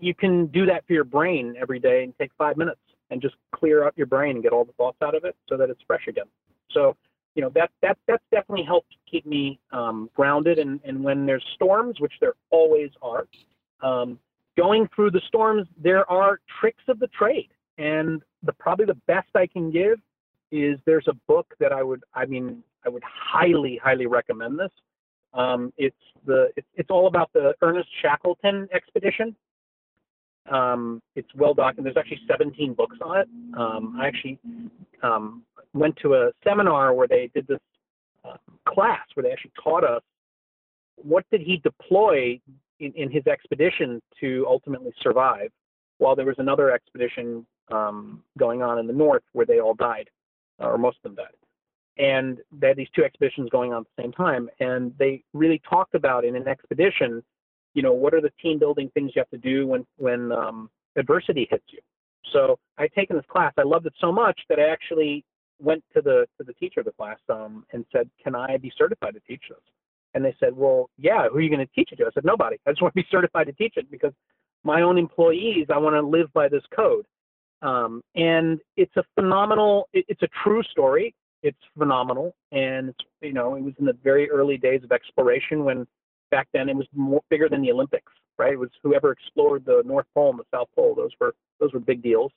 You 0.00 0.14
can 0.14 0.46
do 0.46 0.66
that 0.66 0.86
for 0.86 0.92
your 0.92 1.04
brain 1.04 1.54
every 1.60 1.78
day 1.78 2.02
and 2.04 2.14
take 2.18 2.30
five 2.36 2.56
minutes 2.56 2.80
and 3.10 3.20
just 3.22 3.34
clear 3.54 3.84
out 3.84 3.94
your 3.96 4.06
brain 4.06 4.36
and 4.36 4.42
get 4.42 4.52
all 4.52 4.64
the 4.64 4.72
thoughts 4.72 4.98
out 5.02 5.14
of 5.14 5.24
it 5.24 5.36
so 5.48 5.56
that 5.56 5.70
it's 5.70 5.80
fresh 5.86 6.06
again. 6.08 6.26
So, 6.72 6.96
you 7.34 7.42
know, 7.42 7.50
that 7.54 7.70
that 7.82 7.98
that's 8.08 8.24
definitely 8.30 8.64
helped 8.64 8.94
keep 9.10 9.26
me 9.26 9.58
um, 9.72 10.10
grounded. 10.14 10.58
And 10.58 10.80
and 10.84 11.04
when 11.04 11.26
there's 11.26 11.44
storms, 11.54 12.00
which 12.00 12.14
there 12.20 12.34
always 12.50 12.90
are, 13.02 13.26
um, 13.82 14.18
going 14.56 14.88
through 14.94 15.10
the 15.10 15.20
storms, 15.28 15.68
there 15.82 16.10
are 16.10 16.40
tricks 16.60 16.82
of 16.88 16.98
the 16.98 17.08
trade. 17.08 17.48
And 17.78 18.22
the 18.42 18.54
probably 18.54 18.86
the 18.86 18.98
best 19.06 19.28
I 19.34 19.46
can 19.46 19.70
give 19.70 19.98
is 20.50 20.78
there's 20.86 21.08
a 21.08 21.14
book 21.28 21.54
that 21.60 21.72
I 21.72 21.82
would 21.82 22.02
I 22.14 22.24
mean 22.24 22.62
I 22.86 22.88
would 22.88 23.02
highly 23.04 23.80
highly 23.82 24.06
recommend 24.06 24.58
this. 24.58 24.70
Um, 25.34 25.72
it's 25.76 25.96
the 26.24 26.48
it's, 26.56 26.90
all 26.90 27.08
about 27.08 27.30
the 27.34 27.54
Ernest 27.60 27.88
Shackleton 28.00 28.68
expedition. 28.72 29.36
Um, 30.50 31.02
it's 31.16 31.28
well 31.34 31.52
documented. 31.52 31.96
There's 31.96 32.02
actually 32.02 32.20
17 32.28 32.74
books 32.74 32.96
on 33.02 33.18
it. 33.18 33.28
Um, 33.58 33.98
I 34.00 34.06
actually 34.06 34.38
um, 35.02 35.42
went 35.74 35.96
to 36.02 36.14
a 36.14 36.30
seminar 36.44 36.94
where 36.94 37.08
they 37.08 37.30
did 37.34 37.46
this 37.48 37.58
uh, 38.24 38.36
class 38.66 39.04
where 39.14 39.24
they 39.24 39.32
actually 39.32 39.52
taught 39.62 39.84
us 39.84 40.02
what 40.96 41.24
did 41.30 41.40
he 41.40 41.58
deploy 41.58 42.40
in, 42.80 42.92
in 42.94 43.10
his 43.10 43.26
expedition 43.26 44.00
to 44.20 44.46
ultimately 44.48 44.92
survive, 45.02 45.50
while 45.98 46.16
there 46.16 46.26
was 46.26 46.36
another 46.38 46.70
expedition 46.70 47.44
um, 47.70 48.22
going 48.38 48.62
on 48.62 48.78
in 48.78 48.86
the 48.86 48.92
north 48.92 49.22
where 49.32 49.46
they 49.46 49.60
all 49.60 49.74
died, 49.74 50.08
or 50.58 50.78
most 50.78 50.98
of 51.04 51.14
them 51.14 51.16
died. 51.16 51.34
And 51.98 52.38
they 52.52 52.68
had 52.68 52.76
these 52.76 52.88
two 52.94 53.04
expeditions 53.04 53.48
going 53.50 53.72
on 53.72 53.82
at 53.82 53.86
the 53.96 54.02
same 54.02 54.12
time, 54.12 54.48
and 54.60 54.92
they 54.98 55.22
really 55.32 55.60
talked 55.68 55.94
about 55.94 56.24
in 56.24 56.36
an 56.36 56.46
expedition, 56.46 57.22
you 57.74 57.82
know, 57.82 57.92
what 57.92 58.14
are 58.14 58.20
the 58.20 58.32
team 58.42 58.58
building 58.58 58.90
things 58.94 59.12
you 59.14 59.20
have 59.20 59.30
to 59.30 59.38
do 59.38 59.66
when 59.66 59.86
when 59.96 60.32
um, 60.32 60.70
adversity 60.96 61.46
hits 61.50 61.64
you. 61.68 61.80
So 62.32 62.58
I'd 62.78 62.92
taken 62.92 63.16
this 63.16 63.24
class. 63.30 63.52
I 63.56 63.62
loved 63.62 63.86
it 63.86 63.94
so 64.00 64.12
much 64.12 64.38
that 64.48 64.58
I 64.58 64.68
actually 64.68 65.24
went 65.58 65.82
to 65.94 66.02
the 66.02 66.26
to 66.38 66.44
the 66.44 66.52
teacher 66.54 66.80
of 66.80 66.86
the 66.86 66.92
class 66.92 67.18
um, 67.28 67.64
and 67.72 67.84
said, 67.92 68.10
"Can 68.22 68.34
I 68.34 68.56
be 68.56 68.72
certified 68.76 69.14
to 69.14 69.20
teach 69.20 69.42
this?" 69.48 69.58
And 70.14 70.24
they 70.24 70.34
said, 70.40 70.54
"Well, 70.56 70.90
yeah. 70.98 71.28
Who 71.28 71.38
are 71.38 71.40
you 71.40 71.50
going 71.50 71.66
to 71.66 71.72
teach 71.74 71.90
it 71.92 71.96
to?" 71.96 72.06
I 72.06 72.10
said, 72.12 72.24
"Nobody. 72.24 72.56
I 72.66 72.70
just 72.70 72.82
want 72.82 72.94
to 72.94 73.02
be 73.02 73.08
certified 73.10 73.46
to 73.46 73.52
teach 73.52 73.74
it 73.76 73.90
because 73.90 74.12
my 74.64 74.82
own 74.82 74.98
employees, 74.98 75.66
I 75.72 75.78
want 75.78 75.94
to 75.94 76.02
live 76.02 76.32
by 76.32 76.48
this 76.48 76.64
code." 76.74 77.06
Um, 77.62 78.02
and 78.14 78.60
it's 78.76 78.96
a 78.96 79.04
phenomenal. 79.14 79.88
It, 79.92 80.04
it's 80.08 80.22
a 80.22 80.28
true 80.44 80.62
story. 80.64 81.14
It's 81.46 81.58
phenomenal, 81.78 82.34
and 82.52 82.88
it's 82.88 83.04
you 83.20 83.32
know 83.32 83.54
it 83.54 83.62
was 83.62 83.74
in 83.78 83.86
the 83.86 83.96
very 84.02 84.28
early 84.30 84.56
days 84.56 84.82
of 84.82 84.92
exploration 84.92 85.64
when 85.64 85.86
back 86.30 86.48
then 86.52 86.68
it 86.68 86.76
was 86.76 86.86
more 86.92 87.22
bigger 87.30 87.48
than 87.48 87.62
the 87.62 87.70
Olympics, 87.70 88.12
right? 88.36 88.54
It 88.54 88.58
was 88.58 88.70
whoever 88.82 89.12
explored 89.12 89.64
the 89.64 89.82
North 89.84 90.06
Pole 90.14 90.30
and 90.30 90.38
the 90.38 90.44
South 90.52 90.68
Pole; 90.74 90.94
those 90.94 91.12
were 91.20 91.34
those 91.60 91.72
were 91.72 91.80
big 91.80 92.02
deals. 92.02 92.32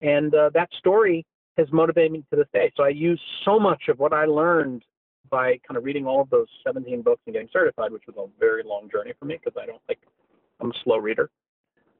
And 0.00 0.34
uh, 0.34 0.50
that 0.54 0.68
story 0.78 1.24
has 1.58 1.66
motivated 1.72 2.12
me 2.12 2.24
to 2.30 2.36
this 2.36 2.46
day. 2.52 2.72
So 2.76 2.84
I 2.84 2.88
use 2.88 3.20
so 3.44 3.58
much 3.58 3.88
of 3.88 3.98
what 3.98 4.12
I 4.12 4.24
learned 4.24 4.84
by 5.30 5.58
kind 5.66 5.76
of 5.76 5.84
reading 5.84 6.06
all 6.06 6.20
of 6.20 6.30
those 6.30 6.46
17 6.66 7.02
books 7.02 7.22
and 7.26 7.34
getting 7.34 7.48
certified, 7.52 7.92
which 7.92 8.04
was 8.06 8.16
a 8.16 8.26
very 8.38 8.62
long 8.64 8.88
journey 8.90 9.12
for 9.18 9.24
me 9.24 9.38
because 9.42 9.60
I 9.60 9.66
don't 9.66 9.82
like 9.88 9.98
I'm 10.60 10.70
a 10.70 10.74
slow 10.84 10.98
reader. 10.98 11.30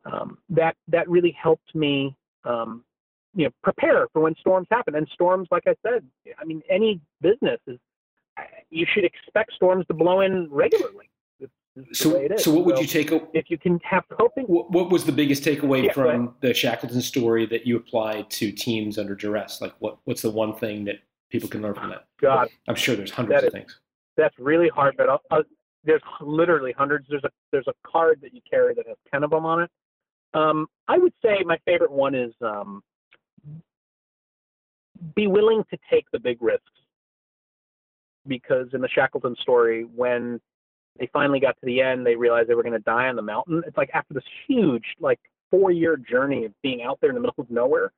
Um, 0.05 0.39
that 0.51 0.77
that 0.89 1.09
really 1.09 1.37
helped 1.41 1.75
me, 1.75 2.17
um, 2.45 2.85
you 3.35 3.45
know, 3.45 3.51
prepare 3.63 4.07
for 4.13 4.23
when 4.23 4.35
storms 4.37 4.67
happen. 4.71 4.95
And 4.95 5.09
storms, 5.13 5.49
like 5.51 5.65
I 5.67 5.75
said, 5.87 6.05
I 6.39 6.45
mean, 6.45 6.63
any 6.71 7.01
business 7.21 7.61
is 7.67 7.79
you 8.71 8.87
should 8.93 9.05
expect 9.05 9.53
storms 9.55 9.87
to 9.87 9.95
blow 9.95 10.21
in 10.21 10.49
regularly. 10.51 11.09
So, 11.93 12.29
so 12.37 12.53
what 12.53 12.67
would 12.67 12.77
so 12.77 12.83
you 12.83 12.87
take? 12.87 13.11
If 13.33 13.47
you 13.49 13.57
can 13.57 13.81
have 13.83 14.05
coping. 14.11 14.45
What, 14.45 14.71
what 14.71 14.91
was 14.91 15.05
the 15.05 15.13
biggest 15.13 15.43
takeaway 15.43 15.87
Yeah, 15.87 15.93
from 15.93 16.35
the 16.43 16.53
Shackleton 16.53 17.01
story 17.01 17.47
that 17.47 17.67
you 17.67 17.79
applied 17.79 18.29
to 18.33 18.53
teams 18.53 18.99
under 18.99 19.15
duress? 19.15 19.63
Like, 19.63 19.73
what 19.79 19.97
what's 20.05 20.21
the 20.21 20.31
one 20.31 20.55
thing 20.55 20.85
that 20.85 20.97
people 21.31 21.49
can 21.49 21.63
learn 21.63 21.73
from 21.75 21.89
that? 21.89 22.05
God, 22.21 22.49
I'm 22.69 22.75
sure 22.75 22.95
there's 22.95 23.11
hundreds 23.11 23.41
That 23.41 23.45
of 23.47 23.49
is- 23.49 23.53
things. 23.55 23.81
that's 24.19 24.39
really 24.39 24.69
hard. 24.69 24.97
But 24.99 25.09
I'll, 25.09 25.23
I'll, 25.31 25.45
there's 25.83 26.03
literally 26.21 26.73
hundreds. 26.77 27.07
There's 27.09 27.25
a 27.25 27.31
there's 27.53 27.69
a 27.69 27.75
card 27.91 28.19
that 28.21 28.35
you 28.35 28.43
carry 28.49 28.75
that 28.75 28.87
has 28.87 28.99
ten 29.11 29.25
of 29.25 29.31
them 29.31 29.47
on 29.47 29.63
it. 29.63 29.71
Um, 30.35 30.67
I 30.89 30.99
would 30.99 31.15
say 31.25 31.39
my 31.47 31.57
favorite 31.65 31.91
one 31.93 32.15
is 32.15 32.35
um, 32.43 32.83
be 35.15 35.27
willing 35.27 35.65
to 35.71 35.79
take 35.91 36.07
the 36.13 36.19
big 36.19 36.41
risks. 36.41 36.65
Because 38.27 38.69
in 38.73 38.81
the 38.81 38.89
Shackleton 38.89 39.35
story, 39.41 39.85
when 39.95 40.41
they 40.99 41.09
finally 41.13 41.41
got 41.41 41.57
to 41.61 41.67
the 41.67 41.81
end, 41.81 42.07
they 42.07 42.15
realized 42.15 42.49
they 42.49 42.55
were 42.55 42.63
going 42.63 42.73
to 42.73 42.79
die 42.81 43.09
on 43.09 43.17
the 43.17 43.23
mountain. 43.23 43.63
It's 43.67 43.77
like 43.77 43.91
after 43.95 44.15
this 44.15 44.25
huge, 44.47 44.85
like 45.01 45.19
four 45.51 45.71
year 45.71 45.97
journey 45.97 46.45
of 46.45 46.53
being 46.63 46.83
out 46.83 46.99
there 47.01 47.11
in 47.11 47.15
the 47.15 47.21
middle 47.21 47.35
of 47.39 47.51
nowhere, 47.51 47.93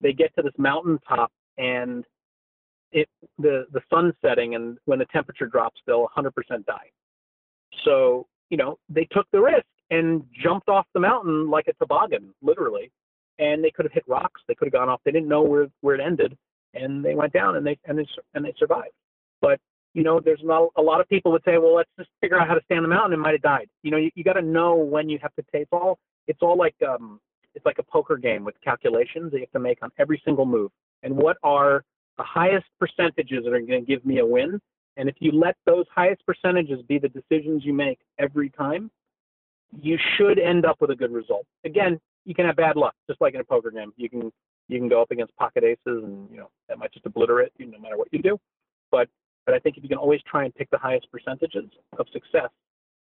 they 0.00 0.12
get 0.12 0.34
to 0.36 0.42
this 0.42 0.52
mountaintop 0.58 1.30
and 1.58 2.04
it 2.92 3.08
the 3.38 3.66
the 3.72 3.80
sun's 3.88 4.14
setting 4.20 4.54
and 4.54 4.78
when 4.86 4.98
the 4.98 5.06
temperature 5.06 5.46
drops, 5.46 5.80
they'll 5.86 6.08
100% 6.16 6.32
die. 6.66 6.90
So 7.84 8.26
you 8.50 8.56
know 8.56 8.78
they 8.88 9.06
took 9.12 9.26
the 9.32 9.40
risk 9.40 9.66
and 9.90 10.24
jumped 10.42 10.68
off 10.68 10.86
the 10.94 11.00
mountain 11.00 11.50
like 11.50 11.68
a 11.68 11.72
toboggan, 11.74 12.34
literally. 12.42 12.90
And 13.38 13.64
they 13.64 13.70
could 13.70 13.86
have 13.86 13.92
hit 13.92 14.04
rocks. 14.06 14.40
They 14.46 14.54
could 14.54 14.66
have 14.66 14.72
gone 14.72 14.88
off. 14.88 15.00
They 15.04 15.12
didn't 15.12 15.28
know 15.28 15.42
where 15.42 15.68
where 15.80 15.94
it 15.94 16.00
ended, 16.00 16.36
and 16.74 17.04
they 17.04 17.14
went 17.14 17.32
down 17.32 17.56
and 17.56 17.66
they 17.66 17.78
and 17.84 17.98
they 17.98 18.06
and 18.34 18.44
they 18.44 18.54
survived. 18.58 18.92
But 19.40 19.58
you 19.94 20.02
know, 20.02 20.20
there's 20.20 20.40
not 20.42 20.68
a 20.76 20.82
lot 20.82 21.00
of 21.00 21.08
people 21.08 21.32
would 21.32 21.44
say, 21.44 21.58
well, 21.58 21.74
let's 21.74 21.90
just 21.98 22.10
figure 22.20 22.40
out 22.40 22.48
how 22.48 22.54
to 22.54 22.60
stand 22.64 22.84
the 22.84 22.88
mountain 22.88 23.12
and 23.12 23.22
might 23.22 23.32
have 23.32 23.42
died. 23.42 23.68
You 23.82 23.90
know, 23.90 23.96
you, 23.96 24.10
you 24.14 24.24
got 24.24 24.34
to 24.34 24.42
know 24.42 24.76
when 24.76 25.08
you 25.08 25.18
have 25.20 25.34
to 25.34 25.44
take 25.52 25.68
all. 25.72 25.98
It's 26.28 26.40
all 26.42 26.56
like 26.56 26.76
um, 26.86 27.20
it's 27.54 27.66
like 27.66 27.78
a 27.78 27.82
poker 27.82 28.16
game 28.16 28.44
with 28.44 28.54
calculations 28.62 29.32
that 29.32 29.38
you 29.38 29.42
have 29.42 29.52
to 29.52 29.58
make 29.58 29.78
on 29.82 29.90
every 29.98 30.20
single 30.24 30.46
move. 30.46 30.70
And 31.02 31.16
what 31.16 31.38
are 31.42 31.84
the 32.18 32.24
highest 32.24 32.66
percentages 32.78 33.44
that 33.44 33.52
are 33.52 33.60
going 33.60 33.84
to 33.84 33.86
give 33.86 34.04
me 34.04 34.18
a 34.18 34.26
win? 34.26 34.60
And 34.96 35.08
if 35.08 35.16
you 35.18 35.32
let 35.32 35.56
those 35.66 35.86
highest 35.94 36.24
percentages 36.26 36.80
be 36.86 36.98
the 36.98 37.08
decisions 37.08 37.64
you 37.64 37.72
make 37.72 37.98
every 38.18 38.50
time, 38.50 38.90
you 39.80 39.96
should 40.16 40.38
end 40.38 40.66
up 40.66 40.76
with 40.80 40.90
a 40.90 40.96
good 40.96 41.12
result. 41.12 41.46
Again, 41.64 41.98
you 42.24 42.34
can 42.34 42.46
have 42.46 42.56
bad 42.56 42.76
luck, 42.76 42.94
just 43.08 43.20
like 43.20 43.34
in 43.34 43.40
a 43.40 43.44
poker 43.44 43.70
game. 43.70 43.92
You 43.96 44.10
can 44.10 44.32
you 44.70 44.78
can 44.78 44.88
go 44.88 45.02
up 45.02 45.10
against 45.10 45.34
pocket 45.36 45.64
aces, 45.64 46.04
and 46.04 46.28
you 46.30 46.38
know 46.38 46.50
that 46.68 46.78
might 46.78 46.92
just 46.92 47.06
obliterate 47.06 47.52
you 47.58 47.66
no 47.66 47.78
matter 47.78 47.96
what 47.96 48.08
you 48.12 48.20
do. 48.20 48.38
But 48.90 49.08
but 49.46 49.54
I 49.54 49.58
think 49.58 49.76
if 49.76 49.82
you 49.82 49.88
can 49.88 49.98
always 49.98 50.20
try 50.30 50.44
and 50.44 50.54
pick 50.54 50.70
the 50.70 50.78
highest 50.78 51.10
percentages 51.10 51.70
of 51.98 52.06
success, 52.12 52.50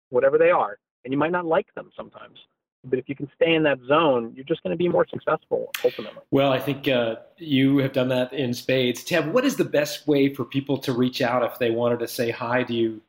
whatever 0.10 0.38
they 0.38 0.52
are, 0.52 0.78
and 1.04 1.12
you 1.12 1.18
might 1.18 1.32
not 1.32 1.46
like 1.46 1.74
them 1.76 1.90
sometimes, 1.96 2.38
but 2.84 3.00
if 3.00 3.10
you 3.10 3.16
can 3.16 3.30
stay 3.36 3.54
in 3.56 3.64
that 3.64 3.80
zone, 3.88 4.34
you're 4.36 4.46
just 4.46 4.62
going 4.64 4.72
to 4.72 4.78
be 4.78 4.88
more 4.88 5.06
successful 5.10 5.72
ultimately. 5.84 6.22
Well, 6.32 6.52
I 6.52 6.60
think 6.60 6.88
uh, 6.88 7.16
you 7.38 7.78
have 7.80 7.94
done 7.94 8.10
that 8.10 8.34
in 8.34 8.54
spades. 8.54 9.04
Tab, 9.04 9.34
what 9.34 9.46
is 9.46 9.56
the 9.56 9.66
best 9.66 10.08
way 10.08 10.34
for 10.34 10.46
people 10.46 10.78
to 10.80 10.94
reach 10.94 11.22
out 11.22 11.44
if 11.44 11.58
they 11.60 11.72
wanted 11.72 12.00
to 12.00 12.08
say 12.08 12.32
hi? 12.32 12.64
Do 12.64 12.74
you 12.74 13.02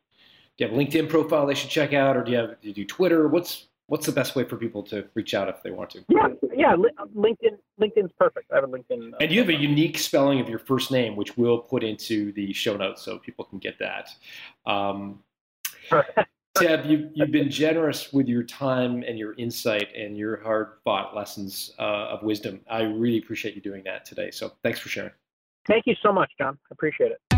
do 0.56 0.64
you 0.64 0.68
have 0.68 0.76
a 0.76 0.80
LinkedIn 0.80 1.08
profile 1.08 1.46
they 1.46 1.54
should 1.54 1.70
check 1.70 1.92
out, 1.92 2.16
or 2.16 2.24
do 2.24 2.32
you 2.32 2.38
have 2.38 2.60
do 2.60 2.68
you 2.68 2.74
do 2.74 2.84
Twitter? 2.84 3.28
What's 3.28 3.66
what's 3.88 4.06
the 4.06 4.12
best 4.12 4.36
way 4.36 4.44
for 4.44 4.56
people 4.56 4.82
to 4.84 5.06
reach 5.14 5.34
out 5.34 5.48
if 5.48 5.62
they 5.62 5.70
want 5.70 5.90
to? 5.90 6.04
Yeah, 6.08 6.28
yeah. 6.54 6.76
LinkedIn, 6.76 7.58
LinkedIn's 7.80 8.12
perfect. 8.18 8.50
I 8.52 8.56
have 8.56 8.64
a 8.64 8.68
LinkedIn. 8.68 9.14
uh, 9.14 9.16
And 9.20 9.32
you 9.32 9.40
have 9.40 9.48
a 9.48 9.54
unique 9.54 9.98
spelling 9.98 10.40
of 10.40 10.48
your 10.48 10.60
first 10.60 10.90
name, 10.90 11.16
which 11.16 11.36
we'll 11.36 11.58
put 11.58 11.82
into 11.82 12.32
the 12.32 12.52
show 12.52 12.76
notes 12.76 13.02
so 13.02 13.18
people 13.18 13.44
can 13.44 13.58
get 13.58 13.78
that. 13.80 14.10
Um, 14.66 15.22
Tab, 16.54 16.86
you, 16.86 17.10
you've 17.14 17.30
been 17.30 17.50
generous 17.50 18.12
with 18.12 18.26
your 18.26 18.42
time 18.42 19.04
and 19.06 19.18
your 19.18 19.34
insight 19.34 19.94
and 19.94 20.16
your 20.16 20.42
hard 20.42 20.78
fought 20.84 21.14
lessons 21.14 21.72
uh, 21.78 21.82
of 21.82 22.22
wisdom. 22.22 22.60
I 22.70 22.82
really 22.82 23.18
appreciate 23.18 23.54
you 23.54 23.60
doing 23.60 23.82
that 23.84 24.04
today. 24.04 24.30
So 24.30 24.52
thanks 24.62 24.80
for 24.80 24.88
sharing. 24.88 25.12
Thank 25.66 25.86
you 25.86 25.94
so 26.02 26.12
much, 26.12 26.30
John. 26.38 26.58
I 26.70 26.72
appreciate 26.72 27.12
it. 27.12 27.37